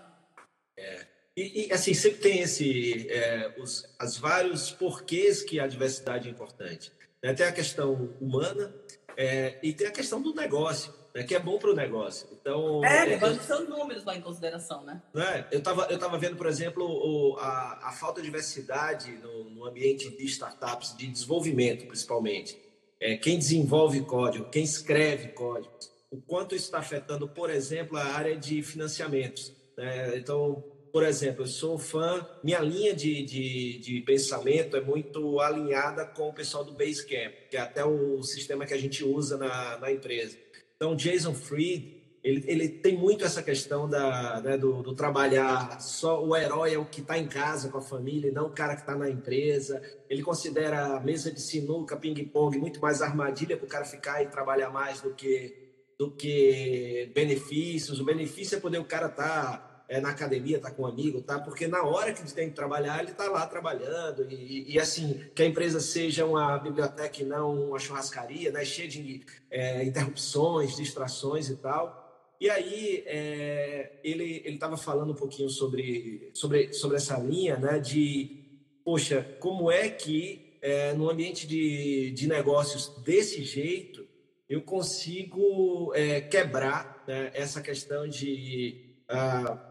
É. 0.78 1.06
E, 1.38 1.68
e, 1.68 1.74
assim, 1.74 1.94
sempre 1.94 2.20
tem 2.20 2.42
esse, 2.42 3.10
é, 3.10 3.56
os 3.58 3.86
as 3.98 4.18
vários 4.18 4.72
porquês 4.72 5.42
que 5.42 5.60
a 5.60 5.68
diversidade 5.68 6.28
é 6.28 6.32
importante. 6.32 6.92
Né? 7.24 7.34
Tem 7.34 7.46
a 7.46 7.52
questão 7.54 8.14
humana 8.20 8.76
é, 9.16 9.58
e 9.64 9.72
tem 9.72 9.88
a 9.88 9.92
questão 9.92 10.22
do 10.22 10.34
negócio 10.34 10.94
né, 11.14 11.24
que 11.24 11.36
é 11.36 11.40
bom 11.40 11.58
para 11.58 11.72
o 11.72 11.76
negócio. 11.76 12.28
Então, 12.32 12.84
é, 12.84 13.06
levando 13.06 13.40
é, 13.40 13.44
seus 13.44 13.68
números 13.68 14.04
lá 14.06 14.16
em 14.16 14.22
consideração, 14.22 14.84
né? 14.84 15.02
né? 15.14 15.48
Eu 15.52 15.60
estava 15.60 15.88
eu 15.90 16.00
tava 16.00 16.18
vendo, 16.18 16.36
por 16.36 16.48
exemplo, 16.48 16.86
o, 16.86 17.38
a, 17.38 17.90
a 17.90 17.92
falta 17.92 18.22
de 18.22 18.28
diversidade 18.28 19.12
no, 19.14 19.50
no, 19.50 19.66
ambiente 19.66 20.10
de 20.10 20.26
startups, 20.26 20.96
de 20.96 21.08
desenvolvimento, 21.08 21.86
principalmente. 21.86 22.58
É, 23.00 23.18
quem 23.18 23.38
desenvolve 23.38 24.02
código, 24.02 24.50
quem 24.50 24.64
escreve 24.64 25.30
código, 25.30 25.74
o 26.10 26.22
quanto 26.22 26.56
isso 26.56 26.66
está 26.66 26.80
afetando, 26.80 27.28
por 27.28 27.50
exemplo, 27.50 27.98
a 27.98 28.04
área 28.04 28.38
de 28.38 28.62
financiamentos. 28.62 29.52
Né? 29.78 30.18
Então, 30.18 30.64
por 30.92 31.04
exemplo, 31.04 31.44
eu 31.44 31.48
sou 31.48 31.80
fã, 31.80 32.26
minha 32.44 32.60
linha 32.60 32.94
de, 32.94 33.24
de, 33.24 33.80
de, 33.80 34.02
pensamento 34.02 34.76
é 34.76 34.82
muito 34.82 35.40
alinhada 35.40 36.06
com 36.06 36.30
o 36.30 36.34
pessoal 36.34 36.66
do 36.66 36.74
Basecamp, 36.74 37.34
que 37.50 37.56
é 37.56 37.62
até 37.62 37.84
o 37.84 38.22
sistema 38.24 38.66
que 38.66 38.74
a 38.74 38.78
gente 38.78 39.04
usa 39.04 39.38
na, 39.38 39.78
na 39.78 39.92
empresa. 39.92 40.38
Então, 40.82 40.96
Jason 40.96 41.36
Fried, 41.36 42.02
ele, 42.24 42.44
ele 42.48 42.68
tem 42.68 42.98
muito 42.98 43.24
essa 43.24 43.44
questão 43.44 43.88
da, 43.88 44.42
né, 44.42 44.58
do, 44.58 44.82
do, 44.82 44.96
trabalhar 44.96 45.80
só 45.80 46.26
o 46.26 46.36
herói 46.36 46.74
é 46.74 46.80
o 46.80 46.86
que 46.86 47.02
está 47.02 47.20
em 47.20 47.28
casa 47.28 47.70
com 47.70 47.78
a 47.78 47.84
família, 47.84 48.32
não 48.32 48.48
o 48.48 48.50
cara 48.50 48.74
que 48.74 48.82
está 48.82 48.96
na 48.96 49.08
empresa. 49.08 49.80
Ele 50.10 50.24
considera 50.24 50.98
a 50.98 51.00
mesa 51.00 51.32
de 51.32 51.40
sinuca, 51.40 51.96
ping-pong, 51.96 52.58
muito 52.58 52.82
mais 52.82 53.00
armadilha 53.04 53.56
para 53.56 53.66
o 53.68 53.70
cara 53.70 53.86
ficar 53.86 54.24
e 54.24 54.30
trabalhar 54.30 54.72
mais 54.72 55.02
do 55.02 55.14
que, 55.14 55.56
do 56.00 56.10
que 56.10 57.12
benefícios. 57.14 58.00
O 58.00 58.04
benefício 58.04 58.58
é 58.58 58.60
poder 58.60 58.80
o 58.80 58.86
cara 58.86 59.06
estar. 59.06 59.58
Tá 59.58 59.71
é, 59.92 60.00
na 60.00 60.12
academia, 60.12 60.58
tá 60.58 60.72
com 60.72 60.84
um 60.84 60.88
amigo, 60.88 61.22
tá? 61.22 61.38
Porque 61.38 61.68
na 61.68 61.84
hora 61.84 62.14
que 62.14 62.22
ele 62.22 62.32
tem 62.32 62.48
que 62.48 62.56
trabalhar, 62.56 63.04
ele 63.04 63.12
tá 63.12 63.30
lá 63.30 63.46
trabalhando 63.46 64.26
e, 64.32 64.72
e 64.72 64.80
assim 64.80 65.22
que 65.36 65.44
a 65.44 65.46
empresa 65.46 65.82
seja 65.82 66.26
uma 66.26 66.58
biblioteca 66.58 67.22
e 67.22 67.26
não 67.26 67.68
uma 67.68 67.78
churrascaria, 67.78 68.54
né? 68.54 68.64
Cheia 68.64 68.88
de 68.88 69.26
é, 69.52 69.84
interrupções, 69.84 70.78
distrações 70.78 71.50
e 71.50 71.58
tal. 71.58 72.10
E 72.40 72.50
aí 72.50 73.04
é, 73.06 74.00
ele 74.02 74.42
ele 74.46 74.56
estava 74.56 74.78
falando 74.78 75.12
um 75.12 75.16
pouquinho 75.16 75.50
sobre 75.50 76.32
sobre 76.34 76.72
sobre 76.72 76.96
essa 76.96 77.18
linha, 77.18 77.58
né? 77.58 77.78
De 77.78 78.46
poxa, 78.86 79.36
como 79.42 79.70
é 79.70 79.90
que 79.90 80.58
é, 80.62 80.94
no 80.94 81.10
ambiente 81.10 81.46
de, 81.46 82.12
de 82.12 82.30
negócios 82.30 82.88
desse 83.04 83.44
jeito 83.44 84.08
eu 84.48 84.62
consigo 84.62 85.92
é, 85.94 86.22
quebrar 86.22 87.04
né, 87.06 87.30
essa 87.34 87.62
questão 87.62 88.08
de 88.08 88.96
uh, 89.10 89.71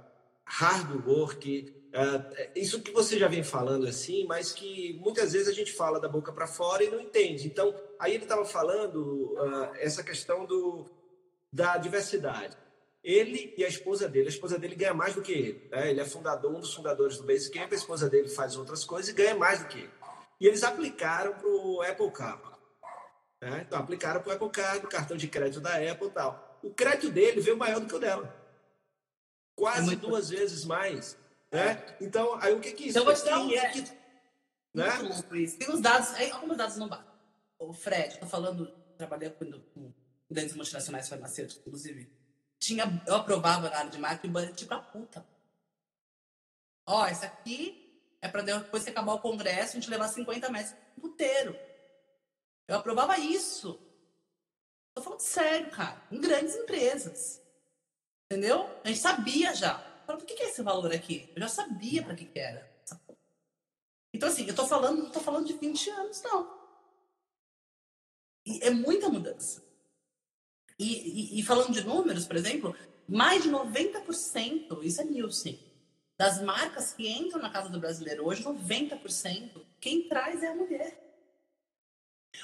hard 0.51 1.07
work, 1.07 1.73
uh, 1.95 2.51
isso 2.57 2.83
que 2.83 2.91
você 2.91 3.17
já 3.17 3.29
vem 3.29 3.45
falando 3.45 3.87
assim, 3.87 4.27
mas 4.27 4.53
que 4.53 4.99
muitas 5.01 5.33
vezes 5.33 5.49
a 5.49 5.53
gente 5.53 5.73
fala 5.73 6.01
da 6.01 6.09
boca 6.09 6.33
para 6.33 6.47
fora 6.47 6.83
e 6.83 6.91
não 6.91 7.01
entende. 7.01 7.47
Então, 7.47 7.73
aí 7.99 8.15
ele 8.15 8.25
estava 8.25 8.45
falando 8.45 9.35
uh, 9.35 9.71
essa 9.77 10.03
questão 10.03 10.45
do, 10.45 10.91
da 11.53 11.77
diversidade. 11.77 12.57
Ele 13.03 13.55
e 13.57 13.65
a 13.65 13.69
esposa 13.69 14.09
dele, 14.09 14.27
a 14.27 14.31
esposa 14.31 14.59
dele 14.59 14.75
ganha 14.75 14.93
mais 14.93 15.15
do 15.15 15.23
que 15.23 15.33
ele. 15.33 15.69
Né? 15.71 15.91
Ele 15.91 16.01
é 16.01 16.05
fundador, 16.05 16.53
um 16.53 16.61
dos 16.61 16.75
fundadores 16.75 17.17
do 17.17 17.25
Basecamp, 17.25 17.73
a 17.73 17.77
esposa 17.77 18.11
dele 18.11 18.29
faz 18.29 18.57
outras 18.57 18.85
coisas 18.85 19.11
e 19.11 19.15
ganha 19.15 19.37
mais 19.37 19.61
do 19.61 19.69
que 19.69 19.79
ele. 19.79 19.91
E 20.41 20.47
eles 20.47 20.65
aplicaram 20.65 21.35
para 21.35 21.49
o 21.49 21.81
Apple 21.81 22.11
Card. 22.11 22.43
Né? 23.41 23.65
Então, 23.67 23.79
aplicaram 23.79 24.21
para 24.21 24.31
o 24.31 24.35
Apple 24.35 24.51
Card, 24.51 24.85
o 24.85 24.89
cartão 24.89 25.17
de 25.17 25.29
crédito 25.29 25.61
da 25.61 25.77
Apple 25.77 26.09
e 26.09 26.11
tal. 26.11 26.59
O 26.63 26.75
crédito 26.75 27.11
dele 27.11 27.41
veio 27.41 27.57
maior 27.57 27.81
do 27.81 27.87
que 27.87 27.95
o 27.95 27.99
dela 27.99 28.40
quase 29.61 29.81
é 29.81 29.83
muito... 29.83 30.09
duas 30.09 30.31
vezes 30.31 30.65
mais. 30.65 31.17
Né? 31.53 31.73
É. 31.73 31.97
Então, 32.01 32.35
aí 32.41 32.55
o 32.55 32.61
que 32.61 32.73
que 32.73 32.89
isso? 32.89 32.99
Então, 32.99 33.05
vou 33.05 33.15
te 33.15 33.25
dar 33.25 33.41
um... 33.41 33.51
É... 33.53 33.69
Que... 33.71 33.83
Né? 34.73 34.87
Tem 35.59 35.71
os 35.71 35.81
dados, 35.81 36.15
alguns 36.33 36.57
dados 36.57 36.77
não 36.77 36.89
batem. 36.89 37.11
O 37.59 37.73
Fred, 37.73 38.19
tô 38.19 38.27
falando, 38.27 38.73
trabalhei 38.97 39.29
com, 39.31 39.51
com 39.51 39.93
grandes 40.31 40.55
multinacionais 40.55 41.09
farmacêuticos, 41.09 41.61
inclusive. 41.67 42.11
Tinha, 42.59 43.03
eu 43.07 43.17
aprovava 43.17 43.69
na 43.69 43.79
área 43.79 43.91
de 43.91 43.99
marketing 43.99 44.33
budget 44.33 44.57
tipo 44.57 44.75
a 44.75 44.79
puta. 44.79 45.27
Ó, 46.87 47.07
esse 47.07 47.25
aqui 47.25 47.91
é 48.23 48.29
para 48.29 48.43
depois 48.43 48.85
que 48.85 48.91
acabar 48.91 49.15
o 49.15 49.21
congresso, 49.21 49.77
a 49.77 49.81
gente 49.81 49.91
levar 49.91 50.09
50 50.09 50.51
metros 50.51 50.75
puteiro. 51.01 51.57
Eu 52.69 52.77
aprovava 52.77 53.19
isso. 53.19 53.81
Tô 54.95 55.03
falando 55.03 55.21
sério, 55.21 55.71
cara. 55.71 56.01
Em 56.11 56.21
grandes 56.21 56.55
empresas. 56.55 57.40
Entendeu? 58.31 58.71
A 58.85 58.89
gente 58.89 59.01
sabia 59.01 59.53
já. 59.57 59.77
Falei, 60.07 60.21
por 60.21 60.25
que, 60.25 60.35
que 60.35 60.43
é 60.45 60.51
esse 60.51 60.63
valor 60.63 60.93
aqui? 60.93 61.29
Eu 61.35 61.43
já 61.43 61.49
sabia 61.49 62.01
para 62.01 62.15
que, 62.15 62.25
que 62.25 62.39
era. 62.39 62.71
Então, 64.15 64.29
assim, 64.29 64.47
eu 64.47 64.55
tô 64.55 64.67
falando, 64.69 65.11
tô 65.11 65.19
falando 65.19 65.49
de 65.49 65.55
20 65.55 65.91
anos, 65.91 66.23
não. 66.23 66.49
E 68.47 68.63
é 68.63 68.71
muita 68.71 69.09
mudança. 69.09 69.61
E, 70.79 71.37
e, 71.37 71.41
e 71.41 71.43
falando 71.43 71.73
de 71.73 71.83
números, 71.83 72.25
por 72.25 72.37
exemplo, 72.37 72.77
mais 73.09 73.43
de 73.43 73.51
90%, 73.51 74.83
isso 74.85 75.01
é 75.01 75.05
Nielsen, 75.05 75.59
das 76.17 76.41
marcas 76.41 76.93
que 76.93 77.09
entram 77.09 77.43
na 77.43 77.51
casa 77.51 77.69
do 77.69 77.81
brasileiro 77.81 78.25
hoje, 78.27 78.45
90%, 78.45 79.61
quem 79.81 80.09
traz 80.09 80.41
é 80.43 80.49
a 80.49 80.55
mulher. 80.55 81.11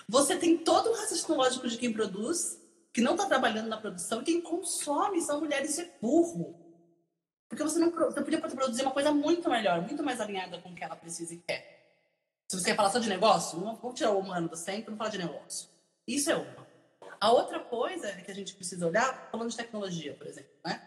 Você 0.08 0.36
tem 0.36 0.58
todo 0.58 0.90
o 0.90 0.94
raciocínio 0.94 1.36
lógico 1.36 1.68
de 1.68 1.78
quem 1.78 1.92
produz, 1.92 2.60
que 2.96 3.02
não 3.02 3.12
está 3.12 3.26
trabalhando 3.26 3.68
na 3.68 3.76
produção, 3.76 4.22
e 4.22 4.24
quem 4.24 4.40
consome 4.40 5.20
são 5.20 5.38
mulheres, 5.38 5.72
isso 5.72 5.82
é 5.82 5.90
burro. 6.00 6.58
Porque 7.46 7.62
você 7.62 7.78
não 7.78 7.90
você 7.90 8.22
podia 8.22 8.40
produzir 8.40 8.80
uma 8.80 8.90
coisa 8.90 9.12
muito 9.12 9.50
melhor, 9.50 9.82
muito 9.82 10.02
mais 10.02 10.18
alinhada 10.18 10.58
com 10.62 10.70
o 10.70 10.74
que 10.74 10.82
ela 10.82 10.96
precisa 10.96 11.34
e 11.34 11.36
quer. 11.36 11.92
Se 12.48 12.58
você 12.58 12.70
quer 12.70 12.74
falar 12.74 12.88
só 12.88 12.98
de 12.98 13.10
negócio, 13.10 13.60
não, 13.60 13.76
vamos 13.76 13.98
tirar 13.98 14.12
o 14.12 14.18
humano 14.18 14.48
do 14.48 14.56
centro 14.56 14.94
e 14.94 14.96
falar 14.96 15.10
de 15.10 15.18
negócio. 15.18 15.68
Isso 16.08 16.30
é 16.30 16.36
uma. 16.36 16.66
A 17.20 17.30
outra 17.32 17.60
coisa 17.60 18.10
que 18.12 18.30
a 18.30 18.34
gente 18.34 18.54
precisa 18.54 18.86
olhar, 18.86 19.28
falando 19.30 19.50
de 19.50 19.58
tecnologia, 19.58 20.14
por 20.14 20.26
exemplo, 20.26 20.52
né? 20.64 20.82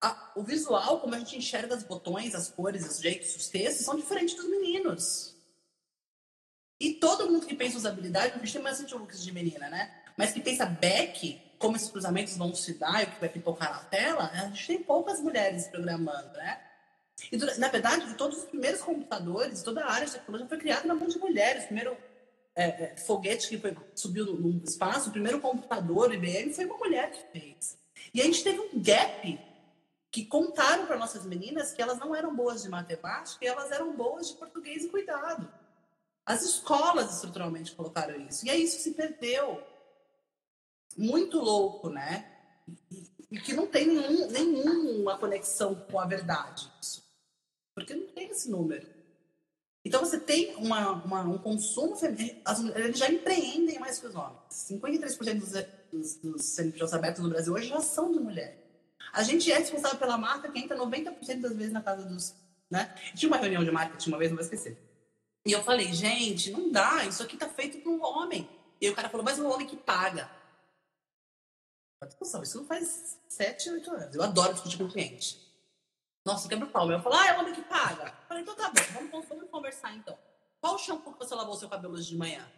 A, 0.00 0.34
o 0.36 0.44
visual, 0.44 1.00
como 1.00 1.16
a 1.16 1.18
gente 1.18 1.36
enxerga 1.36 1.74
os 1.74 1.82
botões, 1.82 2.36
as 2.36 2.48
cores, 2.48 2.88
os 2.88 3.00
jeitos, 3.00 3.34
os 3.34 3.48
textos, 3.48 3.84
são 3.84 3.96
diferentes 3.96 4.36
dos 4.36 4.48
meninos. 4.48 5.34
E 6.78 6.94
todo 6.94 7.28
mundo 7.28 7.44
que 7.44 7.56
pensa 7.56 7.76
usabilidade, 7.76 8.34
a 8.34 8.38
gente 8.38 8.52
tem 8.52 8.62
mais 8.62 8.80
looks 8.92 9.20
de 9.20 9.32
menina, 9.32 9.68
né? 9.68 10.03
Mas 10.16 10.32
que 10.32 10.40
pensa 10.40 10.66
back, 10.66 11.40
como 11.58 11.76
esses 11.76 11.90
cruzamentos 11.90 12.36
vão 12.36 12.54
se 12.54 12.74
dar 12.74 13.02
e 13.02 13.04
o 13.04 13.10
que 13.10 13.20
vai 13.20 13.28
pipocar 13.28 13.70
na 13.70 13.84
tela, 13.84 14.30
a 14.32 14.46
gente 14.46 14.66
tem 14.66 14.82
poucas 14.82 15.20
mulheres 15.20 15.66
programando, 15.68 16.32
né? 16.34 16.60
E, 17.30 17.36
na 17.58 17.68
verdade, 17.68 18.14
todos 18.14 18.38
os 18.38 18.44
primeiros 18.44 18.80
computadores, 18.80 19.62
toda 19.62 19.84
a 19.84 19.90
área 19.90 20.06
de 20.06 20.12
tecnologia 20.12 20.48
foi 20.48 20.58
criada 20.58 20.86
na 20.86 20.94
mão 20.94 21.08
de 21.08 21.18
mulheres. 21.18 21.64
Primeiro 21.64 21.96
é, 22.54 22.64
é, 22.64 22.96
foguete 22.96 23.48
que 23.48 23.58
foi, 23.58 23.76
subiu 23.94 24.26
no 24.26 24.62
espaço, 24.64 25.08
o 25.08 25.12
primeiro 25.12 25.40
computador 25.40 26.12
IBM 26.14 26.52
foi 26.52 26.64
uma 26.64 26.78
mulher 26.78 27.10
que 27.10 27.38
fez. 27.38 27.78
E 28.12 28.20
a 28.20 28.24
gente 28.24 28.44
teve 28.44 28.60
um 28.60 28.80
gap 28.80 29.40
que 30.10 30.24
contaram 30.24 30.86
para 30.86 30.96
nossas 30.96 31.26
meninas 31.26 31.72
que 31.72 31.82
elas 31.82 31.98
não 31.98 32.14
eram 32.14 32.34
boas 32.34 32.62
de 32.62 32.68
matemática 32.68 33.44
e 33.44 33.48
elas 33.48 33.72
eram 33.72 33.92
boas 33.96 34.28
de 34.28 34.34
português 34.34 34.84
e 34.84 34.88
cuidado. 34.88 35.52
As 36.24 36.42
escolas 36.42 37.14
estruturalmente 37.14 37.72
colocaram 37.72 38.20
isso. 38.20 38.46
E 38.46 38.50
aí 38.50 38.62
isso 38.62 38.78
se 38.78 38.92
perdeu. 38.92 39.60
Muito 40.96 41.38
louco, 41.38 41.88
né? 41.88 42.30
E, 43.30 43.40
que 43.40 43.52
não 43.52 43.66
tem 43.66 43.86
nenhum, 43.86 44.30
nenhuma 44.30 45.18
conexão 45.18 45.74
com 45.74 45.98
a 45.98 46.06
verdade. 46.06 46.70
Porque 47.74 47.94
não 47.94 48.06
tem 48.08 48.30
esse 48.30 48.50
número. 48.50 48.86
Então 49.84 50.00
você 50.00 50.18
tem 50.18 50.54
uma, 50.56 50.92
uma, 50.92 51.22
um 51.22 51.38
consumo 51.38 51.96
feminino. 51.96 52.40
As 52.44 52.60
mulheres 52.60 52.98
já 52.98 53.10
empreendem 53.10 53.78
mais 53.78 53.98
que 53.98 54.06
os 54.06 54.14
homens. 54.14 54.38
53% 54.50 55.40
dos, 55.40 55.52
dos, 55.92 56.16
dos 56.16 56.44
CNPJs 56.54 56.94
abertos 56.94 57.22
no 57.22 57.28
Brasil 57.28 57.52
hoje 57.52 57.68
já 57.68 57.80
são 57.80 58.10
de 58.10 58.18
mulher. 58.18 58.64
A 59.12 59.22
gente 59.22 59.50
é 59.52 59.58
responsável 59.58 59.98
pela 59.98 60.16
marca 60.16 60.50
que 60.50 60.58
entra 60.58 60.76
90% 60.76 61.40
das 61.40 61.56
vezes 61.56 61.72
na 61.72 61.82
casa 61.82 62.04
dos. 62.04 62.34
Né? 62.70 62.94
Tinha 63.14 63.28
uma 63.28 63.36
reunião 63.36 63.62
de 63.62 63.70
marketing 63.70 64.08
uma 64.08 64.18
vez, 64.18 64.30
não 64.30 64.36
vou 64.36 64.44
esquecer. 64.44 64.78
E 65.46 65.52
eu 65.52 65.62
falei, 65.62 65.92
gente, 65.92 66.50
não 66.50 66.72
dá, 66.72 67.04
isso 67.04 67.22
aqui 67.22 67.36
tá 67.36 67.48
feito 67.48 67.78
para 67.78 67.92
um 67.92 68.02
homem. 68.02 68.48
E 68.80 68.88
o 68.88 68.94
cara 68.94 69.10
falou, 69.10 69.24
mas 69.24 69.38
o 69.38 69.46
homem 69.46 69.66
que 69.66 69.76
paga. 69.76 70.30
Isso 72.42 72.58
não 72.58 72.66
faz 72.66 73.20
7, 73.28 73.70
8 73.70 73.90
anos. 73.90 74.14
Eu 74.14 74.22
adoro 74.22 74.52
discutir 74.52 74.78
com 74.78 74.84
o 74.84 74.90
cliente. 74.90 75.44
Nossa, 76.24 76.48
quebra 76.48 76.66
o 76.66 76.70
pau. 76.70 76.90
Eu 76.90 77.00
falo, 77.00 77.14
ah, 77.16 77.26
é 77.26 77.36
o 77.36 77.40
homem 77.40 77.54
que 77.54 77.62
paga. 77.62 78.06
Eu 78.06 78.28
falei, 78.28 78.42
então 78.42 78.54
tá 78.54 78.70
bom, 78.70 79.08
vamos, 79.10 79.28
vamos 79.28 79.50
conversar 79.50 79.94
então. 79.94 80.18
Qual 80.60 80.74
o 80.74 80.78
shampoo 80.78 81.12
que 81.12 81.18
você 81.18 81.34
lavou 81.34 81.54
seu 81.54 81.68
cabelo 81.68 81.94
hoje 81.94 82.08
de 82.08 82.16
manhã? 82.16 82.50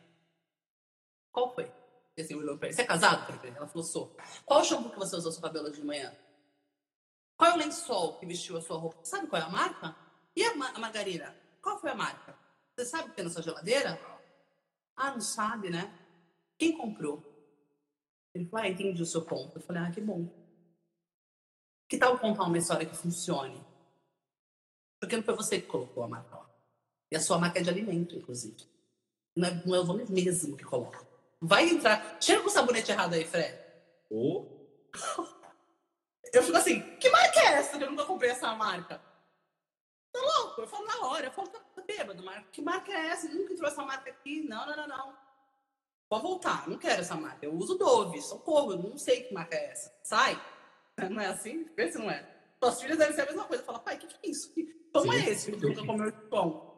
Qual 1.33 1.53
foi? 1.55 1.71
Assim. 2.19 2.41
Você 2.41 2.83
é 2.83 2.85
casado? 2.85 3.41
Ela 3.45 3.67
falou, 3.67 3.85
sou. 3.85 4.17
Qual 4.45 4.61
o 4.61 4.65
shampoo 4.65 4.91
que 4.91 4.99
você 4.99 5.17
usou 5.17 5.33
seu 5.33 5.43
cabelo 5.43 5.69
hoje 5.69 5.81
de 5.81 5.87
manhã? 5.87 6.17
Qual 7.37 7.51
é 7.51 7.55
o 7.55 7.59
lençol 7.59 8.19
que 8.19 8.25
vestiu 8.25 8.57
a 8.57 8.63
sua 8.63 8.79
roupa? 8.79 9.05
Sabe 9.05 9.27
qual 9.27 9.43
é 9.43 9.45
a 9.45 9.49
marca? 9.49 9.95
E 10.35 10.43
a, 10.45 10.53
a 10.53 10.79
margarina? 10.79 11.37
Qual 11.61 11.79
foi 11.79 11.91
a 11.91 11.95
marca? 11.95 12.39
Você 12.75 12.87
sabe 12.87 13.05
o 13.05 13.11
que 13.11 13.17
tem 13.17 13.25
na 13.25 13.31
sua 13.31 13.43
geladeira? 13.43 14.01
Ah, 14.97 15.11
não 15.11 15.21
sabe, 15.21 15.69
né? 15.69 15.93
Quem 16.59 16.77
comprou? 16.79 17.36
Ele 18.37 18.47
falou, 18.47 18.67
ah, 18.67 18.69
entendi 18.69 19.03
o 19.03 19.07
seu 19.07 19.23
ponto. 19.23 19.57
Eu 19.57 19.63
falei, 19.63 19.83
ah, 19.83 19.91
que 19.91 20.01
bom. 20.01 20.29
Que 21.89 21.97
tal 21.97 22.19
contar 22.19 22.45
uma 22.45 22.59
história 22.59 22.85
que 22.85 22.95
funcione? 22.95 23.65
Porque 25.01 25.17
não 25.17 25.23
foi 25.23 25.35
você 25.35 25.61
que 25.61 25.67
colocou 25.67 26.03
a 26.03 26.09
marca 26.09 26.37
lá. 26.37 26.51
E 27.11 27.17
a 27.17 27.21
sua 27.21 27.39
marca 27.39 27.59
é 27.59 27.63
de 27.63 27.71
alimento, 27.71 28.17
inclusive. 28.17 28.57
Não 29.35 29.49
é, 29.49 29.63
não 29.65 29.75
é 29.75 29.81
o 29.81 29.85
nome 29.85 30.05
mesmo 30.09 30.57
que 30.57 30.65
coloca. 30.65 31.07
Vai 31.41 31.69
entrar. 31.69 32.19
Chega 32.21 32.43
com 32.43 32.49
o 32.49 32.51
sabonete 32.51 32.91
errado 32.91 33.15
aí, 33.15 33.25
Fred. 33.25 33.59
Oh. 34.11 34.47
Eu 36.33 36.43
fico 36.43 36.57
assim, 36.57 36.81
que 36.99 37.09
marca 37.09 37.41
é 37.41 37.53
essa 37.55 37.77
eu 37.77 37.91
nunca 37.91 38.05
comprei 38.05 38.31
essa 38.31 38.55
marca? 38.55 39.01
Tá 40.13 40.21
louco? 40.21 40.61
Eu 40.61 40.69
falo 40.69 40.87
na 40.87 41.07
hora, 41.07 41.27
eu 41.27 41.33
falo, 41.33 41.49
tá 41.49 41.61
bêbado, 41.87 42.23
marca. 42.23 42.49
Que 42.51 42.61
marca 42.61 42.93
é 42.93 43.07
essa? 43.09 43.27
Eu 43.29 43.37
nunca 43.37 43.53
entrou 43.53 43.69
essa 43.69 43.85
marca 43.85 44.11
aqui. 44.11 44.43
Não, 44.47 44.67
não, 44.67 44.77
não, 44.77 44.89
não. 44.89 45.26
Pode 46.09 46.23
voltar, 46.23 46.69
não 46.69 46.79
quero 46.79 47.01
essa 47.01 47.17
marca. 47.17 47.45
Eu 47.45 47.55
uso 47.55 47.77
Dove, 47.77 48.21
socorro, 48.23 48.73
eu 48.73 48.79
não 48.79 48.97
sei 48.97 49.23
que 49.23 49.35
marca 49.35 49.57
é 49.57 49.71
essa. 49.73 49.93
Sai. 50.03 50.41
Não 51.11 51.21
é 51.21 51.27
assim? 51.27 51.67
Vê 51.77 51.93
se 51.93 51.99
não 51.99 52.11
é. 52.11 52.27
Suas 52.59 52.81
filhas 52.81 52.97
devem 52.97 53.15
ser 53.15 53.21
a 53.21 53.27
mesma 53.27 53.45
coisa. 53.45 53.63
Fala, 53.63 53.79
pai, 53.81 53.97
o 53.97 53.99
que, 53.99 54.07
que 54.07 54.17
é 54.27 54.31
isso? 54.31 54.51
Que 54.55 54.65
pão 54.91 55.03
sim, 55.03 55.11
é 55.11 55.31
esse 55.31 55.53
que 55.53 55.67
nunca 55.67 55.85
comeu 55.85 56.09
esse 56.09 56.23
pão? 56.31 56.75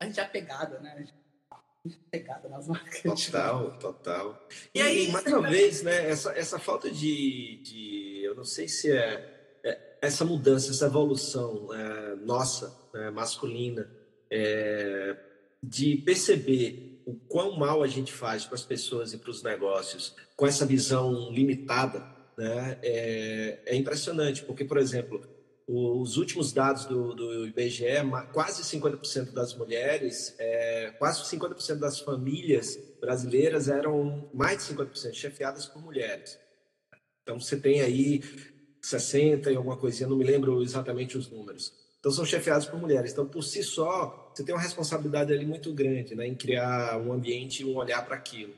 A 0.00 0.06
gente 0.06 0.18
é 0.18 0.24
apegada, 0.24 0.80
né? 0.80 0.92
A 0.92 0.98
gente 0.98 1.14
é 1.14 1.94
apegada 2.08 2.48
nas 2.48 2.66
marcas. 2.66 3.00
Total, 3.00 3.78
total. 3.78 4.48
E, 4.74 4.80
e 4.80 4.82
aí, 4.82 5.12
mais 5.12 5.24
uma 5.26 5.48
vez, 5.48 5.82
né, 5.84 6.10
essa, 6.10 6.32
essa 6.32 6.58
falta 6.58 6.90
de, 6.90 7.62
de. 7.62 8.22
Eu 8.24 8.34
não 8.34 8.44
sei 8.44 8.66
se 8.66 8.90
é, 8.90 9.60
é 9.62 9.98
essa 10.02 10.24
mudança, 10.24 10.72
essa 10.72 10.86
evolução 10.86 11.72
é, 11.72 12.16
nossa, 12.16 12.76
né, 12.92 13.08
masculina, 13.10 13.88
é, 14.28 15.16
de 15.62 15.96
perceber 15.98 16.89
o 17.06 17.14
quão 17.14 17.56
mal 17.56 17.82
a 17.82 17.86
gente 17.86 18.12
faz 18.12 18.44
para 18.44 18.54
as 18.54 18.64
pessoas 18.64 19.12
e 19.12 19.18
para 19.18 19.30
os 19.30 19.42
negócios 19.42 20.14
com 20.36 20.46
essa 20.46 20.64
visão 20.64 21.30
limitada 21.30 22.04
né, 22.36 22.78
é, 22.82 23.62
é 23.66 23.76
impressionante, 23.76 24.42
porque, 24.44 24.64
por 24.64 24.78
exemplo, 24.78 25.20
os 25.66 26.16
últimos 26.16 26.52
dados 26.52 26.84
do, 26.86 27.14
do 27.14 27.46
IBGE, 27.46 27.84
quase 28.32 28.62
50% 28.62 29.32
das 29.32 29.54
mulheres, 29.54 30.34
é, 30.38 30.90
quase 30.98 31.22
50% 31.22 31.76
das 31.76 32.00
famílias 32.00 32.76
brasileiras 33.00 33.68
eram 33.68 34.28
mais 34.34 34.66
de 34.66 34.74
50% 34.74 35.12
chefiadas 35.14 35.66
por 35.66 35.80
mulheres. 35.80 36.38
Então 37.22 37.38
você 37.38 37.56
tem 37.56 37.82
aí 37.82 38.20
60 38.82 39.52
e 39.52 39.56
alguma 39.56 39.76
coisinha, 39.76 40.08
não 40.08 40.16
me 40.16 40.24
lembro 40.24 40.62
exatamente 40.62 41.16
os 41.16 41.30
números. 41.30 41.72
Então 42.00 42.10
são 42.10 42.24
chefiados 42.24 42.66
por 42.66 42.80
mulheres. 42.80 43.12
Então 43.12 43.26
por 43.26 43.42
si 43.42 43.62
só 43.62 44.32
você 44.34 44.42
tem 44.42 44.54
uma 44.54 44.60
responsabilidade 44.60 45.32
ali 45.32 45.46
muito 45.46 45.72
grande, 45.72 46.14
né, 46.14 46.26
em 46.26 46.34
criar 46.34 46.98
um 46.98 47.12
ambiente 47.12 47.62
e 47.62 47.64
um 47.64 47.76
olhar 47.76 48.04
para 48.04 48.16
aquilo. 48.16 48.54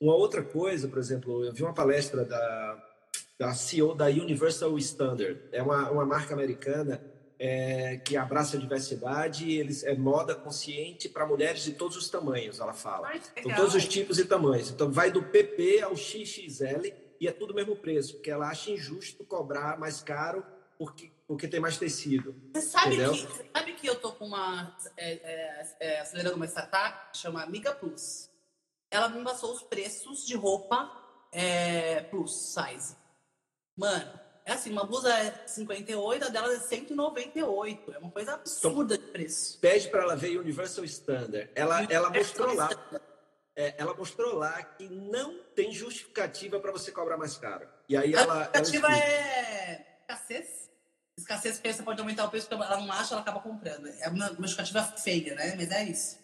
Uma 0.00 0.14
outra 0.14 0.42
coisa, 0.42 0.88
por 0.88 0.98
exemplo, 0.98 1.44
eu 1.44 1.52
vi 1.52 1.62
uma 1.62 1.72
palestra 1.72 2.24
da 2.24 2.82
da 3.38 3.52
CEO 3.52 3.94
da 3.94 4.06
Universal 4.06 4.76
Standard. 4.78 5.38
É 5.52 5.62
uma, 5.62 5.90
uma 5.90 6.06
marca 6.06 6.34
americana 6.34 7.02
é, 7.38 7.98
que 7.98 8.16
abraça 8.16 8.56
a 8.56 8.60
diversidade, 8.60 9.50
eles 9.50 9.84
é 9.84 9.94
moda 9.94 10.34
consciente 10.34 11.08
para 11.08 11.26
mulheres 11.26 11.62
de 11.62 11.72
todos 11.72 11.96
os 11.96 12.08
tamanhos, 12.08 12.60
ela 12.60 12.72
fala. 12.72 13.08
Ai, 13.08 13.20
então, 13.36 13.54
todos 13.54 13.74
os 13.74 13.86
tipos 13.86 14.18
e 14.18 14.24
tamanhos. 14.24 14.70
Então, 14.70 14.90
vai 14.90 15.10
do 15.10 15.22
PP 15.22 15.82
ao 15.82 15.94
XXL 15.94 16.92
e 17.20 17.28
é 17.28 17.32
tudo 17.32 17.50
o 17.50 17.54
mesmo 17.54 17.76
preço, 17.76 18.14
porque 18.14 18.30
ela 18.30 18.48
acha 18.48 18.70
injusto 18.70 19.24
cobrar 19.24 19.78
mais 19.78 20.00
caro 20.00 20.44
porque, 20.78 21.10
porque 21.26 21.48
tem 21.48 21.60
mais 21.60 21.76
tecido. 21.76 22.34
Você 22.54 22.62
sabe, 22.62 22.96
que, 22.96 23.06
você 23.06 23.50
sabe 23.52 23.72
que 23.74 23.86
eu 23.86 23.96
tô 23.96 24.12
com 24.12 24.26
uma. 24.26 24.76
É, 24.96 25.12
é, 25.12 25.76
é, 25.80 26.00
acelerando 26.00 26.36
uma 26.36 26.46
startup, 26.46 27.16
chama 27.18 27.42
Amiga 27.42 27.74
Plus. 27.74 28.30
Ela 28.90 29.08
me 29.08 29.22
passou 29.24 29.52
os 29.52 29.62
preços 29.62 30.24
de 30.24 30.36
roupa 30.36 30.90
é, 31.32 32.02
plus 32.02 32.54
size. 32.54 32.96
Mano, 33.76 34.18
é 34.44 34.52
assim, 34.52 34.70
uma 34.70 34.84
blusa 34.84 35.12
é 35.12 35.46
58, 35.46 36.24
a 36.24 36.28
dela 36.28 36.52
é 36.54 36.60
198. 36.60 37.92
É 37.92 37.98
uma 37.98 38.10
coisa 38.10 38.34
absurda 38.34 38.94
então, 38.94 39.06
de 39.06 39.12
preço. 39.12 39.58
Pede 39.58 39.88
para 39.88 40.02
ela 40.02 40.16
ver 40.16 40.38
Universal 40.38 40.84
Standard. 40.84 41.50
Ela, 41.54 41.82
ela 41.90 42.10
mostrou 42.10 42.54
lá. 42.54 42.70
É, 43.56 43.74
ela 43.78 43.94
mostrou 43.94 44.36
lá 44.36 44.62
que 44.62 44.88
não 44.88 45.42
tem 45.54 45.72
justificativa 45.72 46.60
para 46.60 46.70
você 46.70 46.92
cobrar 46.92 47.16
mais 47.16 47.36
caro. 47.36 47.66
E 47.88 47.96
aí 47.96 48.14
a 48.14 48.20
ela. 48.20 48.50
justificativa 48.54 48.86
ela 48.86 48.98
é 48.98 49.96
escassez. 50.02 50.65
Escassez 51.18 51.60
você 51.64 51.82
pode 51.82 52.00
aumentar 52.00 52.26
o 52.26 52.30
preço, 52.30 52.46
porque 52.48 52.62
ela 52.62 52.80
não 52.80 52.92
acha, 52.92 53.14
ela 53.14 53.22
acaba 53.22 53.40
comprando. 53.40 53.88
É 53.88 54.08
uma, 54.08 54.30
uma 54.32 54.46
justificativa 54.46 54.82
feia, 54.98 55.34
né? 55.34 55.54
Mas 55.56 55.70
é 55.70 55.84
isso. 55.84 56.18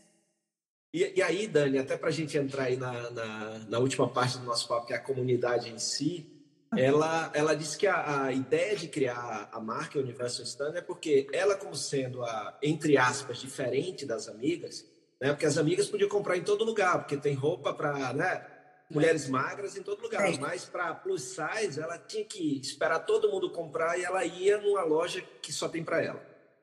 E, 0.93 1.15
e 1.17 1.23
aí, 1.23 1.49
Dani, 1.49 1.79
até 1.79 1.97
para 1.97 2.09
a 2.09 2.13
gente 2.13 2.37
entrar 2.37 2.65
aí 2.65 2.77
na, 2.77 3.11
na, 3.11 3.59
na 3.61 3.79
última 3.79 4.07
parte 4.07 4.37
do 4.39 4.45
nosso 4.45 4.69
papo, 4.69 4.87
que 4.87 4.93
é 4.93 4.97
a 4.97 5.01
comunidade 5.01 5.71
em 5.71 5.79
si, 5.79 6.31
ela, 6.77 7.31
ela 7.35 7.55
disse 7.55 7.77
que 7.77 7.87
a, 7.87 8.25
a, 8.25 8.33
ideia 8.33 8.77
de 8.77 8.89
criar 8.89 9.49
a 9.51 9.61
marca 9.61 9.99
Universal 9.99 10.45
Standard 10.45 10.79
é 10.79 10.83
porque 10.83 11.27
ela, 11.33 11.55
como 11.55 11.75
sendo 11.75 12.23
a, 12.23 12.59
entre 12.63 12.99
aspas, 12.99 13.39
diferente 13.39 14.05
das 14.05 14.29
amigas, 14.29 14.87
né? 15.21 15.31
Porque 15.31 15.47
as 15.47 15.57
amigas 15.57 15.89
podiam 15.89 16.09
comprar 16.09 16.37
em 16.37 16.43
todo 16.43 16.65
lugar, 16.65 16.99
porque 16.99 17.17
tem 17.17 17.35
roupa 17.35 17.73
para 17.73 18.13
né, 18.13 18.47
mulheres 18.93 19.29
magras 19.29 19.77
em 19.77 19.83
todo 19.83 20.03
lugar. 20.03 20.33
É. 20.33 20.39
Mas 20.39 20.65
para 20.65 20.95
plus 20.95 21.23
size, 21.23 21.81
ela 21.81 21.99
tinha 21.99 22.25
que 22.25 22.59
esperar 22.61 23.01
todo 23.01 23.31
mundo 23.31 23.51
comprar 23.51 23.99
e 23.99 24.05
ela 24.05 24.25
ia 24.25 24.59
numa 24.59 24.85
loja 24.85 25.23
que 25.41 25.53
só 25.53 25.69
tem 25.69 25.83
para 25.83 26.03
ela. 26.03 26.23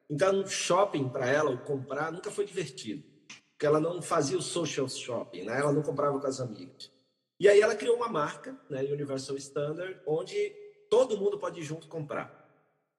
Então, 0.10 0.46
shopping 0.48 1.10
para 1.10 1.28
ela, 1.28 1.52
o 1.52 1.60
comprar, 1.60 2.12
nunca 2.12 2.32
foi 2.32 2.46
divertido. 2.46 3.04
Porque 3.52 3.66
ela 3.66 3.80
não 3.80 4.02
fazia 4.02 4.38
o 4.38 4.42
social 4.42 4.88
shopping, 4.88 5.44
né? 5.44 5.60
Ela 5.60 5.72
não 5.72 5.84
comprava 5.84 6.20
com 6.20 6.28
as 6.28 6.40
amigas. 6.40 6.92
E 7.40 7.48
aí 7.48 7.62
ela 7.62 7.76
criou 7.76 7.96
uma 7.96 8.10
marca, 8.10 8.58
né, 8.70 8.82
Universal 8.84 9.38
Standard, 9.38 10.00
onde 10.06 10.54
todo 10.90 11.18
mundo 11.18 11.38
pode 11.38 11.60
ir 11.62 11.64
junto 11.64 11.88
comprar. 11.88 12.40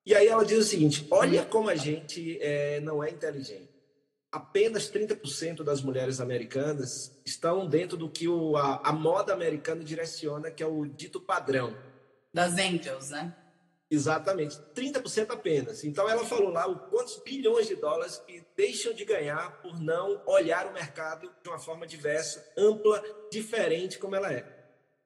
E 0.06 0.14
aí 0.14 0.28
ela 0.28 0.44
diz 0.44 0.58
o 0.58 0.62
seguinte: 0.62 1.06
olha 1.10 1.44
como 1.44 1.68
a 1.68 1.74
gente 1.74 2.38
é, 2.40 2.80
não 2.80 3.02
é 3.04 3.10
inteligente. 3.10 3.68
Apenas 4.32 4.90
30% 4.90 5.64
das 5.64 5.82
mulheres 5.82 6.20
americanas 6.20 7.18
estão 7.24 7.66
dentro 7.66 7.96
do 7.96 8.08
que 8.08 8.28
o, 8.28 8.56
a, 8.56 8.80
a 8.84 8.92
moda 8.92 9.32
americana 9.32 9.82
direciona, 9.82 10.50
que 10.50 10.62
é 10.62 10.66
o 10.66 10.86
dito 10.86 11.20
padrão. 11.20 11.76
Das 12.32 12.52
angels, 12.52 13.10
né? 13.10 13.34
Exatamente, 13.90 14.56
30% 14.72 15.32
apenas. 15.32 15.82
Então 15.82 16.08
ela 16.08 16.24
falou 16.24 16.50
lá 16.50 16.64
o 16.68 16.78
quantos 16.90 17.20
bilhões 17.24 17.66
de 17.66 17.74
dólares 17.74 18.22
que 18.24 18.40
deixam 18.56 18.94
de 18.94 19.04
ganhar 19.04 19.60
por 19.60 19.80
não 19.80 20.22
olhar 20.26 20.68
o 20.68 20.72
mercado 20.72 21.28
de 21.42 21.48
uma 21.48 21.58
forma 21.58 21.84
diversa, 21.88 22.52
ampla, 22.56 23.02
diferente 23.32 23.98
como 23.98 24.14
ela 24.14 24.32
é. 24.32 24.46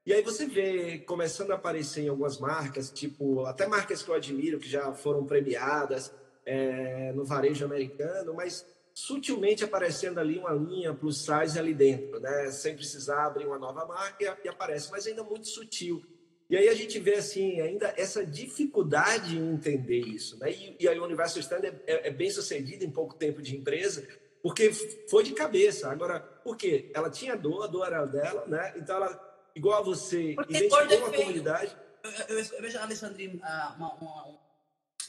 E 0.04 0.12
aí 0.12 0.20
você 0.20 0.44
vê 0.44 0.98
começando 0.98 1.52
a 1.52 1.54
aparecer 1.54 2.02
em 2.02 2.08
algumas 2.10 2.38
marcas, 2.38 2.90
tipo 2.90 3.46
até 3.46 3.66
marcas 3.66 4.02
que 4.02 4.10
eu 4.10 4.14
admiro 4.14 4.58
que 4.58 4.68
já 4.68 4.92
foram 4.92 5.24
premiadas 5.24 6.12
é, 6.44 7.10
no 7.12 7.24
varejo 7.24 7.64
americano, 7.64 8.34
mas 8.34 8.66
sutilmente 8.95 9.64
aparecendo 9.64 10.20
ali 10.20 10.38
uma 10.38 10.53
linha 10.53 10.95
plus 10.95 11.24
size 11.24 11.59
ali 11.59 11.74
dentro, 11.74 12.20
né? 12.20 12.51
Sem 12.53 12.76
precisar 12.76 13.26
abrir 13.26 13.45
uma 13.45 13.59
nova 13.59 13.84
marca 13.84 14.38
e 14.45 14.49
aparece, 14.49 14.90
mas 14.92 15.05
ainda 15.07 15.24
muito 15.24 15.49
sutil. 15.49 16.01
E 16.49 16.57
aí 16.57 16.68
a 16.68 16.74
gente 16.74 17.01
vê 17.01 17.14
assim 17.14 17.61
ainda 17.61 17.92
essa 17.97 18.24
dificuldade 18.24 19.36
em 19.36 19.55
entender 19.55 20.01
isso, 20.01 20.38
né? 20.38 20.53
E, 20.53 20.76
e 20.78 20.86
a 20.86 20.92
Universal 20.92 21.40
Standard 21.40 21.76
é, 21.86 22.09
é, 22.09 22.11
bem 22.11 22.30
sucedida 22.30 22.84
em 22.84 22.90
pouco 22.90 23.14
tempo 23.14 23.42
de 23.42 23.57
empresa, 23.57 24.07
porque 24.40 24.70
foi 25.11 25.24
de 25.24 25.32
cabeça. 25.32 25.90
Agora, 25.90 26.20
por 26.20 26.57
quê? 26.57 26.92
Ela 26.95 27.11
tinha 27.11 27.34
dor, 27.34 27.64
a 27.64 27.66
dor 27.66 27.86
era 27.86 28.05
dela, 28.05 28.47
né? 28.47 28.74
Então 28.76 28.97
ela, 28.97 29.51
igual 29.57 29.80
a 29.80 29.82
você, 29.82 30.34
porque 30.36 30.53
identificou 30.53 30.99
uma 30.99 31.12
comunidade. 31.12 31.76
Eu, 32.05 32.36
eu, 32.36 32.45
eu 32.45 32.62
vejo 32.62 32.78
a 32.78 32.82
Alexandre, 32.82 33.26
uh, 33.26 33.76
uma, 33.76 33.95
uma, 33.95 34.38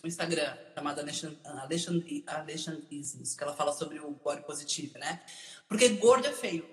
um 0.06 0.08
Instagram 0.08 0.56
chamado 0.76 1.02
Alexandrismos, 2.28 3.36
que 3.36 3.44
ela 3.44 3.54
fala 3.54 3.74
sobre 3.74 4.00
o 4.00 4.12
body 4.12 4.44
positive, 4.44 4.98
né? 5.00 5.22
Porque 5.68 5.90
gordo 5.90 6.28
é 6.28 6.32
feio 6.32 6.70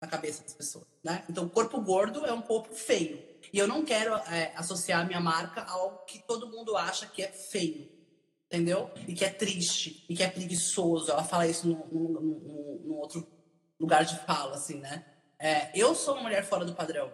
na 0.00 0.06
cabeça 0.06 0.42
das 0.42 0.52
pessoas, 0.52 0.86
né? 1.02 1.24
Então, 1.28 1.48
corpo 1.48 1.80
gordo 1.80 2.26
é 2.26 2.32
um 2.32 2.42
corpo 2.42 2.74
feio. 2.74 3.24
E 3.50 3.58
eu 3.58 3.66
não 3.66 3.84
quero 3.84 4.14
é, 4.14 4.52
associar 4.54 5.00
a 5.00 5.04
minha 5.04 5.20
marca 5.20 5.62
ao 5.62 6.04
que 6.04 6.18
todo 6.18 6.50
mundo 6.50 6.76
acha 6.76 7.06
que 7.06 7.22
é 7.22 7.28
feio, 7.28 7.90
entendeu? 8.46 8.90
E 9.08 9.14
que 9.14 9.24
é 9.24 9.30
triste, 9.30 10.04
e 10.06 10.14
que 10.14 10.22
é 10.22 10.28
preguiçoso. 10.28 11.10
Ela 11.10 11.24
fala 11.24 11.46
isso 11.46 11.66
num, 11.66 12.78
num 12.84 12.98
outro 12.98 13.26
lugar 13.80 14.04
de 14.04 14.18
fala, 14.20 14.56
assim, 14.56 14.80
né? 14.80 15.04
É, 15.38 15.70
eu 15.78 15.94
sou 15.94 16.14
uma 16.14 16.24
mulher 16.24 16.44
fora 16.44 16.64
do 16.64 16.74
padrão. 16.74 17.10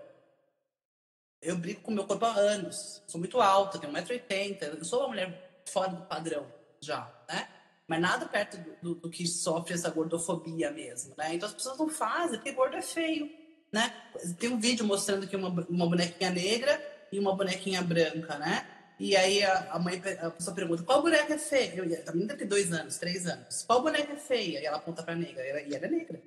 Eu 1.42 1.56
brigo 1.56 1.80
com 1.80 1.90
meu 1.90 2.04
corpo 2.04 2.24
há 2.24 2.34
anos. 2.34 3.02
Sou 3.06 3.18
muito 3.18 3.40
alta, 3.40 3.78
tenho 3.78 3.92
1,80m. 3.92 4.78
Eu 4.78 4.84
sou 4.84 5.00
uma 5.00 5.08
mulher 5.08 5.62
fora 5.66 5.90
do 5.90 6.02
padrão 6.06 6.46
já, 6.80 7.10
né? 7.28 7.48
Mas 7.86 8.00
nada 8.00 8.26
perto 8.26 8.56
do, 8.58 8.76
do, 8.82 8.94
do, 9.00 9.10
que 9.10 9.26
sofre 9.26 9.74
essa 9.74 9.90
gordofobia 9.90 10.70
mesmo, 10.70 11.14
né? 11.16 11.34
Então 11.34 11.48
as 11.48 11.54
pessoas 11.54 11.78
não 11.78 11.88
fazem, 11.88 12.38
porque 12.38 12.52
gordo 12.52 12.76
é 12.76 12.82
feio 12.82 13.40
né? 13.72 13.92
Tem 14.38 14.50
um 14.50 14.58
vídeo 14.58 14.84
mostrando 14.84 15.26
que 15.26 15.36
uma, 15.36 15.48
uma 15.68 15.88
bonequinha 15.88 16.30
negra 16.30 16.80
e 17.12 17.18
uma 17.18 17.34
bonequinha 17.34 17.82
branca, 17.82 18.38
né? 18.38 18.66
E 18.98 19.16
aí 19.16 19.42
a, 19.42 19.72
a 19.72 19.78
mãe, 19.78 20.02
a 20.20 20.30
pessoa 20.30 20.54
pergunta, 20.54 20.82
qual 20.82 21.00
boneca 21.00 21.32
é 21.32 21.38
feia? 21.38 21.74
Eu, 21.74 21.84
a 22.06 22.12
menina 22.12 22.36
tem 22.36 22.46
dois 22.46 22.72
anos, 22.72 22.98
três 22.98 23.26
anos. 23.26 23.62
Qual 23.62 23.80
boneca 23.80 24.12
é 24.12 24.16
feia? 24.16 24.60
E 24.60 24.66
ela 24.66 24.76
aponta 24.76 25.02
pra 25.02 25.14
negra, 25.14 25.44
e 25.44 25.48
ela, 25.48 25.62
e 25.62 25.74
ela 25.74 25.86
é 25.86 25.90
negra. 25.90 26.22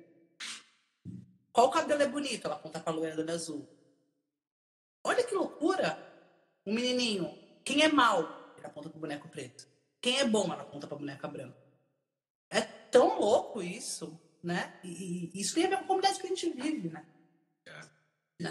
Qual 1.52 1.70
cabelo 1.70 2.02
é 2.02 2.08
bonito? 2.08 2.46
Ela 2.46 2.56
aponta 2.56 2.80
pra 2.80 2.92
loira 2.92 3.22
do 3.22 3.30
azul. 3.30 3.68
Olha 5.04 5.22
que 5.22 5.34
loucura! 5.34 5.98
Um 6.66 6.74
menininho. 6.74 7.36
Quem 7.64 7.82
é 7.82 7.88
mal? 7.88 8.54
Ele 8.56 8.66
aponta 8.66 8.88
pro 8.88 8.98
boneco 8.98 9.28
preto. 9.28 9.68
Quem 10.00 10.18
é 10.18 10.24
bom? 10.24 10.44
Ela 10.52 10.62
aponta 10.62 10.86
pra 10.86 10.96
boneca 10.96 11.28
branca. 11.28 11.56
É 12.50 12.62
tão 12.62 13.20
louco 13.20 13.62
isso, 13.62 14.18
né? 14.42 14.74
E, 14.82 15.30
e 15.34 15.40
isso 15.40 15.54
tem 15.54 15.66
a 15.66 15.68
ver 15.68 15.76
com 15.76 15.84
a 15.84 15.86
comunidade 15.86 16.20
que 16.20 16.26
a 16.26 16.30
gente 16.30 16.50
vive, 16.50 16.88
né? 16.88 17.04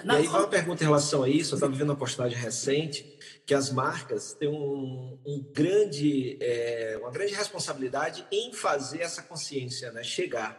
Não, 0.05 0.15
e 0.15 0.19
aí, 0.19 0.27
uma 0.27 0.47
pergunta 0.47 0.81
em 0.81 0.87
relação 0.87 1.23
a 1.23 1.29
isso, 1.29 1.53
eu 1.53 1.57
estava 1.57 1.73
vendo 1.73 1.89
uma 1.89 1.95
postagem 1.97 2.37
recente 2.37 3.03
que 3.45 3.53
as 3.53 3.69
marcas 3.69 4.33
têm 4.33 4.47
um, 4.47 5.19
um 5.25 5.43
grande, 5.53 6.37
é, 6.41 6.97
uma 7.01 7.11
grande 7.11 7.33
responsabilidade 7.33 8.25
em 8.31 8.53
fazer 8.53 9.01
essa 9.01 9.21
consciência 9.21 9.91
né, 9.91 10.01
chegar, 10.01 10.57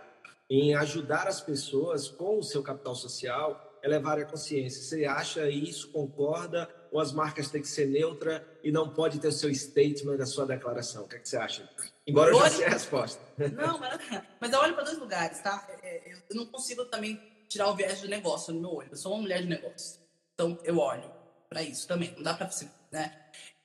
em 0.49 0.75
ajudar 0.75 1.27
as 1.27 1.41
pessoas 1.41 2.07
com 2.07 2.39
o 2.39 2.43
seu 2.43 2.63
capital 2.63 2.95
social 2.95 3.64
a 3.85 3.89
levar 3.89 4.19
a 4.19 4.25
consciência. 4.25 4.83
Você 4.83 5.05
acha 5.05 5.49
isso, 5.49 5.91
concorda, 5.91 6.69
ou 6.91 7.01
as 7.01 7.13
marcas 7.13 7.51
têm 7.51 7.61
que 7.61 7.69
ser 7.69 7.87
neutra 7.87 8.47
e 8.63 8.73
não 8.73 8.89
pode 8.89 9.19
ter 9.19 9.29
o 9.29 9.33
seu 9.33 9.53
statement 9.55 10.17
da 10.17 10.27
sua 10.27 10.47
declaração? 10.47 11.05
O 11.05 11.09
que, 11.09 11.17
é 11.17 11.19
que 11.19 11.29
você 11.29 11.37
acha? 11.37 11.69
Embora 12.07 12.31
eu, 12.31 12.39
eu 12.39 12.45
já 12.45 12.51
sei 12.51 12.65
a 12.67 12.71
resposta. 12.71 13.23
Não, 13.51 13.79
mas, 13.79 14.01
mas 14.41 14.53
eu 14.53 14.61
olho 14.61 14.75
para 14.75 14.85
dois 14.85 14.99
lugares, 14.99 15.41
tá? 15.41 15.67
É, 15.83 16.11
é, 16.11 16.13
eu 16.31 16.37
não 16.37 16.47
consigo 16.47 16.85
também 16.85 17.21
tirar 17.49 17.69
o 17.69 17.75
viés 17.75 18.01
do 18.01 18.09
negócio 18.09 18.53
no 18.55 18.61
meu 18.61 18.71
olho. 18.75 18.89
Eu 18.91 18.97
sou 18.97 19.13
uma 19.13 19.23
mulher 19.23 19.43
de 19.43 19.49
negócio. 19.49 20.01
Então, 20.35 20.59
eu 20.65 20.79
olho 20.79 21.11
para 21.49 21.63
isso 21.63 21.87
também. 21.89 22.15
Não 22.15 22.23
dá 22.23 22.35
para... 22.35 22.49
Né? 22.93 23.19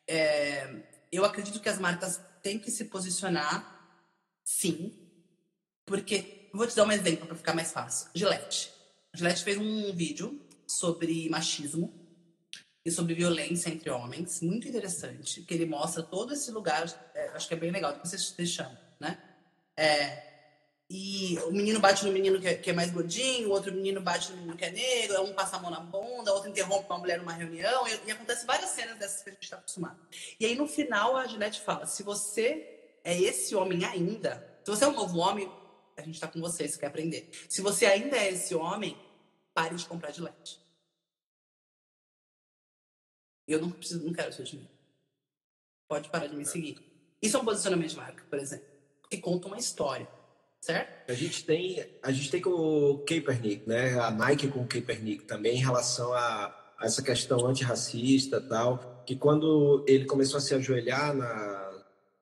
É, 0.07 0.83
eu 1.11 1.23
acredito 1.23 1.59
que 1.59 1.69
as 1.69 1.77
marcas 1.77 2.19
têm 2.41 2.57
que 2.57 2.71
se 2.71 2.85
posicionar, 2.85 3.93
sim. 4.43 4.97
Porque... 5.85 6.49
Vou 6.51 6.65
te 6.65 6.75
dar 6.75 6.85
um 6.85 6.91
exemplo 6.91 7.27
para 7.27 7.35
ficar 7.35 7.53
mais 7.53 7.71
fácil. 7.71 8.09
Gillette. 8.15 8.78
A 9.13 9.17
Gillette 9.17 9.43
fez 9.43 9.57
um 9.57 9.93
vídeo 9.93 10.39
sobre 10.67 11.29
machismo 11.29 11.93
e 12.85 12.91
sobre 12.91 13.13
violência 13.13 13.69
entre 13.69 13.89
homens, 13.89 14.41
muito 14.41 14.67
interessante, 14.67 15.41
que 15.41 15.53
ele 15.53 15.65
mostra 15.65 16.01
todo 16.01 16.33
esse 16.33 16.51
lugar, 16.51 16.85
é, 17.13 17.29
acho 17.29 17.47
que 17.47 17.53
é 17.53 17.57
bem 17.57 17.71
legal, 17.71 17.93
que 17.93 18.07
vocês 18.07 18.31
deixam, 18.31 18.71
né? 18.99 19.17
É, 19.75 20.29
e 20.89 21.37
o 21.45 21.51
menino 21.51 21.79
bate 21.79 22.05
no 22.05 22.11
menino 22.11 22.39
que 22.39 22.47
é, 22.47 22.55
que 22.55 22.69
é, 22.69 22.73
mais 22.73 22.89
gordinho, 22.91 23.49
o 23.49 23.51
outro 23.51 23.71
menino 23.71 24.01
bate 24.01 24.31
no 24.31 24.37
menino 24.37 24.57
que 24.57 24.65
é 24.65 24.71
negro, 24.71 25.21
um 25.21 25.33
passa 25.33 25.57
a 25.57 25.59
mão 25.59 25.69
na 25.69 25.79
bunda, 25.79 26.33
outro 26.33 26.49
interrompe 26.49 26.85
uma 26.89 26.97
mulher 26.97 27.19
numa 27.19 27.33
reunião, 27.33 27.87
e, 27.87 28.07
e 28.07 28.11
acontece 28.11 28.45
várias 28.45 28.71
cenas 28.71 28.97
dessas 28.97 29.21
que 29.21 29.29
a 29.29 29.33
gente 29.33 29.43
está 29.43 29.57
acostumado. 29.57 29.99
E 30.39 30.45
aí 30.45 30.55
no 30.55 30.67
final 30.67 31.15
a 31.15 31.27
Juliette 31.27 31.61
fala: 31.61 31.85
se 31.85 32.01
você 32.01 32.79
é 33.03 33.19
esse 33.19 33.55
homem 33.55 33.85
ainda, 33.85 34.43
se 34.63 34.71
você 34.71 34.85
é 34.85 34.87
um 34.87 34.95
novo 34.95 35.19
homem, 35.19 35.51
a 35.99 36.03
gente 36.03 36.15
está 36.15 36.27
com 36.27 36.39
você, 36.39 36.67
você 36.67 36.79
quer 36.79 36.87
aprender. 36.87 37.29
Se 37.47 37.61
você 37.61 37.85
ainda 37.85 38.17
é 38.17 38.31
esse 38.31 38.55
homem, 38.55 38.97
pare 39.53 39.75
de 39.75 39.85
comprar 39.85 40.11
Gillette. 40.11 40.59
Eu 43.47 43.61
não 43.61 43.71
preciso, 43.71 44.05
não 44.05 44.13
quero 44.13 44.33
seu 44.33 44.45
dinheiro. 44.45 44.71
Pode 45.87 46.09
parar 46.09 46.27
de 46.27 46.35
me 46.35 46.45
seguir. 46.45 46.77
Isso 47.21 47.35
é 47.35 47.39
um 47.39 47.45
posicionamento 47.45 47.89
de 47.89 47.97
marca, 47.97 48.23
por 48.29 48.39
exemplo, 48.39 48.65
que 49.09 49.17
conta 49.17 49.47
uma 49.47 49.57
história 49.57 50.07
certo? 50.61 51.09
A 51.09 51.13
gente 51.13 51.45
tem, 51.45 51.85
a 52.01 52.11
gente 52.11 52.29
tem 52.29 52.41
com 52.41 52.49
o 52.49 52.99
Kaepernick, 52.99 53.67
né? 53.67 53.99
A 53.99 54.11
Nike 54.11 54.47
com 54.47 54.61
o 54.61 54.67
Kaepernick 54.67 55.23
também 55.23 55.55
em 55.55 55.61
relação 55.61 56.13
a, 56.13 56.53
a 56.77 56.85
essa 56.85 57.01
questão 57.01 57.45
antirracista 57.45 58.41
tal, 58.41 59.03
que 59.05 59.15
quando 59.15 59.83
ele 59.87 60.05
começou 60.05 60.37
a 60.37 60.41
se 60.41 60.53
ajoelhar 60.53 61.15
na 61.15 61.68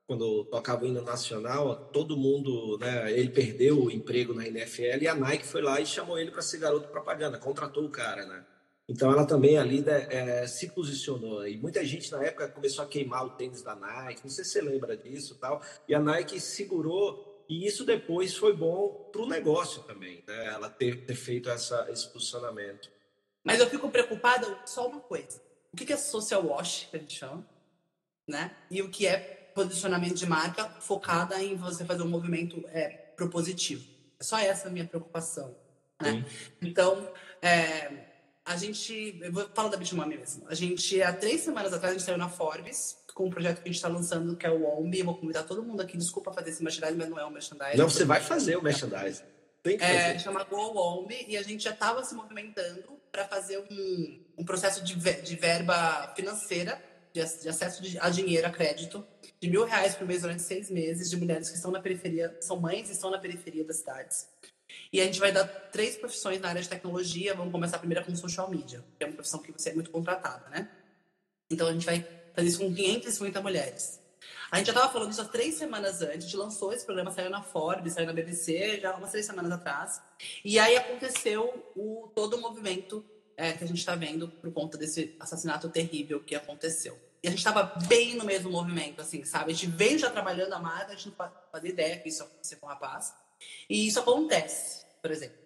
quando 0.07 0.45
tocava 0.45 0.85
o 0.85 0.87
hino 0.87 1.01
nacional, 1.01 1.75
todo 1.91 2.15
mundo, 2.15 2.77
né, 2.79 3.11
ele 3.11 3.29
perdeu 3.29 3.83
o 3.83 3.91
emprego 3.91 4.33
na 4.33 4.47
NFL 4.47 5.01
e 5.01 5.07
a 5.07 5.13
Nike 5.13 5.45
foi 5.45 5.61
lá 5.61 5.81
e 5.81 5.85
chamou 5.85 6.17
ele 6.17 6.31
para 6.31 6.41
ser 6.41 6.59
garoto 6.59 6.87
propaganda, 6.87 7.37
contratou 7.37 7.83
o 7.83 7.89
cara, 7.89 8.25
né? 8.25 8.45
Então 8.87 9.11
ela 9.11 9.25
também 9.25 9.57
ali 9.57 9.83
é, 9.85 10.47
se 10.47 10.69
posicionou 10.69 11.45
e 11.45 11.57
muita 11.57 11.83
gente 11.83 12.09
na 12.09 12.23
época 12.23 12.47
começou 12.47 12.85
a 12.85 12.87
queimar 12.87 13.25
o 13.25 13.31
tênis 13.31 13.61
da 13.61 13.75
Nike, 13.75 14.21
não 14.23 14.29
sei 14.29 14.45
se 14.45 14.51
você 14.51 14.61
lembra 14.61 14.95
disso, 14.95 15.35
tal. 15.35 15.61
E 15.89 15.93
a 15.93 15.99
Nike 15.99 16.39
segurou 16.39 17.43
e 17.49 17.67
isso 17.67 17.83
depois 17.83 18.33
foi 18.35 18.55
bom 18.55 19.09
para 19.11 19.21
o 19.21 19.27
negócio 19.27 19.83
também, 19.83 20.23
né? 20.25 20.45
Ela 20.45 20.69
ter, 20.69 21.05
ter 21.05 21.15
feito 21.15 21.49
essa, 21.49 21.85
esse 21.91 22.07
posicionamento. 22.13 22.89
Mas 23.43 23.59
eu 23.59 23.69
fico 23.69 23.89
preocupada 23.89 24.57
só 24.65 24.87
uma 24.87 25.01
coisa. 25.01 25.41
O 25.73 25.75
que 25.75 25.91
é 25.91 25.97
social 25.97 26.45
wash, 26.45 26.87
que 26.89 26.95
a 26.95 26.99
gente 26.99 27.13
chama, 27.13 27.45
né? 28.25 28.55
E 28.71 28.81
o 28.81 28.89
que 28.89 29.05
é 29.05 29.36
posicionamento 29.57 30.13
de 30.13 30.25
marca 30.27 30.65
focada 30.79 31.41
em 31.41 31.55
você 31.55 31.83
fazer 31.83 32.03
um 32.03 32.07
movimento 32.07 32.63
é, 32.67 32.89
propositivo. 33.15 33.83
É 34.19 34.23
só 34.23 34.37
essa 34.37 34.67
a 34.67 34.71
minha 34.71 34.85
preocupação, 34.85 35.55
né? 35.99 36.23
Então, 36.61 37.11
é, 37.41 37.89
a 38.45 38.55
gente... 38.55 39.19
Eu 39.19 39.31
vou 39.31 39.49
falar 39.55 39.69
da 39.69 39.77
Bitmami 39.77 40.15
mesmo. 40.15 40.45
A 40.47 40.53
gente, 40.53 41.01
há 41.01 41.11
três 41.11 41.41
semanas 41.41 41.73
atrás, 41.73 41.95
a 41.95 41.97
gente 41.97 42.05
saiu 42.05 42.17
na 42.19 42.29
Forbes 42.29 42.97
com 43.15 43.25
um 43.25 43.29
projeto 43.31 43.55
que 43.55 43.63
a 43.63 43.71
gente 43.71 43.77
está 43.77 43.87
lançando, 43.87 44.35
que 44.35 44.45
é 44.45 44.51
o 44.51 44.63
OMB. 44.63 44.99
Eu 44.99 45.05
vou 45.05 45.17
convidar 45.17 45.41
todo 45.41 45.63
mundo 45.63 45.81
aqui. 45.81 45.97
Desculpa 45.97 46.31
fazer 46.31 46.51
esse 46.51 46.63
merchandising, 46.63 46.97
mas 46.97 47.09
não 47.09 47.19
é 47.19 47.25
um 47.25 47.31
merchandising. 47.31 47.77
Não, 47.77 47.89
você 47.89 48.05
vai 48.05 48.21
fazer 48.21 48.55
o 48.57 48.61
merchandising. 48.61 49.23
Tem 49.63 49.75
que 49.75 49.83
fazer. 49.83 49.97
É, 49.97 50.19
chama 50.19 50.43
Go 50.43 50.55
OMB 50.55 51.25
e 51.27 51.35
a 51.35 51.41
gente 51.41 51.63
já 51.63 51.71
estava 51.71 52.03
se 52.03 52.13
movimentando 52.13 52.97
para 53.11 53.27
fazer 53.27 53.57
um, 53.71 54.23
um 54.37 54.45
processo 54.45 54.83
de, 54.83 54.95
de 54.95 55.35
verba 55.35 56.13
financeira, 56.15 56.79
de, 57.11 57.41
de 57.41 57.49
acesso 57.49 57.81
de, 57.81 57.97
a 57.99 58.09
dinheiro, 58.09 58.45
a 58.45 58.51
crédito, 58.51 59.03
de 59.39 59.49
mil 59.49 59.65
reais 59.65 59.95
por 59.95 60.07
mês 60.07 60.21
durante 60.21 60.41
seis 60.41 60.69
meses, 60.69 61.09
de 61.09 61.17
mulheres 61.17 61.49
que 61.49 61.55
estão 61.55 61.71
na 61.71 61.79
periferia, 61.79 62.35
são 62.41 62.59
mães 62.59 62.89
e 62.89 62.93
estão 62.93 63.09
na 63.09 63.19
periferia 63.19 63.63
das 63.63 63.77
cidades. 63.77 64.27
E 64.91 64.99
a 64.99 65.05
gente 65.05 65.19
vai 65.19 65.31
dar 65.31 65.45
três 65.45 65.95
profissões 65.95 66.41
na 66.41 66.49
área 66.49 66.61
de 66.61 66.69
tecnologia. 66.69 67.33
Vamos 67.33 67.51
começar 67.51 67.79
primeiro 67.79 68.03
com 68.05 68.15
social 68.15 68.49
media, 68.49 68.83
que 68.97 69.03
é 69.03 69.07
uma 69.07 69.13
profissão 69.13 69.41
que 69.41 69.51
você 69.51 69.69
é 69.69 69.73
muito 69.73 69.91
contratada, 69.91 70.49
né? 70.49 70.69
Então 71.49 71.67
a 71.67 71.73
gente 71.73 71.85
vai 71.85 72.05
fazer 72.33 72.47
isso 72.47 72.59
com 72.59 72.73
550 72.73 73.41
mulheres. 73.41 73.99
A 74.51 74.57
gente 74.57 74.67
já 74.67 74.73
estava 74.73 74.91
falando 74.91 75.11
isso 75.11 75.21
há 75.21 75.25
três 75.25 75.55
semanas 75.55 76.01
antes, 76.01 76.17
a 76.17 76.19
gente 76.19 76.37
lançou 76.37 76.71
esse 76.73 76.85
programa, 76.85 77.11
saiu 77.11 77.29
na 77.29 77.41
Forbes, 77.41 77.93
saiu 77.93 78.07
na 78.07 78.13
BBC, 78.13 78.79
já 78.79 78.95
umas 78.95 79.11
três 79.11 79.25
semanas 79.25 79.51
atrás. 79.51 80.01
E 80.43 80.57
aí 80.57 80.77
aconteceu 80.77 81.71
o, 81.75 82.09
todo 82.15 82.37
o 82.37 82.41
movimento 82.41 83.05
é, 83.35 83.53
que 83.53 83.63
a 83.63 83.67
gente 83.67 83.79
está 83.79 83.95
vendo 83.95 84.29
por 84.29 84.51
conta 84.53 84.77
desse 84.77 85.15
assassinato 85.19 85.69
terrível 85.69 86.21
que 86.23 86.33
aconteceu. 86.33 86.97
A 87.27 87.29
gente 87.29 87.39
estava 87.39 87.63
bem 87.87 88.15
no 88.15 88.23
mesmo 88.23 88.49
movimento, 88.49 89.01
assim, 89.01 89.23
sabe? 89.25 89.51
A 89.51 89.53
gente 89.53 89.67
veio 89.67 89.99
já 89.99 90.09
trabalhando 90.09 90.53
a 90.53 90.59
marca, 90.59 90.93
a 90.93 90.95
gente 90.95 91.09
não 91.09 91.31
fazia 91.51 91.69
ideia 91.69 91.99
que 91.99 92.07
isso 92.07 92.23
ia 92.23 92.25
acontecer 92.25 92.55
com 92.55 92.65
o 92.65 92.69
rapaz. 92.69 93.13
E 93.69 93.85
isso 93.85 93.99
acontece, 93.99 94.85
por 95.01 95.11
exemplo. 95.11 95.37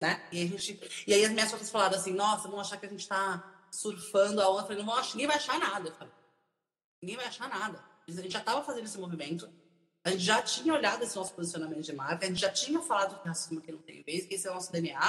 Né? 0.00 0.26
E, 0.32 0.42
a 0.42 0.46
gente, 0.46 1.04
e 1.06 1.12
aí 1.12 1.24
as 1.24 1.30
minhas 1.30 1.50
fotos 1.50 1.70
falaram 1.70 1.96
assim, 1.96 2.12
nossa, 2.12 2.48
vão 2.48 2.58
achar 2.58 2.78
que 2.78 2.86
a 2.86 2.88
gente 2.88 3.00
está 3.00 3.66
surfando 3.70 4.40
a 4.40 4.48
onda. 4.48 4.62
Eu 4.62 4.66
falei, 4.66 4.78
não 4.82 4.86
vou, 4.86 5.02
ninguém 5.12 5.26
vai 5.26 5.36
achar 5.36 5.58
nada. 5.58 5.88
Eu 5.90 5.94
falei, 5.94 6.12
ninguém 7.02 7.16
vai 7.16 7.26
achar 7.26 7.48
nada. 7.48 7.84
A 8.08 8.10
gente 8.10 8.32
já 8.32 8.38
estava 8.38 8.62
fazendo 8.64 8.84
esse 8.86 8.98
movimento. 8.98 9.48
A 10.04 10.10
gente 10.10 10.22
já 10.22 10.40
tinha 10.40 10.72
olhado 10.72 11.02
esse 11.04 11.16
nosso 11.16 11.34
posicionamento 11.34 11.82
de 11.82 11.92
marca, 11.94 12.26
a 12.26 12.28
gente 12.28 12.40
já 12.40 12.50
tinha 12.50 12.80
falado 12.80 13.20
que 13.22 13.28
racismo 13.28 13.58
aqui 13.58 13.72
não 13.72 13.80
tem 13.80 14.02
vez, 14.02 14.26
que 14.26 14.34
esse 14.34 14.46
é 14.46 14.50
o 14.50 14.54
nosso 14.54 14.72
DNA. 14.72 15.00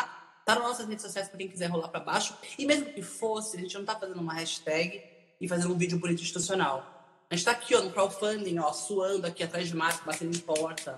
Tá 0.45 0.55
nas 0.55 0.63
nossas 0.63 0.87
redes 0.87 1.03
sociais 1.03 1.27
para 1.27 1.37
quem 1.37 1.49
quiser 1.49 1.67
rolar 1.67 1.87
para 1.87 1.99
baixo. 1.99 2.37
E 2.57 2.65
mesmo 2.65 2.93
que 2.93 3.01
fosse, 3.01 3.57
a 3.57 3.59
gente 3.59 3.77
não 3.77 3.83
tá 3.83 3.97
fazendo 3.97 4.21
uma 4.21 4.33
hashtag 4.33 5.14
e 5.39 5.47
fazendo 5.47 5.73
um 5.73 5.77
vídeo 5.77 5.99
bonito 5.99 6.21
institucional. 6.21 6.95
A 7.29 7.35
gente 7.35 7.45
tá 7.45 7.51
aqui, 7.51 7.75
ó, 7.75 7.81
no 7.81 7.91
crowdfunding, 7.91 8.59
ó, 8.59 8.71
suando 8.71 9.25
aqui 9.25 9.43
atrás 9.43 9.67
de 9.67 9.75
marca, 9.75 10.03
batendo 10.05 10.35
em 10.35 10.39
porta. 10.39 10.95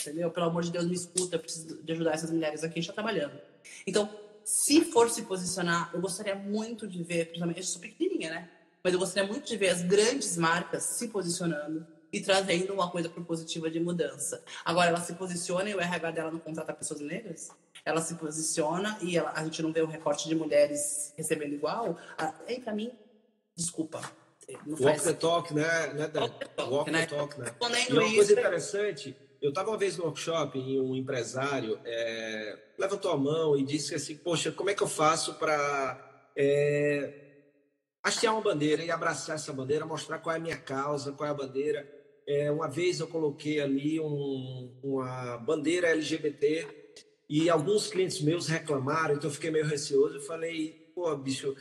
Entendeu? 0.00 0.30
Pelo 0.30 0.46
amor 0.46 0.62
de 0.62 0.70
Deus, 0.70 0.86
me 0.86 0.94
escuta, 0.94 1.36
eu 1.36 1.40
preciso 1.40 1.82
de 1.82 1.92
ajudar 1.92 2.12
essas 2.12 2.30
mulheres 2.30 2.62
aqui, 2.62 2.78
a 2.78 2.82
gente 2.82 2.86
tá 2.86 2.94
trabalhando. 2.94 3.38
Então, 3.86 4.08
se 4.44 4.84
for 4.84 5.10
se 5.10 5.22
posicionar, 5.22 5.90
eu 5.92 6.00
gostaria 6.00 6.34
muito 6.34 6.86
de 6.86 7.02
ver, 7.02 7.26
principalmente, 7.26 7.58
eu 7.58 7.64
sou 7.64 7.80
pequenininha, 7.80 8.30
né? 8.30 8.50
Mas 8.82 8.92
eu 8.92 8.98
gostaria 8.98 9.28
muito 9.28 9.46
de 9.46 9.56
ver 9.56 9.68
as 9.68 9.82
grandes 9.82 10.36
marcas 10.36 10.82
se 10.82 11.08
posicionando 11.08 11.86
e 12.12 12.20
trazendo 12.20 12.72
uma 12.72 12.90
coisa 12.90 13.08
propositiva 13.08 13.70
de 13.70 13.78
mudança. 13.78 14.42
Agora, 14.64 14.88
ela 14.88 15.00
se 15.00 15.14
posiciona 15.14 15.68
e 15.68 15.74
o 15.74 15.80
RH 15.80 16.10
dela 16.10 16.30
não 16.30 16.40
contrata 16.40 16.72
pessoas 16.72 17.00
negras? 17.00 17.50
Ela 17.84 18.00
se 18.00 18.14
posiciona 18.14 18.98
e 19.00 19.16
ela, 19.16 19.32
a 19.34 19.44
gente 19.44 19.62
não 19.62 19.72
vê 19.72 19.80
o 19.82 19.86
recorte 19.86 20.28
de 20.28 20.34
mulheres 20.34 21.12
recebendo 21.16 21.54
igual? 21.54 21.96
Ah, 22.18 22.34
ei, 22.48 22.60
pra 22.60 22.74
mim, 22.74 22.90
desculpa. 23.60 24.00
Não 24.66 24.72
Walk 24.72 24.82
faz... 24.82 25.02
the 25.04 25.12
talk, 25.12 25.54
né? 25.54 25.92
né 25.94 26.10
Walk 26.14 26.38
the 26.38 26.46
talk, 26.48 26.72
Walk 26.72 26.90
né? 26.90 27.06
The 27.06 27.16
talk, 27.16 27.40
né? 27.40 27.54
E 27.88 27.92
uma 27.92 28.14
coisa 28.14 28.32
interessante, 28.32 29.16
eu 29.40 29.50
estava 29.50 29.70
uma 29.70 29.78
vez 29.78 29.96
no 29.96 30.04
workshop 30.04 30.58
e 30.58 30.80
um 30.80 30.94
empresário 30.96 31.78
é, 31.84 32.58
levantou 32.78 33.12
a 33.12 33.16
mão 33.16 33.56
e 33.56 33.62
disse 33.62 33.94
assim, 33.94 34.16
poxa, 34.16 34.50
como 34.50 34.70
é 34.70 34.74
que 34.74 34.82
eu 34.82 34.88
faço 34.88 35.34
para 35.34 36.28
é, 36.36 37.12
hastear 38.02 38.34
uma 38.34 38.42
bandeira 38.42 38.82
e 38.82 38.90
abraçar 38.90 39.36
essa 39.36 39.52
bandeira, 39.52 39.86
mostrar 39.86 40.18
qual 40.18 40.34
é 40.34 40.38
a 40.38 40.42
minha 40.42 40.56
causa, 40.56 41.12
qual 41.12 41.28
é 41.28 41.30
a 41.30 41.34
bandeira. 41.34 41.88
É, 42.26 42.50
uma 42.50 42.68
vez 42.68 43.00
eu 43.00 43.06
coloquei 43.06 43.60
ali 43.60 44.00
um, 44.00 44.72
uma 44.82 45.36
bandeira 45.38 45.88
LGBT 45.88 46.66
e 47.28 47.48
alguns 47.48 47.88
clientes 47.88 48.20
meus 48.20 48.48
reclamaram, 48.48 49.14
então 49.14 49.30
eu 49.30 49.34
fiquei 49.34 49.50
meio 49.50 49.66
receoso. 49.66 50.16
Eu 50.16 50.22
falei, 50.22 50.90
pô, 50.94 51.14
bicho, 51.16 51.54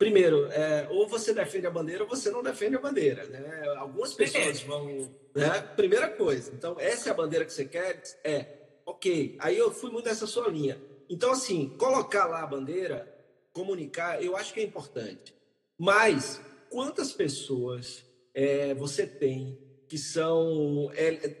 primeiro, 0.00 0.46
é, 0.50 0.88
ou 0.88 1.06
você 1.06 1.34
defende 1.34 1.66
a 1.66 1.70
bandeira 1.70 2.04
ou 2.04 2.08
você 2.08 2.30
não 2.30 2.42
defende 2.42 2.74
a 2.74 2.80
bandeira, 2.80 3.26
né? 3.26 3.62
Algumas 3.76 4.14
pessoas 4.14 4.62
vão, 4.62 4.86
né? 5.34 5.60
Primeira 5.76 6.08
coisa. 6.08 6.50
Então, 6.54 6.74
essa 6.80 7.10
é 7.10 7.12
a 7.12 7.14
bandeira 7.14 7.44
que 7.44 7.52
você 7.52 7.66
quer? 7.66 8.02
É. 8.24 8.46
Ok. 8.86 9.36
Aí 9.38 9.58
eu 9.58 9.70
fui 9.70 9.90
muito 9.90 10.06
nessa 10.06 10.26
sua 10.26 10.48
linha. 10.48 10.80
Então, 11.06 11.30
assim, 11.30 11.76
colocar 11.76 12.24
lá 12.24 12.42
a 12.42 12.46
bandeira, 12.46 13.14
comunicar, 13.52 14.24
eu 14.24 14.38
acho 14.38 14.54
que 14.54 14.60
é 14.60 14.62
importante. 14.62 15.34
Mas, 15.78 16.40
quantas 16.70 17.12
pessoas 17.12 18.02
é, 18.34 18.72
você 18.72 19.06
tem 19.06 19.58
que 19.86 19.98
são 19.98 20.90
é, 20.94 21.36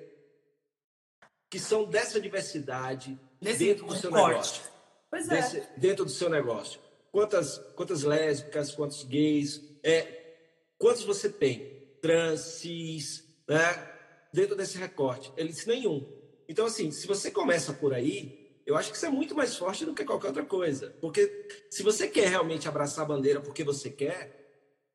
que 1.48 1.58
são 1.58 1.86
dessa 1.86 2.20
diversidade 2.20 3.18
Nesse 3.40 3.64
dentro 3.64 3.86
do 3.86 3.96
seu 3.96 4.10
corte. 4.10 4.28
negócio. 4.28 4.62
Pois 5.10 5.28
é. 5.30 5.34
Desse, 5.36 5.62
dentro 5.78 6.04
do 6.04 6.10
seu 6.10 6.28
negócio. 6.28 6.78
Quantas, 7.12 7.58
quantas 7.74 8.02
lésbicas, 8.02 8.72
quantos 8.72 9.02
gays, 9.04 9.60
é, 9.82 10.36
quantos 10.78 11.02
você 11.02 11.28
tem? 11.28 11.96
Trans, 12.00 12.40
cis, 12.40 13.24
né? 13.48 13.90
Dentro 14.32 14.56
desse 14.56 14.78
recorte. 14.78 15.32
Ele 15.36 15.48
disse 15.48 15.66
nenhum. 15.66 16.06
Então, 16.48 16.66
assim, 16.66 16.90
se 16.90 17.06
você 17.06 17.30
começa 17.30 17.72
por 17.72 17.92
aí, 17.92 18.60
eu 18.64 18.76
acho 18.76 18.90
que 18.90 18.96
isso 18.96 19.06
é 19.06 19.10
muito 19.10 19.34
mais 19.34 19.56
forte 19.56 19.84
do 19.84 19.94
que 19.94 20.04
qualquer 20.04 20.28
outra 20.28 20.44
coisa. 20.44 20.96
Porque 21.00 21.48
se 21.70 21.82
você 21.82 22.06
quer 22.06 22.28
realmente 22.28 22.68
abraçar 22.68 23.04
a 23.04 23.08
bandeira 23.08 23.40
porque 23.40 23.64
você 23.64 23.90
quer, 23.90 24.40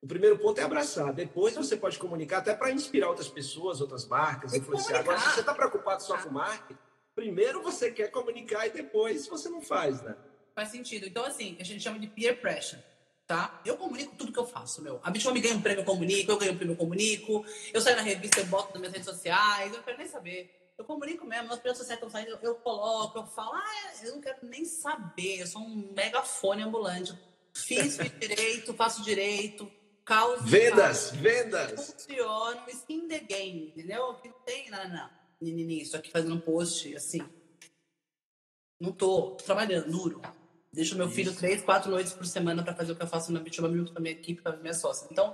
o 0.01 0.07
primeiro 0.07 0.37
ponto 0.37 0.59
é 0.59 0.63
abraçar. 0.63 1.11
Depois 1.13 1.55
você 1.55 1.75
pode 1.75 1.97
comunicar 1.97 2.37
até 2.37 2.53
para 2.53 2.71
inspirar 2.71 3.09
outras 3.09 3.27
pessoas, 3.27 3.81
outras 3.81 4.07
marcas, 4.07 4.53
influenciar. 4.53 4.99
Agora, 4.99 5.19
se 5.19 5.31
você 5.31 5.39
está 5.41 5.53
preocupado 5.53 6.03
só 6.03 6.17
com 6.17 6.29
marketing, 6.29 6.79
primeiro 7.13 7.61
você 7.61 7.91
quer 7.91 8.11
comunicar 8.11 8.67
e 8.67 8.69
depois 8.69 9.27
você 9.27 9.49
não 9.49 9.61
faz, 9.61 10.01
né? 10.01 10.15
Faz 10.55 10.69
sentido. 10.69 11.05
Então, 11.05 11.23
assim, 11.25 11.57
a 11.59 11.63
gente 11.63 11.83
chama 11.83 11.99
de 11.99 12.07
peer 12.07 12.39
pressure. 12.39 12.81
Tá? 13.27 13.59
Eu 13.65 13.75
comunico 13.75 14.15
tudo 14.15 14.31
que 14.31 14.39
eu 14.39 14.45
faço, 14.45 14.81
meu. 14.81 14.99
A 15.03 15.11
Bichoma 15.11 15.33
me 15.33 15.41
ganha 15.41 15.55
um 15.55 15.61
prêmio, 15.61 15.81
eu 15.81 15.85
comunico. 15.85 16.31
Eu 16.31 16.37
ganho 16.37 16.53
um 16.53 16.57
prêmio, 16.57 16.73
eu 16.73 16.77
comunico. 16.77 17.45
Eu 17.73 17.81
saio 17.81 17.95
na 17.95 18.01
revista, 18.01 18.39
eu 18.39 18.45
boto 18.45 18.69
nas 18.69 18.79
minhas 18.79 18.93
redes 18.93 19.09
sociais. 19.09 19.71
Eu 19.71 19.77
não 19.77 19.83
quero 19.83 19.97
nem 19.97 20.07
saber. 20.07 20.73
Eu 20.77 20.85
comunico 20.85 21.25
mesmo. 21.25 21.47
Nas 21.47 21.59
redes 21.59 21.77
sociais 21.77 21.97
estão 21.97 22.09
saindo, 22.09 22.29
eu, 22.29 22.39
eu 22.41 22.55
coloco, 22.55 23.17
eu 23.17 23.25
falo. 23.27 23.53
Ah, 23.53 23.93
eu 24.03 24.13
não 24.13 24.21
quero 24.21 24.37
nem 24.43 24.63
saber. 24.63 25.41
Eu 25.41 25.47
sou 25.47 25.61
um 25.61 25.91
megafone 25.95 26.63
ambulante. 26.63 27.13
Fiz 27.53 27.97
direito, 28.19 28.73
faço 28.73 29.03
direito 29.03 29.69
causa. 30.05 30.43
Vendas, 30.43 31.11
vendas. 31.11 31.91
Funciona, 31.91 32.63
skin 32.69 33.07
the 33.07 33.19
game, 33.19 33.69
entendeu? 33.69 34.15
Não 34.23 34.33
tem, 34.45 34.69
não, 34.69 34.87
não. 34.87 35.09
Nininho, 35.41 35.81
isso 35.81 35.97
aqui 35.97 36.11
fazendo 36.11 36.35
um 36.35 36.39
post, 36.39 36.95
assim. 36.95 37.21
Não 38.79 38.91
tô, 38.91 39.31
tô 39.31 39.43
trabalhando, 39.43 39.89
duro. 39.89 40.21
Deixo 40.75 40.97
meu 40.97 41.09
filho 41.09 41.33
três, 41.33 41.61
quatro 41.61 41.89
noites 41.89 42.11
por 42.11 42.25
semana 42.25 42.61
para 42.61 42.75
fazer 42.75 42.91
o 42.91 42.95
que 42.97 43.01
eu 43.01 43.07
faço 43.07 43.31
na 43.31 43.39
Bituma 43.39 43.71
junto 43.71 43.93
com 43.93 43.97
a 43.97 44.01
minha 44.01 44.13
equipe, 44.13 44.41
com 44.41 44.49
a 44.49 44.57
minha 44.57 44.73
sócia. 44.73 45.07
Então, 45.09 45.33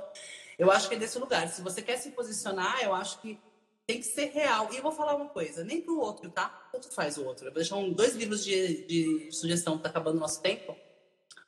eu 0.57 0.69
acho 0.69 0.87
que 0.87 0.93
é 0.93 0.99
desse 0.99 1.17
lugar. 1.17 1.47
Se 1.47 1.63
você 1.63 1.81
quer 1.81 1.97
se 1.97 2.11
posicionar, 2.11 2.79
eu 2.83 2.93
acho 2.93 3.19
que 3.19 3.39
tem 3.87 3.97
que 3.97 4.05
ser 4.05 4.25
real. 4.25 4.71
E 4.71 4.77
eu 4.77 4.83
vou 4.83 4.91
falar 4.91 5.15
uma 5.15 5.29
coisa, 5.29 5.63
nem 5.63 5.81
pro 5.81 5.99
outro, 5.99 6.29
tá? 6.29 6.47
Tanto 6.71 6.91
faz 6.91 7.17
o 7.17 7.25
outro. 7.25 7.47
Eu 7.47 7.51
vou 7.51 7.59
deixar 7.59 7.75
um, 7.77 7.91
dois 7.91 8.15
livros 8.15 8.45
de, 8.45 8.85
de 8.85 9.31
sugestão, 9.31 9.79
tá 9.79 9.89
acabando 9.89 10.17
o 10.17 10.19
nosso 10.19 10.43
tempo. 10.43 10.77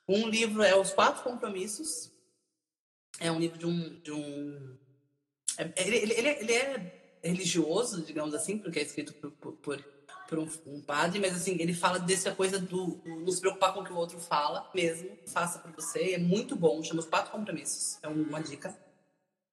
Um 0.07 0.27
livro 0.27 0.63
é 0.63 0.75
Os 0.75 0.91
Quatro 0.91 1.23
Compromissos, 1.23 2.11
é 3.19 3.31
um 3.31 3.39
livro 3.39 3.59
de 3.59 3.67
um. 3.67 4.01
De 4.01 4.11
um 4.11 4.75
é, 5.55 5.71
ele, 5.77 5.97
ele, 5.97 6.29
ele, 6.29 6.53
é 6.53 7.19
religioso, 7.23 8.01
digamos 8.01 8.33
assim, 8.33 8.57
porque 8.57 8.79
é 8.79 8.81
escrito 8.81 9.13
por, 9.13 9.31
por, 9.33 9.53
por, 9.53 9.85
por 10.27 10.39
um, 10.39 10.47
um, 10.65 10.81
padre, 10.81 11.19
mas 11.19 11.35
assim, 11.35 11.57
ele 11.59 11.73
fala 11.73 11.99
dessa 11.99 12.33
coisa 12.33 12.59
do, 12.59 12.95
do 12.97 13.19
nos 13.19 13.39
preocupar 13.39 13.73
com 13.73 13.81
o 13.81 13.83
que 13.83 13.93
o 13.93 13.97
outro 13.97 14.19
fala 14.19 14.69
mesmo, 14.73 15.09
faça 15.27 15.59
por 15.59 15.71
você, 15.71 16.13
é 16.13 16.17
muito 16.17 16.55
bom, 16.55 16.81
chama 16.83 17.01
Os 17.01 17.07
Quatro 17.07 17.31
Compromissos, 17.31 17.99
é 18.01 18.07
uma 18.07 18.41
dica. 18.41 18.75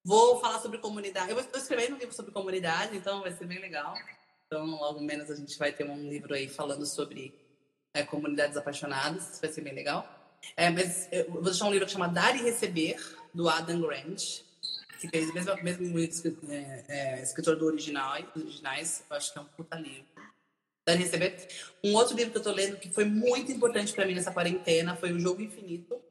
Vou 0.03 0.39
falar 0.39 0.59
sobre 0.59 0.79
comunidade, 0.79 1.31
eu 1.31 1.39
estou 1.39 1.59
escrevendo 1.59 1.95
um 1.95 1.99
livro 1.99 2.15
sobre 2.15 2.31
comunidade, 2.31 2.97
então 2.97 3.21
vai 3.21 3.31
ser 3.31 3.45
bem 3.45 3.59
legal. 3.59 3.93
Então, 4.47 4.65
logo 4.65 4.99
menos 4.99 5.29
a 5.29 5.35
gente 5.35 5.57
vai 5.57 5.71
ter 5.71 5.89
um 5.89 6.09
livro 6.09 6.33
aí 6.33 6.49
falando 6.49 6.85
sobre 6.85 7.33
é, 7.93 8.03
comunidades 8.03 8.57
apaixonadas, 8.57 9.39
vai 9.39 9.51
ser 9.51 9.61
bem 9.61 9.73
legal. 9.73 10.05
É, 10.57 10.69
mas 10.69 11.07
eu 11.11 11.31
vou 11.31 11.41
deixar 11.41 11.65
um 11.65 11.71
livro 11.71 11.85
que 11.85 11.93
chama 11.93 12.07
Dar 12.07 12.35
e 12.35 12.41
Receber, 12.41 12.99
do 13.33 13.47
Adam 13.47 13.81
Grant, 13.81 14.41
que 14.99 15.07
fez 15.07 15.33
mesmo, 15.33 15.63
mesmo 15.63 15.99
é, 16.49 16.85
é, 16.87 17.23
escritor 17.23 17.55
do 17.55 17.65
original, 17.65 18.17
originais, 18.35 19.03
eu 19.09 19.15
acho 19.15 19.33
que 19.33 19.39
é 19.39 19.41
um 19.41 19.45
puta 19.45 19.75
livro. 19.77 20.10
Dar 20.91 20.95
e 20.95 21.03
Receber. 21.03 21.47
Um 21.83 21.95
outro 21.95 22.15
livro 22.15 22.31
que 22.31 22.37
eu 22.37 22.43
tô 22.43 22.51
lendo 22.51 22.77
que 22.77 22.89
foi 22.89 23.05
muito 23.05 23.51
importante 23.51 23.93
para 23.93 24.05
mim 24.05 24.13
nessa 24.13 24.31
quarentena 24.31 24.95
foi 24.95 25.11
O 25.11 25.19
Jogo 25.19 25.41
Infinito. 25.41 26.01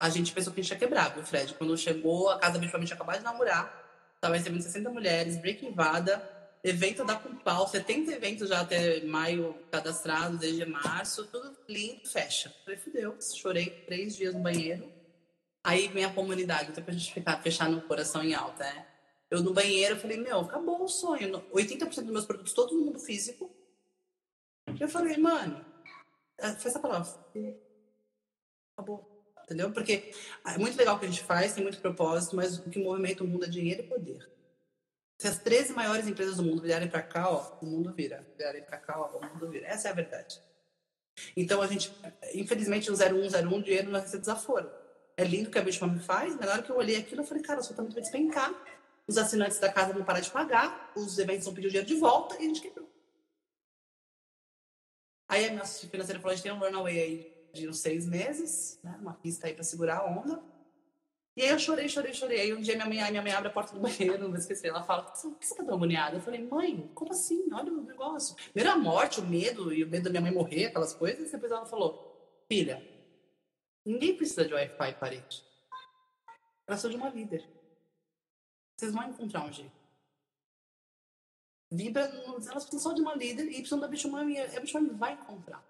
A 0.00 0.10
gente 0.10 0.32
pensou 0.32 0.52
que 0.52 0.60
a 0.60 0.62
gente 0.62 0.72
ia 0.72 0.78
quebrar, 0.78 1.14
viu, 1.14 1.24
Fred? 1.24 1.54
Quando 1.54 1.76
chegou, 1.78 2.28
a 2.28 2.38
casa 2.38 2.58
principalmente 2.58 2.92
acabou 2.92 3.14
de 3.14 3.22
namorar, 3.22 3.72
tava 4.20 4.36
recebendo 4.36 4.60
60 4.60 4.90
mulheres, 4.90 5.36
break 5.38 5.64
invada, 5.64 6.22
evento 6.62 7.04
da 7.04 7.14
com 7.14 7.34
pau, 7.36 7.66
70 7.66 8.12
eventos 8.12 8.48
já 8.48 8.60
até 8.60 9.02
maio 9.04 9.56
cadastrados, 9.70 10.40
desde 10.40 10.66
março, 10.66 11.26
tudo 11.26 11.56
lindo, 11.68 12.06
fecha. 12.08 12.52
Falei, 12.64 12.78
fudeu, 12.78 13.16
chorei 13.20 13.70
três 13.86 14.16
dias 14.16 14.34
no 14.34 14.40
banheiro. 14.40 14.92
Aí 15.62 15.88
vem 15.88 16.04
a 16.04 16.12
comunidade, 16.12 16.70
até 16.70 16.82
pra 16.82 16.92
gente 16.92 17.14
ficar, 17.14 17.40
fechar 17.40 17.70
no 17.70 17.80
coração 17.82 18.22
em 18.22 18.34
alta, 18.34 18.64
né? 18.64 18.86
Eu 19.30 19.42
no 19.42 19.52
banheiro, 19.52 19.96
falei, 19.96 20.18
meu, 20.18 20.40
acabou 20.40 20.82
o 20.82 20.88
sonho. 20.88 21.40
80% 21.50 21.88
dos 21.88 22.12
meus 22.12 22.26
produtos, 22.26 22.52
todo 22.52 22.78
mundo 22.78 22.98
físico. 22.98 23.54
Eu 24.78 24.88
falei, 24.88 25.16
mano, 25.16 25.64
é, 26.38 26.52
foi 26.54 26.70
essa 26.70 26.80
palavra. 26.80 27.08
Acabou. 28.76 29.14
Entendeu? 29.44 29.70
Porque 29.72 30.12
é 30.46 30.58
muito 30.58 30.76
legal 30.76 30.96
o 30.96 30.98
que 30.98 31.04
a 31.04 31.08
gente 31.08 31.22
faz, 31.22 31.52
tem 31.52 31.62
muito 31.62 31.80
propósito, 31.80 32.34
mas 32.34 32.58
o 32.58 32.70
que 32.70 32.78
movimenta 32.78 33.22
o 33.22 33.26
mundo 33.26 33.44
é 33.44 33.48
dinheiro 33.48 33.82
e 33.82 33.86
poder. 33.86 34.34
Se 35.20 35.28
as 35.28 35.38
13 35.38 35.72
maiores 35.72 36.08
empresas 36.08 36.36
do 36.36 36.42
mundo 36.42 36.62
virarem 36.62 36.88
para 36.88 37.02
cá, 37.02 37.30
ó, 37.30 37.58
o 37.60 37.66
mundo 37.66 37.92
vira. 37.92 38.26
Virarem 38.36 38.62
para 38.62 38.78
cá, 38.78 38.98
ó, 38.98 39.18
o 39.18 39.26
mundo 39.26 39.48
vira. 39.48 39.66
Essa 39.66 39.88
é 39.88 39.90
a 39.90 39.94
verdade. 39.94 40.40
Então, 41.36 41.62
a 41.62 41.66
gente, 41.66 41.92
infelizmente, 42.34 42.90
o 42.90 42.96
0101, 42.96 43.54
o 43.54 43.62
dinheiro 43.62 43.90
não 43.90 44.00
recebe 44.00 44.20
desaforo. 44.20 44.70
É 45.16 45.24
lindo 45.24 45.50
que 45.50 45.58
a 45.58 45.62
me 45.62 46.00
faz, 46.00 46.34
mas 46.34 46.46
na 46.46 46.52
hora 46.52 46.62
que 46.62 46.70
eu 46.70 46.76
olhei 46.76 46.96
aquilo, 46.96 47.22
eu 47.22 47.26
falei, 47.26 47.42
cara, 47.42 47.60
o 47.60 47.74
também 47.74 47.92
vai 47.92 48.02
despencar. 48.02 48.52
Os 49.06 49.18
assinantes 49.18 49.58
da 49.58 49.72
casa 49.72 49.92
vão 49.92 50.04
parar 50.04 50.20
de 50.20 50.30
pagar, 50.30 50.92
os 50.96 51.18
eventos 51.18 51.44
vão 51.44 51.54
pedir 51.54 51.66
o 51.66 51.70
dinheiro 51.70 51.88
de 51.88 51.96
volta 51.96 52.36
e 52.36 52.38
a 52.38 52.48
gente 52.48 52.60
quebrou. 52.60 52.90
Aí 55.28 55.46
a 55.46 55.50
minha 55.50 55.64
financeira 55.64 56.20
falou, 56.20 56.32
a 56.32 56.34
gente 56.34 56.42
tem 56.42 56.52
um 56.52 56.58
runaway 56.58 56.98
aí 56.98 57.50
de 57.52 57.68
uns 57.68 57.78
seis 57.78 58.06
meses, 58.06 58.78
né? 58.82 58.96
uma 59.00 59.14
pista 59.14 59.46
aí 59.46 59.54
para 59.54 59.62
segurar 59.62 59.98
a 59.98 60.06
onda. 60.06 60.42
E 61.36 61.42
aí 61.42 61.48
eu 61.48 61.58
chorei, 61.58 61.88
chorei, 61.88 62.14
chorei. 62.14 62.40
Aí 62.40 62.54
um 62.54 62.60
dia 62.60 62.74
minha 62.76 62.86
mãe, 62.86 63.10
minha 63.10 63.22
mãe 63.22 63.32
abre 63.32 63.48
a 63.48 63.52
porta 63.52 63.74
do 63.74 63.80
banheiro, 63.80 64.18
não 64.22 64.28
vou 64.28 64.36
esquecer. 64.36 64.68
Ela 64.68 64.82
fala, 64.82 65.02
por 65.02 65.36
que 65.36 65.46
você 65.46 65.54
tá 65.56 65.64
tão 65.64 65.74
agoniada? 65.74 66.16
Eu 66.16 66.20
falei, 66.20 66.46
mãe, 66.46 66.90
como 66.94 67.10
assim? 67.10 67.48
Olha 67.52 67.72
o 67.72 67.82
negócio. 67.82 68.36
Primeiro 68.52 68.70
a 68.70 68.76
morte, 68.76 69.20
o 69.20 69.26
medo, 69.26 69.72
e 69.72 69.82
o 69.82 69.88
medo 69.88 70.04
da 70.04 70.10
minha 70.10 70.22
mãe 70.22 70.32
morrer, 70.32 70.66
aquelas 70.66 70.94
coisas. 70.94 71.28
E 71.28 71.32
depois 71.32 71.50
ela 71.50 71.66
falou, 71.66 72.44
filha, 72.48 72.80
ninguém 73.84 74.16
precisa 74.16 74.44
de 74.44 74.54
Wi-Fi 74.54 74.94
parede. 74.94 75.44
Ela 76.68 76.78
sou 76.78 76.88
de 76.88 76.96
uma 76.96 77.08
líder. 77.08 77.53
Vocês 78.76 78.92
vão 78.92 79.08
encontrar 79.08 79.44
um 79.44 79.52
jeito. 79.52 79.72
vibra, 81.70 82.02
elas 82.02 82.64
precisam 82.64 82.80
só 82.80 82.92
de 82.92 83.00
uma 83.00 83.14
líder 83.14 83.44
e 83.44 83.54
precisam 83.54 83.80
da 83.80 83.88
Bichumami, 83.88 84.34
e 84.34 84.40
a 84.40 84.60
Bichumami 84.60 84.90
vai 84.90 85.14
encontrar. 85.14 85.64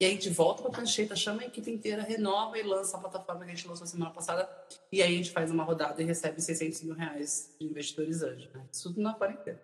E 0.00 0.04
a 0.04 0.08
gente 0.10 0.30
volta 0.30 0.62
para 0.62 0.70
a 0.70 0.74
prancheta, 0.74 1.16
chama 1.16 1.42
a 1.42 1.46
equipe 1.46 1.70
inteira, 1.70 2.02
renova 2.02 2.56
e 2.56 2.62
lança 2.62 2.96
a 2.96 3.00
plataforma 3.00 3.44
que 3.44 3.50
a 3.50 3.54
gente 3.54 3.66
lançou 3.66 3.84
semana 3.84 4.12
passada. 4.12 4.48
E 4.92 5.02
aí 5.02 5.12
a 5.12 5.16
gente 5.16 5.32
faz 5.32 5.50
uma 5.50 5.64
rodada 5.64 6.00
e 6.00 6.04
recebe 6.04 6.40
600 6.40 6.82
mil 6.82 6.94
reais 6.94 7.52
de 7.58 7.66
investidores 7.66 8.22
anjos. 8.22 8.48
Né? 8.52 8.64
Isso 8.70 8.90
tudo 8.90 9.02
na 9.02 9.14
quarentena. 9.14 9.60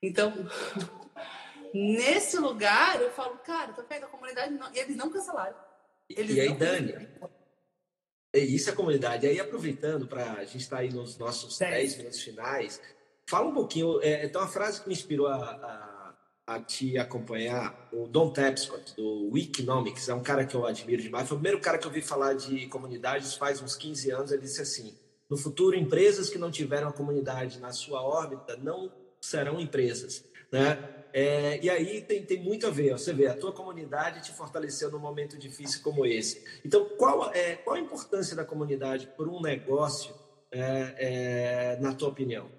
Então, 0.00 0.32
nesse 1.74 2.38
lugar, 2.38 3.02
eu 3.02 3.10
falo, 3.10 3.36
cara, 3.38 3.72
tô 3.72 3.82
vendo 3.82 4.04
a 4.04 4.08
comunidade, 4.08 4.54
não... 4.54 4.72
eles 4.72 4.96
não 4.96 5.10
cancelaram. 5.10 5.56
Eles 6.08 6.36
e 6.36 6.40
aí, 6.40 6.54
Dani, 6.54 7.08
é 8.32 8.38
isso 8.38 8.70
é 8.70 8.72
a 8.72 8.76
comunidade. 8.76 9.26
Aí, 9.26 9.38
aproveitando 9.38 10.06
para 10.06 10.32
a 10.32 10.44
gente 10.44 10.58
estar 10.58 10.76
tá 10.76 10.82
aí 10.82 10.92
nos 10.92 11.18
nossos 11.18 11.58
10 11.58 11.96
minutos 11.98 12.20
finais, 12.22 12.80
fala 13.28 13.48
um 13.48 13.54
pouquinho. 13.54 14.00
É, 14.02 14.28
tem 14.28 14.40
uma 14.40 14.48
frase 14.48 14.80
que 14.80 14.88
me 14.88 14.94
inspirou 14.94 15.26
a, 15.26 15.36
a 15.36 15.92
a 16.46 16.60
te 16.60 16.98
acompanhar, 16.98 17.88
o 17.92 18.06
Don 18.06 18.30
Tapscott, 18.30 18.96
do 18.96 19.30
Wikinomics, 19.32 20.08
é 20.08 20.14
um 20.14 20.22
cara 20.22 20.44
que 20.44 20.54
eu 20.54 20.66
admiro 20.66 21.00
demais. 21.00 21.28
Foi 21.28 21.36
o 21.36 21.40
primeiro 21.40 21.60
cara 21.60 21.78
que 21.78 21.86
eu 21.86 21.90
vi 21.90 22.02
falar 22.02 22.34
de 22.34 22.66
comunidades 22.66 23.34
faz 23.34 23.62
uns 23.62 23.76
15 23.76 24.10
anos. 24.10 24.32
Ele 24.32 24.42
disse 24.42 24.60
assim: 24.60 24.94
no 25.30 25.36
futuro, 25.36 25.76
empresas 25.76 26.28
que 26.28 26.38
não 26.38 26.50
tiveram 26.50 26.88
a 26.88 26.92
comunidade 26.92 27.60
na 27.60 27.72
sua 27.72 28.02
órbita 28.02 28.56
não 28.56 28.92
serão 29.20 29.60
empresas. 29.60 30.24
Né? 30.50 31.01
É, 31.12 31.58
e 31.62 31.68
aí 31.68 32.00
tem, 32.00 32.24
tem 32.24 32.42
muito 32.42 32.66
a 32.66 32.70
ver. 32.70 32.92
Você 32.92 33.12
vê, 33.12 33.26
a 33.26 33.36
tua 33.36 33.52
comunidade 33.52 34.22
te 34.22 34.32
fortaleceu 34.32 34.90
num 34.90 34.98
momento 34.98 35.38
difícil 35.38 35.82
como 35.82 36.06
esse. 36.06 36.44
Então, 36.64 36.84
qual, 36.96 37.32
é, 37.32 37.56
qual 37.56 37.76
a 37.76 37.80
importância 37.80 38.34
da 38.34 38.44
comunidade 38.44 39.06
por 39.16 39.28
um 39.28 39.40
negócio, 39.40 40.14
é, 40.50 40.94
é, 40.98 41.76
na 41.80 41.94
tua 41.94 42.08
opinião? 42.08 42.50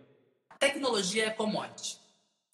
Tecnologia 0.60 1.26
é 1.26 1.30
commodity, 1.30 2.00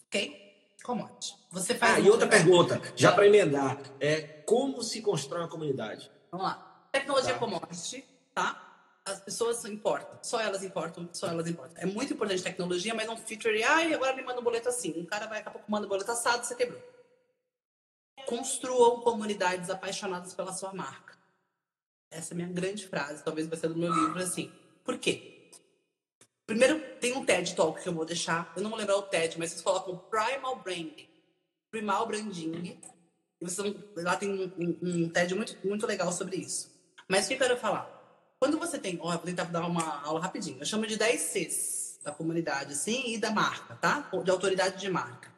ok? 0.08 0.50
Commodity. 0.84 1.36
Você 1.52 1.76
faz 1.76 1.98
ah, 1.98 2.00
e 2.00 2.10
outra 2.10 2.28
pergunta, 2.28 2.82
já 2.96 3.12
para 3.12 3.28
emendar, 3.28 3.80
é 4.00 4.22
como 4.22 4.82
se 4.82 5.02
constrói 5.02 5.42
uma 5.42 5.48
comunidade? 5.48 6.10
Vamos 6.32 6.48
lá. 6.48 6.88
Tecnologia 6.92 7.34
tá. 7.34 7.40
commodity, 7.40 8.06
tá? 8.34 8.69
As 9.10 9.20
pessoas 9.20 9.66
importam, 9.66 10.20
só 10.22 10.40
elas 10.40 10.64
importam, 10.64 11.10
só 11.12 11.28
elas 11.28 11.48
importam. 11.48 11.82
É 11.82 11.86
muito 11.86 12.14
importante 12.14 12.44
tecnologia, 12.44 12.94
mas 12.94 13.08
não 13.08 13.18
feature, 13.18 13.64
ai, 13.64 13.94
agora 13.94 14.16
me 14.16 14.22
manda 14.22 14.40
um 14.40 14.44
boleto 14.44 14.70
assim. 14.70 14.94
Um 14.96 15.06
cara 15.06 15.26
vai 15.26 15.40
daqui 15.40 15.50
a 15.50 15.52
pouco 15.52 15.72
manda 15.72 15.86
um 15.86 15.90
boleto 15.90 16.12
assado, 16.12 16.46
você 16.46 16.56
quebrou. 16.56 16.82
Construam 18.28 19.02
comunidades 19.02 19.70
apaixonadas 19.70 20.34
pela 20.34 20.54
sua 20.54 20.74
marca. 20.74 21.18
Essa 22.12 22.34
é 22.34 22.36
a 22.36 22.38
minha 22.38 22.50
grande 22.50 22.88
frase, 22.88 23.24
talvez 23.24 23.48
vai 23.48 23.58
ser 23.58 23.70
do 23.70 23.76
meu 23.76 23.92
livro 23.92 24.20
assim. 24.20 24.52
Por 24.84 24.98
quê? 24.98 25.50
Primeiro, 26.46 26.80
tem 27.00 27.16
um 27.16 27.24
TED 27.24 27.56
Talk 27.56 27.82
que 27.82 27.88
eu 27.88 27.94
vou 27.94 28.06
deixar. 28.06 28.52
Eu 28.56 28.64
não 28.64 28.72
vou 28.72 28.80
lembrar 28.80 28.98
o 28.98 29.04
TED, 29.04 29.38
mas 29.38 29.52
vocês 29.52 29.62
colocam 29.62 29.98
Primal 30.10 30.56
Branding. 30.56 31.08
Primal 31.70 32.08
Branding. 32.08 32.80
E 33.40 33.46
vocês 33.46 33.76
lá 33.98 34.16
tem 34.16 34.30
um, 34.30 34.52
um, 34.58 34.80
um, 34.82 35.10
TED 35.10 35.36
muito, 35.36 35.56
muito 35.64 35.86
legal 35.86 36.12
sobre 36.12 36.38
isso. 36.38 36.72
Mas 37.08 37.26
o 37.26 37.28
que 37.28 37.34
eu 37.36 37.38
quero 37.38 37.58
falar? 37.58 37.99
Quando 38.40 38.58
você 38.58 38.80
tem. 38.80 38.98
Ó, 39.02 39.10
vou 39.12 39.20
tentar 39.20 39.44
dar 39.46 39.66
uma 39.66 40.02
aula 40.04 40.20
rapidinho. 40.20 40.60
Eu 40.60 40.66
chamo 40.66 40.88
de 40.88 40.98
10 40.98 41.22
Cs 41.22 42.00
da 42.04 42.12
comunidade, 42.12 42.74
assim, 42.74 43.14
e 43.14 43.18
da 43.18 43.30
marca, 43.30 43.76
tá? 43.76 44.10
De 44.24 44.32
autoridade 44.32 44.80
de 44.80 44.90
marca. 44.90 45.30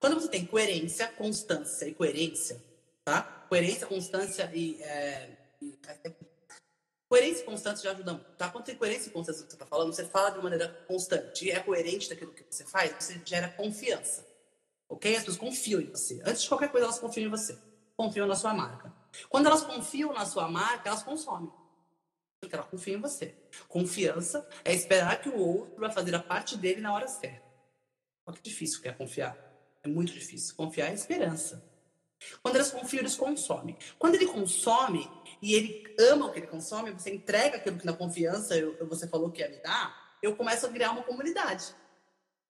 Quando 0.00 0.18
você 0.18 0.28
tem 0.28 0.46
coerência, 0.46 1.08
constância 1.08 1.86
e 1.86 1.94
coerência, 1.94 2.62
tá? 3.04 3.22
Coerência, 3.48 3.86
constância 3.86 4.50
e. 4.54 4.82
É, 4.82 5.36
Coerência 7.08 7.42
e 7.42 7.44
constância 7.44 7.84
já 7.84 7.92
ajudam, 7.92 8.18
tá? 8.36 8.48
Quando 8.48 8.64
tem 8.64 8.74
coerência 8.74 9.08
e 9.08 9.12
constância 9.12 9.44
que 9.44 9.50
você 9.50 9.54
está 9.54 9.66
falando, 9.66 9.92
você 9.92 10.04
fala 10.04 10.30
de 10.30 10.42
maneira 10.42 10.68
constante 10.88 11.44
e 11.44 11.50
é 11.52 11.60
coerente 11.60 12.08
daquilo 12.08 12.32
que 12.32 12.44
você 12.50 12.64
faz, 12.64 12.92
você 12.98 13.20
gera 13.24 13.48
confiança. 13.48 14.26
Ok? 14.88 15.12
As 15.14 15.20
pessoas 15.20 15.36
confiam 15.36 15.80
em 15.80 15.86
você. 15.86 16.20
Antes 16.24 16.42
de 16.42 16.48
qualquer 16.48 16.68
coisa, 16.68 16.86
elas 16.86 16.98
confiam 16.98 17.26
em 17.26 17.30
você. 17.30 17.56
Confiam 17.96 18.26
na 18.26 18.34
sua 18.34 18.52
marca. 18.52 18.92
Quando 19.28 19.46
elas 19.46 19.62
confiam 19.62 20.12
na 20.12 20.26
sua 20.26 20.48
marca, 20.48 20.88
elas 20.88 21.04
consomem. 21.04 21.50
Porque 22.46 22.54
elas 22.54 22.70
confiam 22.70 22.98
em 22.98 23.02
você. 23.02 23.34
Confiança 23.66 24.48
é 24.64 24.72
esperar 24.72 25.20
que 25.20 25.28
o 25.28 25.36
outro 25.36 25.80
vai 25.80 25.90
fazer 25.90 26.14
a 26.14 26.20
parte 26.20 26.56
dele 26.56 26.80
na 26.80 26.94
hora 26.94 27.08
certa. 27.08 27.42
Olha 28.24 28.36
que 28.36 28.42
difícil 28.42 28.80
que 28.80 28.88
é 28.88 28.92
confiar. 28.92 29.36
É 29.82 29.88
muito 29.88 30.12
difícil. 30.12 30.54
Confiar 30.54 30.90
é 30.90 30.94
esperança. 30.94 31.64
Quando 32.40 32.54
eles 32.54 32.70
confiam, 32.70 33.00
eles 33.00 33.16
consomem. 33.16 33.76
Quando 33.98 34.14
ele 34.14 34.26
consome 34.26 35.10
e 35.42 35.54
ele 35.54 35.94
ama 35.98 36.26
o 36.26 36.32
que 36.32 36.38
ele 36.38 36.46
consome, 36.46 36.92
você 36.92 37.12
entrega 37.12 37.56
aquilo 37.56 37.78
que 37.78 37.84
na 37.84 37.92
confiança 37.92 38.56
eu, 38.56 38.86
você 38.86 39.08
falou 39.08 39.30
que 39.32 39.40
ia 39.40 39.48
me 39.48 39.56
dar, 39.56 40.16
eu 40.22 40.36
começo 40.36 40.66
a 40.66 40.68
criar 40.68 40.92
uma 40.92 41.02
comunidade. 41.02 41.74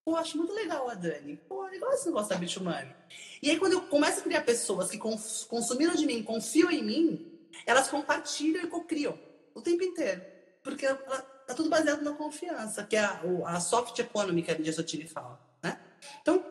Pô, 0.04 0.14
acho 0.14 0.36
muito 0.36 0.52
legal 0.52 0.90
a 0.90 0.94
Dani. 0.94 1.38
Pô, 1.48 1.64
legal 1.64 1.90
esse 1.94 2.06
negócio 2.06 2.28
da 2.28 2.60
Money. 2.62 2.94
E 3.42 3.50
aí, 3.50 3.58
quando 3.58 3.72
eu 3.72 3.80
começo 3.88 4.20
a 4.20 4.22
criar 4.22 4.42
pessoas 4.42 4.90
que 4.90 4.98
cons 4.98 5.44
consumiram 5.44 5.94
de 5.94 6.04
mim, 6.04 6.22
confiam 6.22 6.70
em 6.70 6.84
mim, 6.84 7.48
elas 7.64 7.88
compartilham 7.88 8.62
e 8.62 8.66
cocriam 8.66 9.18
o 9.56 9.62
tempo 9.62 9.82
inteiro. 9.82 10.22
Porque 10.62 10.84
ela, 10.84 10.96
tá 11.46 11.54
tudo 11.54 11.70
baseado 11.70 12.02
na 12.02 12.12
confiança, 12.12 12.84
que 12.84 12.94
é 12.94 13.00
a, 13.00 13.22
a 13.46 13.60
soft 13.60 13.98
economy 13.98 14.42
que 14.42 14.50
a 14.50 14.54
Lidia 14.54 14.72
Sotiri 14.72 15.08
fala. 15.08 15.40
Né? 15.62 15.80
Então, 16.20 16.44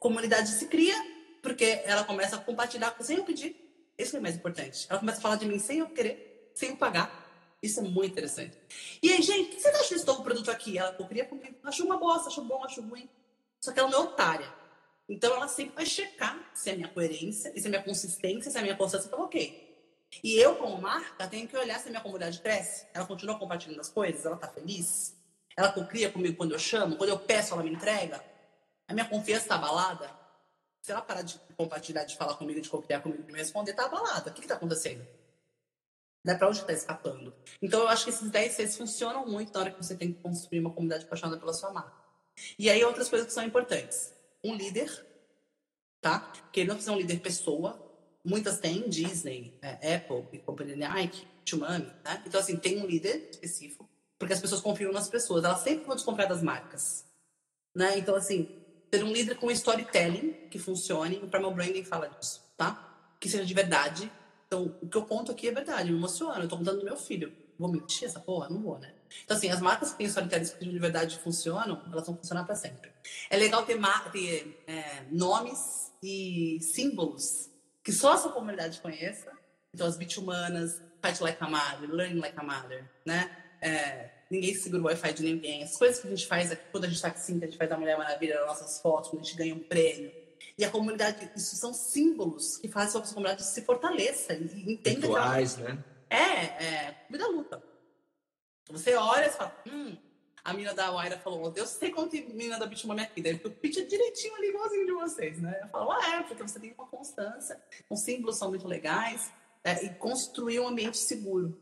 comunidade 0.00 0.48
se 0.48 0.66
cria 0.66 0.94
porque 1.42 1.82
ela 1.84 2.04
começa 2.04 2.36
a 2.36 2.38
compartilhar 2.38 2.96
sem 3.00 3.18
eu 3.18 3.24
pedir. 3.24 3.56
Isso 3.96 4.16
é 4.16 4.20
mais 4.20 4.36
importante. 4.36 4.86
Ela 4.88 4.98
começa 4.98 5.18
a 5.18 5.20
falar 5.20 5.36
de 5.36 5.46
mim 5.46 5.58
sem 5.58 5.78
eu 5.78 5.88
querer, 5.88 6.52
sem 6.54 6.70
eu 6.70 6.76
pagar. 6.76 7.26
Isso 7.62 7.80
é 7.80 7.82
muito 7.82 8.12
interessante. 8.12 8.56
E 9.02 9.12
aí, 9.12 9.20
gente, 9.20 9.48
o 9.48 9.56
que 9.56 9.60
você 9.60 9.68
acha 9.68 9.94
desse 9.94 10.06
novo 10.06 10.22
produto 10.22 10.50
aqui? 10.50 10.78
Ela 10.78 10.92
queria 10.92 11.24
comigo. 11.24 11.56
Achou 11.64 11.84
uma 11.84 11.98
bosta, 11.98 12.28
achou 12.28 12.44
bom, 12.44 12.64
achou 12.64 12.84
ruim. 12.84 13.08
Só 13.60 13.72
que 13.72 13.80
ela 13.80 13.90
não 13.90 13.98
é 13.98 14.02
otária. 14.02 14.54
Então, 15.08 15.34
ela 15.34 15.48
sempre 15.48 15.74
vai 15.74 15.86
checar 15.86 16.50
se 16.54 16.70
é 16.70 16.76
minha 16.76 16.88
coerência, 16.88 17.52
se 17.52 17.66
é 17.66 17.68
minha 17.68 17.82
consistência, 17.82 18.50
se 18.50 18.58
é 18.58 18.62
minha 18.62 18.76
constância 18.76 19.06
está 19.06 19.16
ok. 19.16 19.67
E 20.22 20.36
eu, 20.36 20.56
como 20.56 20.80
marca, 20.80 21.26
tenho 21.28 21.46
que 21.46 21.56
olhar 21.56 21.78
se 21.78 21.88
a 21.88 21.90
minha 21.90 22.02
comunidade 22.02 22.40
cresce. 22.40 22.86
Ela 22.94 23.06
continua 23.06 23.38
compartilhando 23.38 23.80
as 23.80 23.88
coisas? 23.88 24.24
Ela 24.24 24.34
está 24.34 24.48
feliz? 24.48 25.16
Ela 25.56 25.72
cria 25.86 26.10
comigo 26.10 26.36
quando 26.36 26.52
eu 26.52 26.58
chamo? 26.58 26.96
Quando 26.96 27.10
eu 27.10 27.18
peço, 27.18 27.52
ela 27.52 27.62
me 27.62 27.70
entrega? 27.70 28.24
A 28.86 28.94
minha 28.94 29.08
confiança 29.08 29.42
está 29.42 29.56
abalada? 29.56 30.10
Se 30.82 30.92
ela 30.92 31.02
parar 31.02 31.22
de 31.22 31.38
compartilhar, 31.56 32.04
de 32.04 32.16
falar 32.16 32.34
comigo, 32.34 32.60
de 32.60 32.68
copiar 32.68 33.02
comigo, 33.02 33.22
de 33.22 33.32
me 33.32 33.38
responder, 33.38 33.74
tá 33.74 33.84
abalada. 33.84 34.30
O 34.30 34.32
que, 34.32 34.42
que 34.42 34.48
tá 34.48 34.54
acontecendo? 34.54 35.06
É 36.26 36.34
pra 36.34 36.48
onde 36.48 36.64
tá 36.64 36.72
escapando. 36.72 37.34
Então, 37.60 37.80
eu 37.80 37.88
acho 37.88 38.04
que 38.04 38.10
esses 38.10 38.30
10 38.30 38.52
Cs 38.52 38.76
funcionam 38.76 39.26
muito 39.26 39.52
na 39.52 39.60
hora 39.60 39.70
que 39.70 39.82
você 39.82 39.96
tem 39.96 40.12
que 40.12 40.20
construir 40.20 40.60
uma 40.60 40.70
comunidade 40.70 41.04
apaixonada 41.04 41.38
pela 41.38 41.52
sua 41.52 41.72
marca. 41.72 41.92
E 42.58 42.68
aí, 42.68 42.84
outras 42.84 43.08
coisas 43.08 43.26
que 43.26 43.32
são 43.32 43.44
importantes. 43.44 44.12
Um 44.44 44.54
líder, 44.54 45.06
tá? 46.00 46.32
Que 46.52 46.60
ele 46.60 46.68
não 46.68 46.76
precisa 46.76 46.92
ser 46.92 46.96
um 46.96 47.00
líder 47.00 47.20
pessoa. 47.20 47.87
Muitas 48.28 48.58
têm, 48.58 48.86
Disney, 48.90 49.54
é, 49.62 49.96
Apple 49.96 50.24
e 50.34 50.38
companhia 50.38 50.76
Nike, 50.76 51.26
Tumami, 51.46 51.90
né? 52.04 52.22
Então, 52.26 52.38
assim, 52.38 52.56
tem 52.56 52.78
um 52.78 52.86
líder 52.86 53.28
específico, 53.30 53.88
porque 54.18 54.34
as 54.34 54.40
pessoas 54.40 54.60
confiam 54.60 54.92
nas 54.92 55.08
pessoas. 55.08 55.44
Elas 55.44 55.60
sempre 55.60 55.86
vão 55.86 55.96
desconfiar 55.96 56.26
das 56.26 56.42
marcas. 56.42 57.06
Né? 57.74 57.98
Então, 57.98 58.14
assim, 58.14 58.46
ter 58.90 59.02
um 59.02 59.10
líder 59.10 59.36
com 59.36 59.50
storytelling 59.50 60.32
que 60.50 60.58
funcione. 60.58 61.16
O 61.22 61.28
Primal 61.28 61.54
Branding 61.54 61.84
fala 61.84 62.06
disso, 62.06 62.44
tá? 62.54 63.16
Que 63.18 63.30
seja 63.30 63.46
de 63.46 63.54
verdade. 63.54 64.12
Então, 64.46 64.76
o 64.82 64.86
que 64.86 64.98
eu 64.98 65.06
conto 65.06 65.32
aqui 65.32 65.48
é 65.48 65.52
verdade, 65.52 65.90
me 65.90 65.96
emociona. 65.96 66.44
Eu 66.44 66.48
tô 66.48 66.58
contando 66.58 66.80
do 66.80 66.84
meu 66.84 66.98
filho. 66.98 67.32
Vou 67.58 67.72
mentir 67.72 68.06
essa 68.06 68.20
porra? 68.20 68.50
Não 68.50 68.60
vou, 68.60 68.78
né? 68.78 68.92
Então, 69.24 69.38
assim, 69.38 69.48
as 69.48 69.62
marcas 69.62 69.92
que 69.92 69.98
têm 69.98 70.06
storytelling 70.06 70.44
que 70.44 70.68
de 70.68 70.78
verdade 70.78 71.18
funcionam, 71.18 71.82
elas 71.90 72.06
vão 72.06 72.14
funcionar 72.14 72.44
para 72.44 72.54
sempre. 72.54 72.92
É 73.30 73.38
legal 73.38 73.64
ter, 73.64 73.80
ter 74.12 74.64
é, 74.66 75.04
nomes 75.10 75.90
e 76.02 76.58
símbolos 76.60 77.48
que 77.88 77.92
só 77.94 78.12
a 78.12 78.16
sua 78.18 78.32
comunidade 78.32 78.82
conheça. 78.82 79.32
Então, 79.74 79.86
as 79.86 79.96
bitumanas, 79.96 80.82
Fight 81.02 81.22
Like 81.22 81.42
a 81.42 81.48
Mother, 81.48 81.90
Learn 81.90 82.20
Like 82.20 82.38
a 82.38 82.42
Mother, 82.42 82.84
né? 83.06 83.34
É, 83.62 84.10
ninguém 84.30 84.54
segura 84.54 84.82
o 84.82 84.84
Wi-Fi 84.84 85.14
de 85.14 85.22
ninguém. 85.22 85.62
As 85.62 85.74
coisas 85.74 85.98
que 85.98 86.06
a 86.06 86.10
gente 86.10 86.26
faz 86.26 86.52
aqui, 86.52 86.64
quando 86.70 86.84
a 86.84 86.86
gente 86.86 86.96
está 86.96 87.08
aqui, 87.08 87.18
a 87.18 87.46
gente 87.46 87.56
faz 87.56 87.72
a 87.72 87.78
Mulher 87.78 87.96
Maravilha, 87.96 88.44
nossas 88.44 88.78
fotos, 88.82 89.08
quando 89.08 89.22
a 89.22 89.24
gente 89.24 89.38
ganha 89.38 89.54
um 89.54 89.60
prêmio. 89.60 90.12
E 90.58 90.66
a 90.66 90.70
comunidade, 90.70 91.30
isso 91.34 91.56
são 91.56 91.72
símbolos 91.72 92.58
que 92.58 92.68
fazem 92.68 92.92
com 92.92 93.00
que 93.00 93.10
a 93.10 93.14
comunidade 93.14 93.42
se 93.42 93.62
fortaleça 93.62 94.34
e 94.34 94.70
entenda 94.70 95.06
Rituais, 95.06 95.54
que 95.56 95.62
ela... 95.62 95.72
né? 95.72 95.84
É, 96.10 96.64
é, 96.64 97.06
vida 97.08 97.26
luta. 97.26 97.62
Você 98.68 98.94
olha 98.96 99.28
e 99.28 99.30
fala, 99.30 99.62
hum, 99.66 99.96
a 100.48 100.54
mina 100.54 100.72
da 100.72 100.90
Waira 100.90 101.18
falou, 101.18 101.52
eu 101.54 101.66
sei 101.66 101.90
quanto 101.90 102.12
tem 102.12 102.26
mina 102.30 102.58
da 102.58 102.64
Bitmami 102.64 103.02
aqui, 103.02 103.20
deve 103.20 103.38
ter 103.38 103.48
o 103.48 103.50
pitch 103.50 103.86
direitinho 103.86 104.34
ali, 104.34 104.48
igualzinho 104.48 104.86
de 104.86 104.92
vocês, 104.92 105.38
né? 105.38 105.60
Eu 105.62 105.68
falo, 105.68 105.92
ah, 105.92 106.16
é, 106.16 106.22
porque 106.22 106.42
você 106.42 106.58
tem 106.58 106.72
uma 106.72 106.86
constância, 106.86 107.60
os 107.90 108.00
símbolos 108.00 108.36
são 108.36 108.48
muito 108.48 108.66
legais, 108.66 109.30
é, 109.62 109.84
e 109.84 109.90
construir 109.90 110.58
um 110.60 110.68
ambiente 110.68 110.96
seguro, 110.96 111.60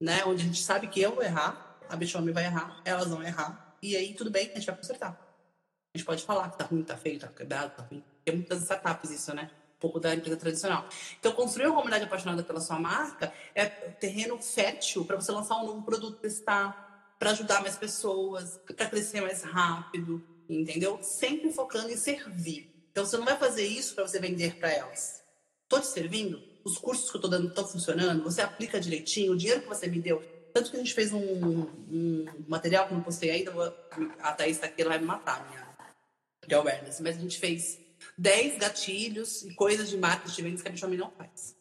né? 0.00 0.24
Onde 0.24 0.42
a 0.42 0.46
gente 0.46 0.62
sabe 0.62 0.88
que 0.88 1.02
eu 1.02 1.14
vou 1.14 1.22
errar, 1.22 1.78
a 1.86 1.96
Bichome 1.96 2.32
vai 2.32 2.44
errar, 2.44 2.80
elas 2.86 3.08
vão 3.08 3.22
errar, 3.22 3.76
e 3.82 3.94
aí 3.94 4.14
tudo 4.14 4.30
bem, 4.30 4.50
a 4.50 4.54
gente 4.54 4.66
vai 4.66 4.76
consertar. 4.76 5.20
A 5.94 5.98
gente 5.98 6.06
pode 6.06 6.24
falar 6.24 6.50
que 6.50 6.56
tá 6.56 6.64
ruim, 6.64 6.82
tá 6.82 6.96
feio, 6.96 7.20
tá 7.20 7.28
quebrado, 7.28 7.76
tá 7.76 7.82
ruim. 7.82 8.02
Tem 8.24 8.34
muitas 8.34 8.62
startups 8.62 9.10
isso, 9.10 9.34
né? 9.34 9.50
Um 9.76 9.78
pouco 9.78 10.00
da 10.00 10.14
empresa 10.14 10.36
tradicional. 10.38 10.88
Então, 11.20 11.30
construir 11.32 11.66
uma 11.66 11.74
comunidade 11.74 12.04
apaixonada 12.04 12.42
pela 12.42 12.58
sua 12.58 12.78
marca 12.78 13.32
é 13.54 13.66
terreno 13.66 14.38
fértil 14.38 15.04
para 15.04 15.16
você 15.16 15.30
lançar 15.30 15.56
um 15.56 15.66
novo 15.66 15.82
produto, 15.82 16.18
testar, 16.18 16.93
para 17.24 17.30
ajudar 17.30 17.62
mais 17.62 17.74
pessoas, 17.78 18.60
para 18.76 18.84
crescer 18.84 19.22
mais 19.22 19.42
rápido, 19.42 20.22
entendeu? 20.46 21.02
Sempre 21.02 21.50
focando 21.50 21.90
em 21.90 21.96
servir. 21.96 22.70
Então 22.92 23.06
você 23.06 23.16
não 23.16 23.24
vai 23.24 23.38
fazer 23.38 23.64
isso 23.64 23.94
para 23.94 24.06
você 24.06 24.20
vender 24.20 24.56
para 24.56 24.70
elas. 24.70 25.24
Tô 25.66 25.80
te 25.80 25.86
servindo, 25.86 26.38
os 26.62 26.76
cursos 26.76 27.10
que 27.10 27.16
eu 27.16 27.22
tô 27.22 27.28
dando 27.28 27.48
estão 27.48 27.66
funcionando, 27.66 28.22
você 28.22 28.42
aplica 28.42 28.78
direitinho, 28.78 29.32
o 29.32 29.36
dinheiro 29.38 29.62
que 29.62 29.68
você 29.68 29.86
me 29.86 30.02
deu. 30.02 30.22
Tanto 30.52 30.70
que 30.70 30.76
a 30.76 30.80
gente 30.80 30.92
fez 30.92 31.14
um, 31.14 31.62
um 31.90 32.26
material 32.46 32.88
que 32.88 32.92
não 32.92 33.02
postei 33.02 33.30
ainda, 33.30 33.52
a 34.20 34.32
Thaís 34.32 34.58
tá 34.58 34.66
aqui, 34.66 34.82
ela 34.82 34.90
vai 34.90 34.98
me 34.98 35.06
matar, 35.06 35.48
minha 35.48 35.64
de 36.46 36.54
awareness, 36.54 37.00
mas 37.00 37.16
a 37.16 37.20
gente 37.20 37.38
fez 37.38 37.80
10 38.18 38.58
gatilhos 38.58 39.44
e 39.44 39.54
coisas 39.54 39.88
de 39.88 39.96
marketing 39.96 40.36
de 40.36 40.42
vendas 40.42 40.60
que 40.60 40.68
a 40.68 40.70
Bitwami 40.70 40.98
não 40.98 41.10
faz. 41.10 41.56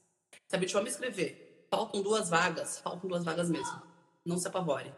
Se 0.45 0.55
a 0.57 0.59
Bitwami 0.59 0.89
escrever, 0.89 1.66
faltam 1.72 2.01
duas 2.01 2.30
vagas, 2.30 2.80
faltam 2.80 3.09
duas 3.09 3.24
vagas 3.24 3.49
mesmo. 3.49 3.82
Não 4.26 4.38
se 4.38 4.45
apavore. 4.45 4.93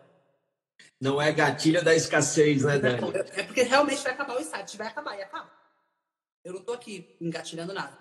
Não 0.99 1.21
é 1.21 1.31
gatilho 1.31 1.83
da 1.83 1.95
escassez, 1.95 2.63
né, 2.63 2.79
Dani? 2.79 3.01
É 3.33 3.43
porque 3.43 3.61
realmente 3.63 4.01
vai 4.01 4.13
acabar 4.13 4.39
o 4.39 4.43
site, 4.43 4.77
vai 4.77 4.87
acabar 4.87 5.17
e 5.17 5.21
acaba. 5.21 5.51
Eu 6.43 6.53
não 6.53 6.61
tô 6.61 6.73
aqui 6.73 7.15
engatilhando 7.19 7.73
nada. 7.73 7.97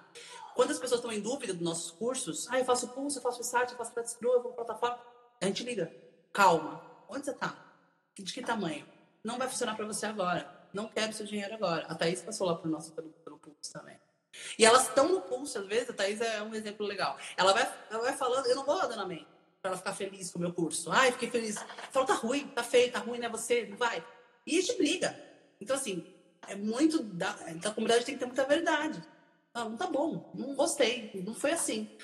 Quantas 0.55 0.79
pessoas 0.79 1.01
estão 1.01 1.13
em 1.13 1.21
dúvida 1.21 1.53
dos 1.53 1.63
nossos 1.63 1.91
cursos? 1.91 2.47
Ah, 2.51 2.59
eu 2.59 2.65
faço 2.65 2.89
pulso, 2.89 3.19
eu 3.19 3.23
faço 3.23 3.43
site, 3.43 3.73
eu 3.73 3.79
faço 3.79 3.93
screw, 4.07 4.33
eu 4.33 4.43
vou 4.43 4.53
plataforma. 4.53 4.99
A 5.41 5.47
gente 5.47 5.65
liga. 5.65 5.93
Calma. 6.33 6.81
Onde 7.09 7.25
você 7.25 7.35
tá? 7.35 7.57
De 8.17 8.33
que 8.33 8.43
tamanho? 8.43 8.87
Não 9.25 9.39
vai 9.39 9.49
funcionar 9.49 9.75
para 9.75 9.87
você 9.87 10.07
agora 10.07 10.65
não 10.75 10.89
quero 10.89 11.13
seu 11.13 11.25
dinheiro 11.25 11.55
agora. 11.55 11.87
A 11.87 11.95
Thaís 11.95 12.21
passou 12.21 12.49
lá 12.49 12.57
pro 12.57 12.69
nosso 12.69 12.93
pelo, 12.93 13.11
pelo 13.11 13.41
também. 13.73 13.99
E 14.59 14.65
elas 14.65 14.89
estão 14.89 15.09
no 15.09 15.21
pulso, 15.21 15.59
às 15.59 15.67
vezes, 15.67 15.89
a 15.89 15.93
Thaís 15.93 16.21
é 16.21 16.43
um 16.43 16.53
exemplo 16.53 16.85
legal. 16.85 17.17
Ela 17.37 17.53
vai, 17.53 17.87
ela 17.89 18.03
vai 18.03 18.17
falando, 18.17 18.47
eu 18.47 18.57
não 18.57 18.65
vou 18.65 18.81
dando 18.81 19.01
amém 19.01 19.25
para 19.65 19.71
ela 19.71 19.79
ficar 19.79 19.95
feliz 19.95 20.31
com 20.31 20.39
o 20.39 20.43
meu 20.43 20.53
curso. 20.53 20.93
Ai, 20.93 21.11
fiquei 21.13 21.31
feliz. 21.31 21.57
Falou, 21.91 22.07
tá 22.07 22.13
ruim, 22.13 22.47
tá 22.49 22.63
feio, 22.63 22.93
tá 22.93 22.99
ruim, 22.99 23.19
né? 23.19 23.31
Você, 23.31 23.65
não 23.65 23.79
vai. 23.79 24.07
E 24.47 24.59
a 24.59 24.61
gente 24.61 24.77
briga. 24.77 25.19
Então, 25.59 25.75
assim, 25.75 26.05
é 26.47 26.55
muito. 26.55 27.03
Da, 27.03 27.35
então, 27.49 27.73
a 27.73 27.75
comunidade 27.75 28.05
tem 28.05 28.15
que 28.15 28.21
ter 28.21 28.27
muita 28.27 28.45
verdade. 28.45 29.03
Não, 29.55 29.71
não 29.71 29.77
tá 29.79 29.87
bom, 29.87 30.31
não 30.35 30.55
gostei, 30.55 31.11
não 31.25 31.33
foi 31.35 31.53
assim. 31.53 31.97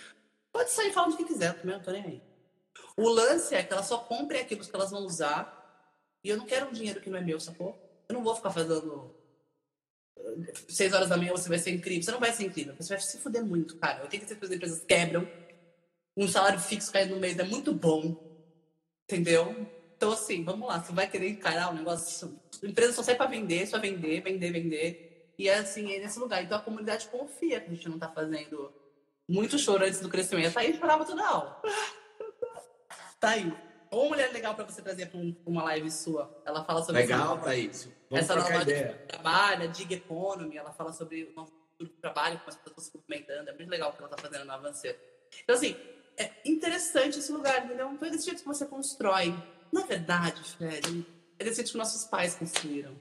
Pode 0.51 0.71
sair 0.71 0.91
falando 0.91 1.13
o 1.13 1.17
que 1.19 1.25
quiser, 1.25 1.53
também 1.53 1.77
não 1.77 1.83
tô 1.83 1.91
nem 1.91 2.03
aí. 2.03 2.23
O 2.97 3.11
lance 3.11 3.55
é 3.55 3.63
que 3.63 3.73
ela 3.73 3.83
só 3.83 3.99
compre 3.99 4.39
aquilo 4.39 4.65
que 4.65 4.75
elas 4.75 4.91
vão 4.91 5.05
usar. 5.05 5.59
E 6.25 6.31
eu 6.31 6.39
não 6.39 6.47
quero 6.47 6.67
um 6.67 6.73
dinheiro 6.73 7.01
que 7.01 7.11
não 7.11 7.19
é 7.19 7.21
meu, 7.21 7.39
sacou? 7.39 7.79
Eu 8.09 8.15
não 8.15 8.25
vou 8.25 8.35
ficar 8.35 8.53
fazendo 8.53 9.15
seis 10.69 10.95
horas 10.95 11.11
da 11.11 11.17
manhã 11.17 11.33
você 11.33 11.49
vai 11.49 11.59
ser 11.59 11.73
incrível. 11.73 12.03
Você 12.03 12.11
não 12.11 12.21
vai 12.21 12.33
ser 12.33 12.45
incrível. 12.45 12.75
Você 12.79 12.95
vai 12.95 13.03
se 13.03 13.19
fuder 13.19 13.45
muito, 13.45 13.77
cara. 13.77 14.09
86% 14.09 14.39
das 14.39 14.51
empresas 14.51 14.85
quebram. 14.85 15.29
Um 16.17 16.29
salário 16.29 16.59
fixo 16.59 16.93
caindo 16.93 17.15
no 17.15 17.21
mês 17.21 17.39
é 17.39 17.45
muito 17.45 17.73
bom. 17.73 18.17
Entendeu? 19.05 19.67
Então, 19.97 20.13
assim, 20.13 20.45
vamos 20.45 20.69
lá. 20.69 20.83
Você 20.83 20.93
vai 20.93 21.09
querer 21.09 21.29
encarar 21.29 21.69
o 21.69 21.73
um 21.73 21.77
negócio. 21.77 22.39
Empresas 22.63 22.95
só 22.95 23.03
sai 23.03 23.17
para 23.17 23.31
vender, 23.31 23.67
só 23.67 23.79
vender, 23.79 24.23
vender, 24.23 24.53
vender. 24.53 25.33
E 25.39 25.49
é 25.49 25.59
assim, 25.59 25.93
é 25.93 25.99
nesse 25.99 26.19
lugar. 26.19 26.43
Então 26.43 26.59
a 26.59 26.61
comunidade 26.61 27.09
confia 27.09 27.61
que 27.61 27.71
a 27.71 27.75
gente 27.75 27.89
não 27.89 27.99
tá 27.99 28.09
fazendo 28.09 28.73
muito 29.29 29.59
choro 29.59 29.85
antes 29.85 30.01
do 30.01 30.09
crescimento. 30.09 30.55
Tá 30.55 30.61
aí 30.61 30.77
chorava 30.77 31.05
toda 31.05 31.23
a 31.23 31.29
aula. 31.29 31.63
tá 33.19 33.31
aí. 33.31 33.53
Ou 33.91 34.09
mulher 34.09 34.33
legal 34.33 34.55
para 34.55 34.65
você 34.65 34.83
trazer 34.83 35.07
para 35.07 35.19
um, 35.19 35.35
uma 35.47 35.63
live 35.65 35.91
sua. 35.91 36.43
Ela 36.45 36.65
fala 36.65 36.83
sobre 36.83 37.01
legal, 37.01 37.37
essa 37.37 37.45
Thaís. 37.45 37.89
Vamos 38.09 38.25
essa 38.25 38.37
nova 38.37 38.63
ideia. 38.63 39.05
trabalho, 39.09 39.65
a 39.65 39.67
Dig 39.67 39.95
Economy. 39.95 40.57
Ela 40.57 40.73
fala 40.73 40.93
sobre 40.93 41.25
o 41.25 41.33
novo 41.35 41.53
trabalho, 42.01 42.39
como 42.39 42.51
as 42.51 42.57
pessoas 42.57 42.87
se 42.87 42.97
movimentando. 42.97 43.51
É 43.51 43.55
muito 43.55 43.69
legal 43.69 43.91
o 43.91 43.93
que 43.93 44.03
ela 44.03 44.11
está 44.11 44.23
fazendo 44.23 44.45
na 44.45 44.55
Avancer. 44.55 44.99
Então, 45.43 45.57
assim, 45.57 45.77
é 46.21 46.31
interessante 46.45 47.19
esse 47.19 47.33
lugar, 47.33 47.65
entendeu? 47.65 47.91
Então, 47.91 48.07
é 48.07 48.11
desse 48.11 48.27
jeito 48.27 48.43
que 48.43 48.47
você 48.47 48.67
constrói. 48.67 49.35
Na 49.73 49.87
verdade, 49.87 50.43
Fred, 50.43 51.07
é 51.39 51.45
desse 51.45 51.57
jeito 51.57 51.73
que 51.73 51.79
nossos 51.79 52.05
pais 52.05 52.35
construíram. 52.35 52.95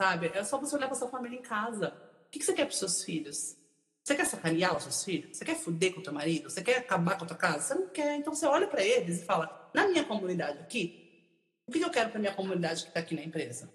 Sabe? 0.00 0.30
É 0.34 0.44
só 0.44 0.58
você 0.58 0.76
olhar 0.76 0.86
para 0.86 0.96
sua 0.96 1.08
família 1.08 1.38
em 1.38 1.42
casa. 1.42 1.94
O 2.26 2.30
que, 2.30 2.38
que 2.38 2.44
você 2.44 2.52
quer 2.52 2.66
para 2.66 2.76
seus 2.76 3.02
filhos? 3.02 3.56
Você 4.04 4.14
quer 4.14 4.26
sacanear 4.26 4.76
os 4.76 4.82
seus 4.82 5.02
filhos? 5.02 5.36
Você 5.36 5.44
quer 5.44 5.56
fuder 5.56 5.94
com 5.94 6.00
o 6.00 6.02
teu 6.02 6.12
marido? 6.12 6.50
Você 6.50 6.62
quer 6.62 6.78
acabar 6.78 7.16
com 7.16 7.24
a 7.24 7.28
tua 7.28 7.36
casa? 7.36 7.60
Você 7.60 7.74
não 7.74 7.88
quer. 7.88 8.16
Então 8.16 8.34
você 8.34 8.46
olha 8.46 8.66
para 8.66 8.82
eles 8.82 9.22
e 9.22 9.24
fala: 9.24 9.70
na 9.74 9.88
minha 9.88 10.04
comunidade 10.04 10.58
aqui, 10.58 11.32
o 11.66 11.72
que 11.72 11.80
eu 11.80 11.90
quero 11.90 12.10
para 12.10 12.20
minha 12.20 12.34
comunidade 12.34 12.82
que 12.82 12.88
está 12.88 13.00
aqui 13.00 13.14
na 13.14 13.22
empresa? 13.22 13.70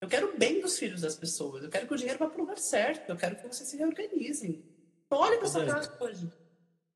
Eu 0.00 0.08
quero 0.08 0.34
o 0.34 0.38
bem 0.38 0.60
dos 0.60 0.78
filhos 0.78 1.02
das 1.02 1.16
pessoas. 1.16 1.62
Eu 1.62 1.70
quero 1.70 1.86
que 1.86 1.94
o 1.94 1.96
dinheiro 1.96 2.18
vá 2.18 2.26
para 2.26 2.36
o 2.36 2.40
lugar 2.40 2.58
certo. 2.58 3.08
Eu 3.08 3.16
quero 3.16 3.36
que 3.36 3.46
vocês 3.46 3.68
se 3.68 3.76
reorganizem. 3.76 4.64
Então, 5.06 5.18
olha 5.18 5.38
para 5.38 5.46
essa 5.46 5.64
casa 5.64 5.96
hoje. 6.00 6.30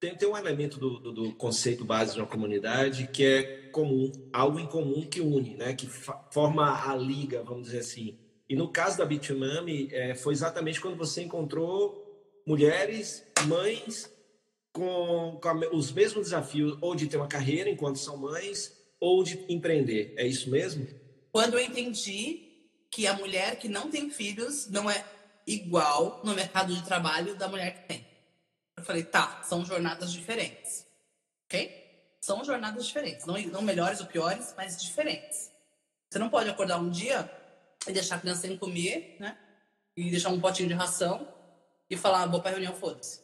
Tem, 0.00 0.14
tem 0.14 0.28
um 0.28 0.36
elemento 0.36 0.78
do, 0.78 1.00
do, 1.00 1.12
do, 1.12 1.32
conceito 1.34 1.84
básico 1.84 2.14
de 2.14 2.20
uma 2.20 2.28
comunidade 2.28 3.08
que 3.08 3.24
é 3.24 3.42
comum, 3.72 4.12
algo 4.32 4.60
em 4.60 4.66
comum 4.66 5.04
que 5.08 5.20
une, 5.20 5.56
né? 5.56 5.74
que 5.74 5.88
forma 5.88 6.88
a 6.88 6.94
liga, 6.94 7.42
vamos 7.42 7.64
dizer 7.64 7.80
assim. 7.80 8.16
E 8.48 8.54
no 8.54 8.70
caso 8.70 8.96
da 8.96 9.04
Bitmami, 9.04 9.88
é, 9.92 10.14
foi 10.14 10.32
exatamente 10.32 10.80
quando 10.80 10.96
você 10.96 11.22
encontrou 11.22 12.06
mulheres, 12.46 13.26
mães, 13.46 14.10
com, 14.72 15.38
com, 15.42 15.76
os 15.76 15.90
mesmos 15.90 16.24
desafios, 16.26 16.78
ou 16.80 16.94
de 16.94 17.08
ter 17.08 17.16
uma 17.16 17.26
carreira 17.26 17.68
enquanto 17.68 17.98
são 17.98 18.16
mães, 18.16 18.72
ou 19.00 19.24
de 19.24 19.44
empreender. 19.48 20.14
É 20.16 20.26
isso 20.26 20.48
mesmo? 20.48 20.86
Quando 21.32 21.58
eu 21.58 21.60
entendi 21.60 22.48
que 22.90 23.06
a 23.06 23.14
mulher 23.14 23.56
que 23.58 23.68
não 23.68 23.90
tem 23.90 24.08
filhos 24.10 24.68
não 24.70 24.88
é 24.88 25.04
igual 25.46 26.22
no 26.24 26.34
mercado 26.34 26.74
de 26.74 26.82
trabalho 26.84 27.34
da 27.36 27.48
mulher 27.48 27.74
que 27.74 27.88
tem. 27.88 28.07
Eu 28.78 28.84
falei, 28.84 29.02
tá, 29.02 29.42
são 29.42 29.64
jornadas 29.64 30.12
diferentes. 30.12 30.86
Ok? 31.46 31.88
São 32.20 32.44
jornadas 32.44 32.86
diferentes. 32.86 33.26
Não, 33.26 33.36
não 33.38 33.62
melhores 33.62 34.00
ou 34.00 34.06
piores, 34.06 34.54
mas 34.56 34.80
diferentes. 34.80 35.50
Você 36.10 36.18
não 36.18 36.30
pode 36.30 36.48
acordar 36.48 36.78
um 36.78 36.88
dia 36.88 37.30
e 37.86 37.92
deixar 37.92 38.16
a 38.16 38.20
criança 38.20 38.42
sem 38.42 38.56
comer, 38.56 39.16
né? 39.18 39.36
E 39.96 40.10
deixar 40.10 40.30
um 40.30 40.40
potinho 40.40 40.68
de 40.68 40.74
ração 40.74 41.26
e 41.90 41.96
falar, 41.96 42.26
vou 42.26 42.40
pra 42.40 42.50
reunião, 42.50 42.74
foda-se. 42.74 43.20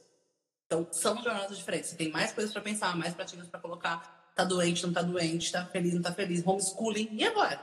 Então, 0.67 0.87
são 0.91 1.23
jornadas 1.23 1.57
diferentes. 1.57 1.91
Você 1.91 1.97
tem 1.97 2.11
mais 2.11 2.33
coisas 2.33 2.53
para 2.53 2.63
pensar, 2.63 2.97
mais 2.97 3.15
pratinhos 3.15 3.49
para 3.49 3.61
colocar. 3.61 4.33
Tá 4.35 4.45
doente, 4.45 4.85
não 4.85 4.93
tá 4.93 5.03
doente, 5.03 5.53
tá 5.53 5.65
feliz, 5.67 5.95
não 5.95 6.03
tá 6.03 6.13
feliz. 6.13 6.45
Homeschooling. 6.45 7.11
E 7.13 7.25
agora? 7.25 7.61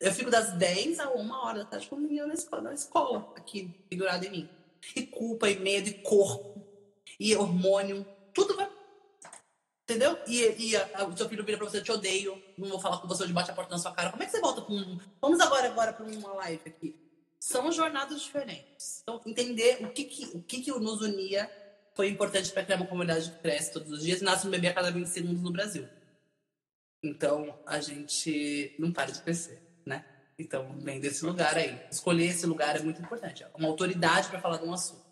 Eu 0.00 0.12
fico 0.12 0.30
das 0.30 0.52
10 0.52 1.00
a 1.00 1.10
1 1.10 1.30
hora 1.30 1.58
da 1.60 1.64
tarde 1.66 1.86
com 1.86 1.96
o 1.96 2.00
menino 2.00 2.26
na 2.26 2.34
escola, 2.34 2.62
na 2.62 2.74
escola, 2.74 3.32
aqui, 3.36 3.74
figurado 3.88 4.24
em 4.24 4.30
mim. 4.30 4.48
E 4.94 5.06
culpa, 5.06 5.48
e 5.48 5.58
medo, 5.58 5.88
e 5.88 5.94
corpo, 5.94 6.53
e 7.18 7.34
hormônio, 7.36 8.06
tudo 8.32 8.56
vai. 8.56 8.70
Entendeu? 9.82 10.18
E, 10.26 10.70
e 10.70 10.76
a, 10.76 10.90
a, 10.94 11.04
o 11.06 11.16
seu 11.16 11.28
filho 11.28 11.44
vira 11.44 11.58
pra 11.58 11.68
você, 11.68 11.78
eu 11.78 11.84
te 11.84 11.92
odeio, 11.92 12.42
não 12.56 12.68
vou 12.68 12.80
falar 12.80 12.98
com 12.98 13.08
você, 13.08 13.24
hoje 13.24 13.32
bate 13.32 13.50
a 13.50 13.54
porta 13.54 13.72
na 13.72 13.78
sua 13.78 13.92
cara. 13.92 14.10
Como 14.10 14.22
é 14.22 14.26
que 14.26 14.32
você 14.32 14.40
volta 14.40 14.62
com 14.62 14.74
um. 14.74 14.98
Vamos 15.20 15.40
agora, 15.40 15.66
agora 15.66 15.92
pra 15.92 16.06
uma 16.06 16.32
live 16.34 16.62
aqui 16.66 17.04
são 17.44 17.70
jornadas 17.70 18.22
diferentes. 18.22 19.02
Então, 19.02 19.20
entender 19.26 19.84
o 19.84 19.90
que, 19.90 20.04
que, 20.04 20.24
o 20.34 20.42
que, 20.42 20.62
que 20.62 20.70
nos 20.70 21.02
unia 21.02 21.50
foi 21.94 22.08
importante 22.08 22.50
para 22.50 22.64
criar 22.64 22.76
uma 22.78 22.86
comunidade 22.86 23.30
que 23.30 23.38
cresce 23.40 23.70
todos 23.70 23.92
os 23.92 24.02
dias. 24.02 24.22
Nasce 24.22 24.46
um 24.46 24.50
bebê 24.50 24.68
a 24.68 24.72
cada 24.72 24.90
20 24.90 25.06
segundos 25.06 25.42
no 25.42 25.52
Brasil. 25.52 25.86
Então, 27.02 27.58
a 27.66 27.78
gente 27.80 28.74
não 28.78 28.90
para 28.90 29.10
de 29.12 29.20
crescer, 29.20 29.62
né? 29.84 30.06
Então, 30.38 30.74
vem 30.80 30.98
desse 30.98 31.22
lugar 31.22 31.54
aí. 31.58 31.78
Escolher 31.90 32.28
esse 32.28 32.46
lugar 32.46 32.76
é 32.76 32.82
muito 32.82 33.02
importante. 33.02 33.42
É 33.42 33.50
uma 33.54 33.68
autoridade 33.68 34.28
para 34.28 34.40
falar 34.40 34.56
de 34.56 34.64
um 34.64 34.72
assunto. 34.72 35.03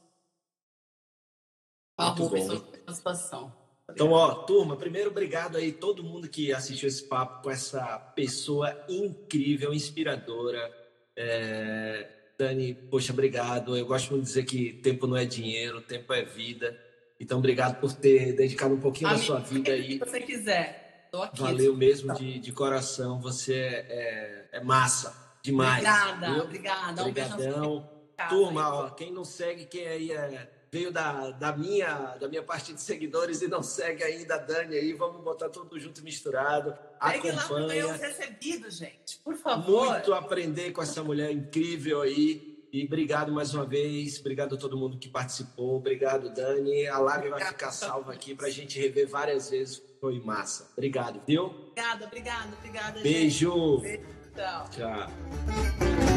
Arroba 2.09 2.95
situação. 2.95 3.53
Então, 3.91 4.11
ó, 4.11 4.35
turma, 4.35 4.77
primeiro, 4.77 5.11
obrigado 5.11 5.57
aí 5.57 5.73
todo 5.73 6.03
mundo 6.03 6.29
que 6.29 6.53
assistiu 6.53 6.89
esse 6.89 7.03
papo 7.03 7.43
com 7.43 7.51
essa 7.51 7.99
pessoa 8.15 8.85
incrível, 8.89 9.73
inspiradora. 9.73 10.73
É 11.17 12.23
Dani, 12.43 12.75
poxa, 12.75 13.13
obrigado. 13.13 13.77
Eu 13.77 13.87
gosto 13.87 14.11
muito 14.11 14.25
de 14.25 14.29
dizer 14.29 14.45
que 14.45 14.73
tempo 14.73 15.07
não 15.07 15.17
é 15.17 15.25
dinheiro, 15.25 15.81
tempo 15.81 16.13
é 16.13 16.25
vida. 16.25 16.77
Então, 17.21 17.39
obrigado 17.39 17.79
por 17.79 17.93
ter 17.93 18.33
dedicado 18.33 18.75
um 18.75 18.81
pouquinho 18.81 19.11
da 19.11 19.19
sua 19.19 19.39
vida 19.39 19.71
aí. 19.71 19.93
Se 19.93 19.99
você 19.99 20.21
quiser, 20.21 21.09
tô 21.13 21.23
aqui. 21.23 21.41
Valeu 21.41 21.77
mesmo 21.77 22.13
de, 22.15 22.41
de 22.41 22.53
coração. 22.53 23.21
Você 23.21 23.55
é, 23.55 24.49
é, 24.53 24.59
é 24.59 24.65
massa 24.65 25.15
demais. 25.41 25.85
Obrigada, 25.85 26.33
viu? 26.33 26.43
obrigada. 26.43 27.03
Obrigadão. 27.03 27.77
Um 27.77 28.29
Turma, 28.29 28.75
ó, 28.75 28.91
quem 28.91 29.13
não 29.13 29.25
segue, 29.25 29.67
quem 29.67 29.87
aí 29.87 30.13
é, 30.13 30.51
veio 30.73 30.91
da, 30.91 31.31
da, 31.33 31.55
minha, 31.55 32.17
da 32.19 32.27
minha 32.27 32.43
parte 32.43 32.73
de 32.73 32.81
seguidores 32.81 33.43
e 33.43 33.47
não 33.47 33.63
segue 33.63 34.03
ainda 34.03 34.37
a 34.37 34.39
Dani 34.39 34.75
aí, 34.75 34.95
vamos 34.95 35.23
botar 35.23 35.51
tudo 35.51 35.79
junto 35.79 36.03
misturado. 36.03 36.75
Segue 37.03 37.29
acompanha. 37.29 37.87
lá 37.87 37.93
recebido, 37.93 38.71
gente, 38.71 39.19
por 39.23 39.37
favor. 39.37 39.91
Muito 39.91 40.15
aprender 40.15 40.73
com 40.73 40.83
essa 40.83 41.05
mulher 41.05 41.31
incrível 41.31 42.01
aí. 42.01 42.51
E 42.73 42.87
obrigado 42.87 43.31
mais 43.31 43.53
uma 43.53 43.67
vez, 43.67 44.19
obrigado 44.19 44.55
a 44.55 44.59
todo 44.59 44.79
mundo 44.79 44.97
que 44.97 45.07
participou, 45.07 45.77
obrigado 45.77 46.33
Dani. 46.33 46.87
A 46.87 46.99
live 47.01 47.29
vai 47.29 47.45
ficar 47.45 47.71
salva 47.71 48.15
aqui 48.15 48.35
para 48.35 48.47
a 48.47 48.51
gente 48.51 48.81
rever 48.81 49.07
várias 49.07 49.51
vezes, 49.51 49.83
foi 50.01 50.19
massa. 50.21 50.71
Obrigado, 50.73 51.21
viu? 51.27 51.45
Obrigada, 51.45 52.07
obrigada, 52.07 52.57
obrigada. 52.59 53.03
Beijo. 53.03 53.79
Beijo. 53.81 54.03
Tchau. 54.35 54.71
Tchau. 54.71 56.12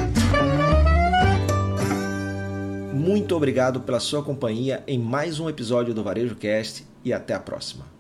Muito 2.96 3.36
obrigado 3.36 3.82
pela 3.82 4.00
sua 4.00 4.24
companhia 4.24 4.82
em 4.88 4.98
mais 4.98 5.38
um 5.38 5.50
episódio 5.50 5.94
do 5.94 6.02
Varejo 6.02 6.34
Cast 6.34 6.88
e 7.04 7.12
até 7.12 7.34
a 7.34 7.40
próxima. 7.42 7.95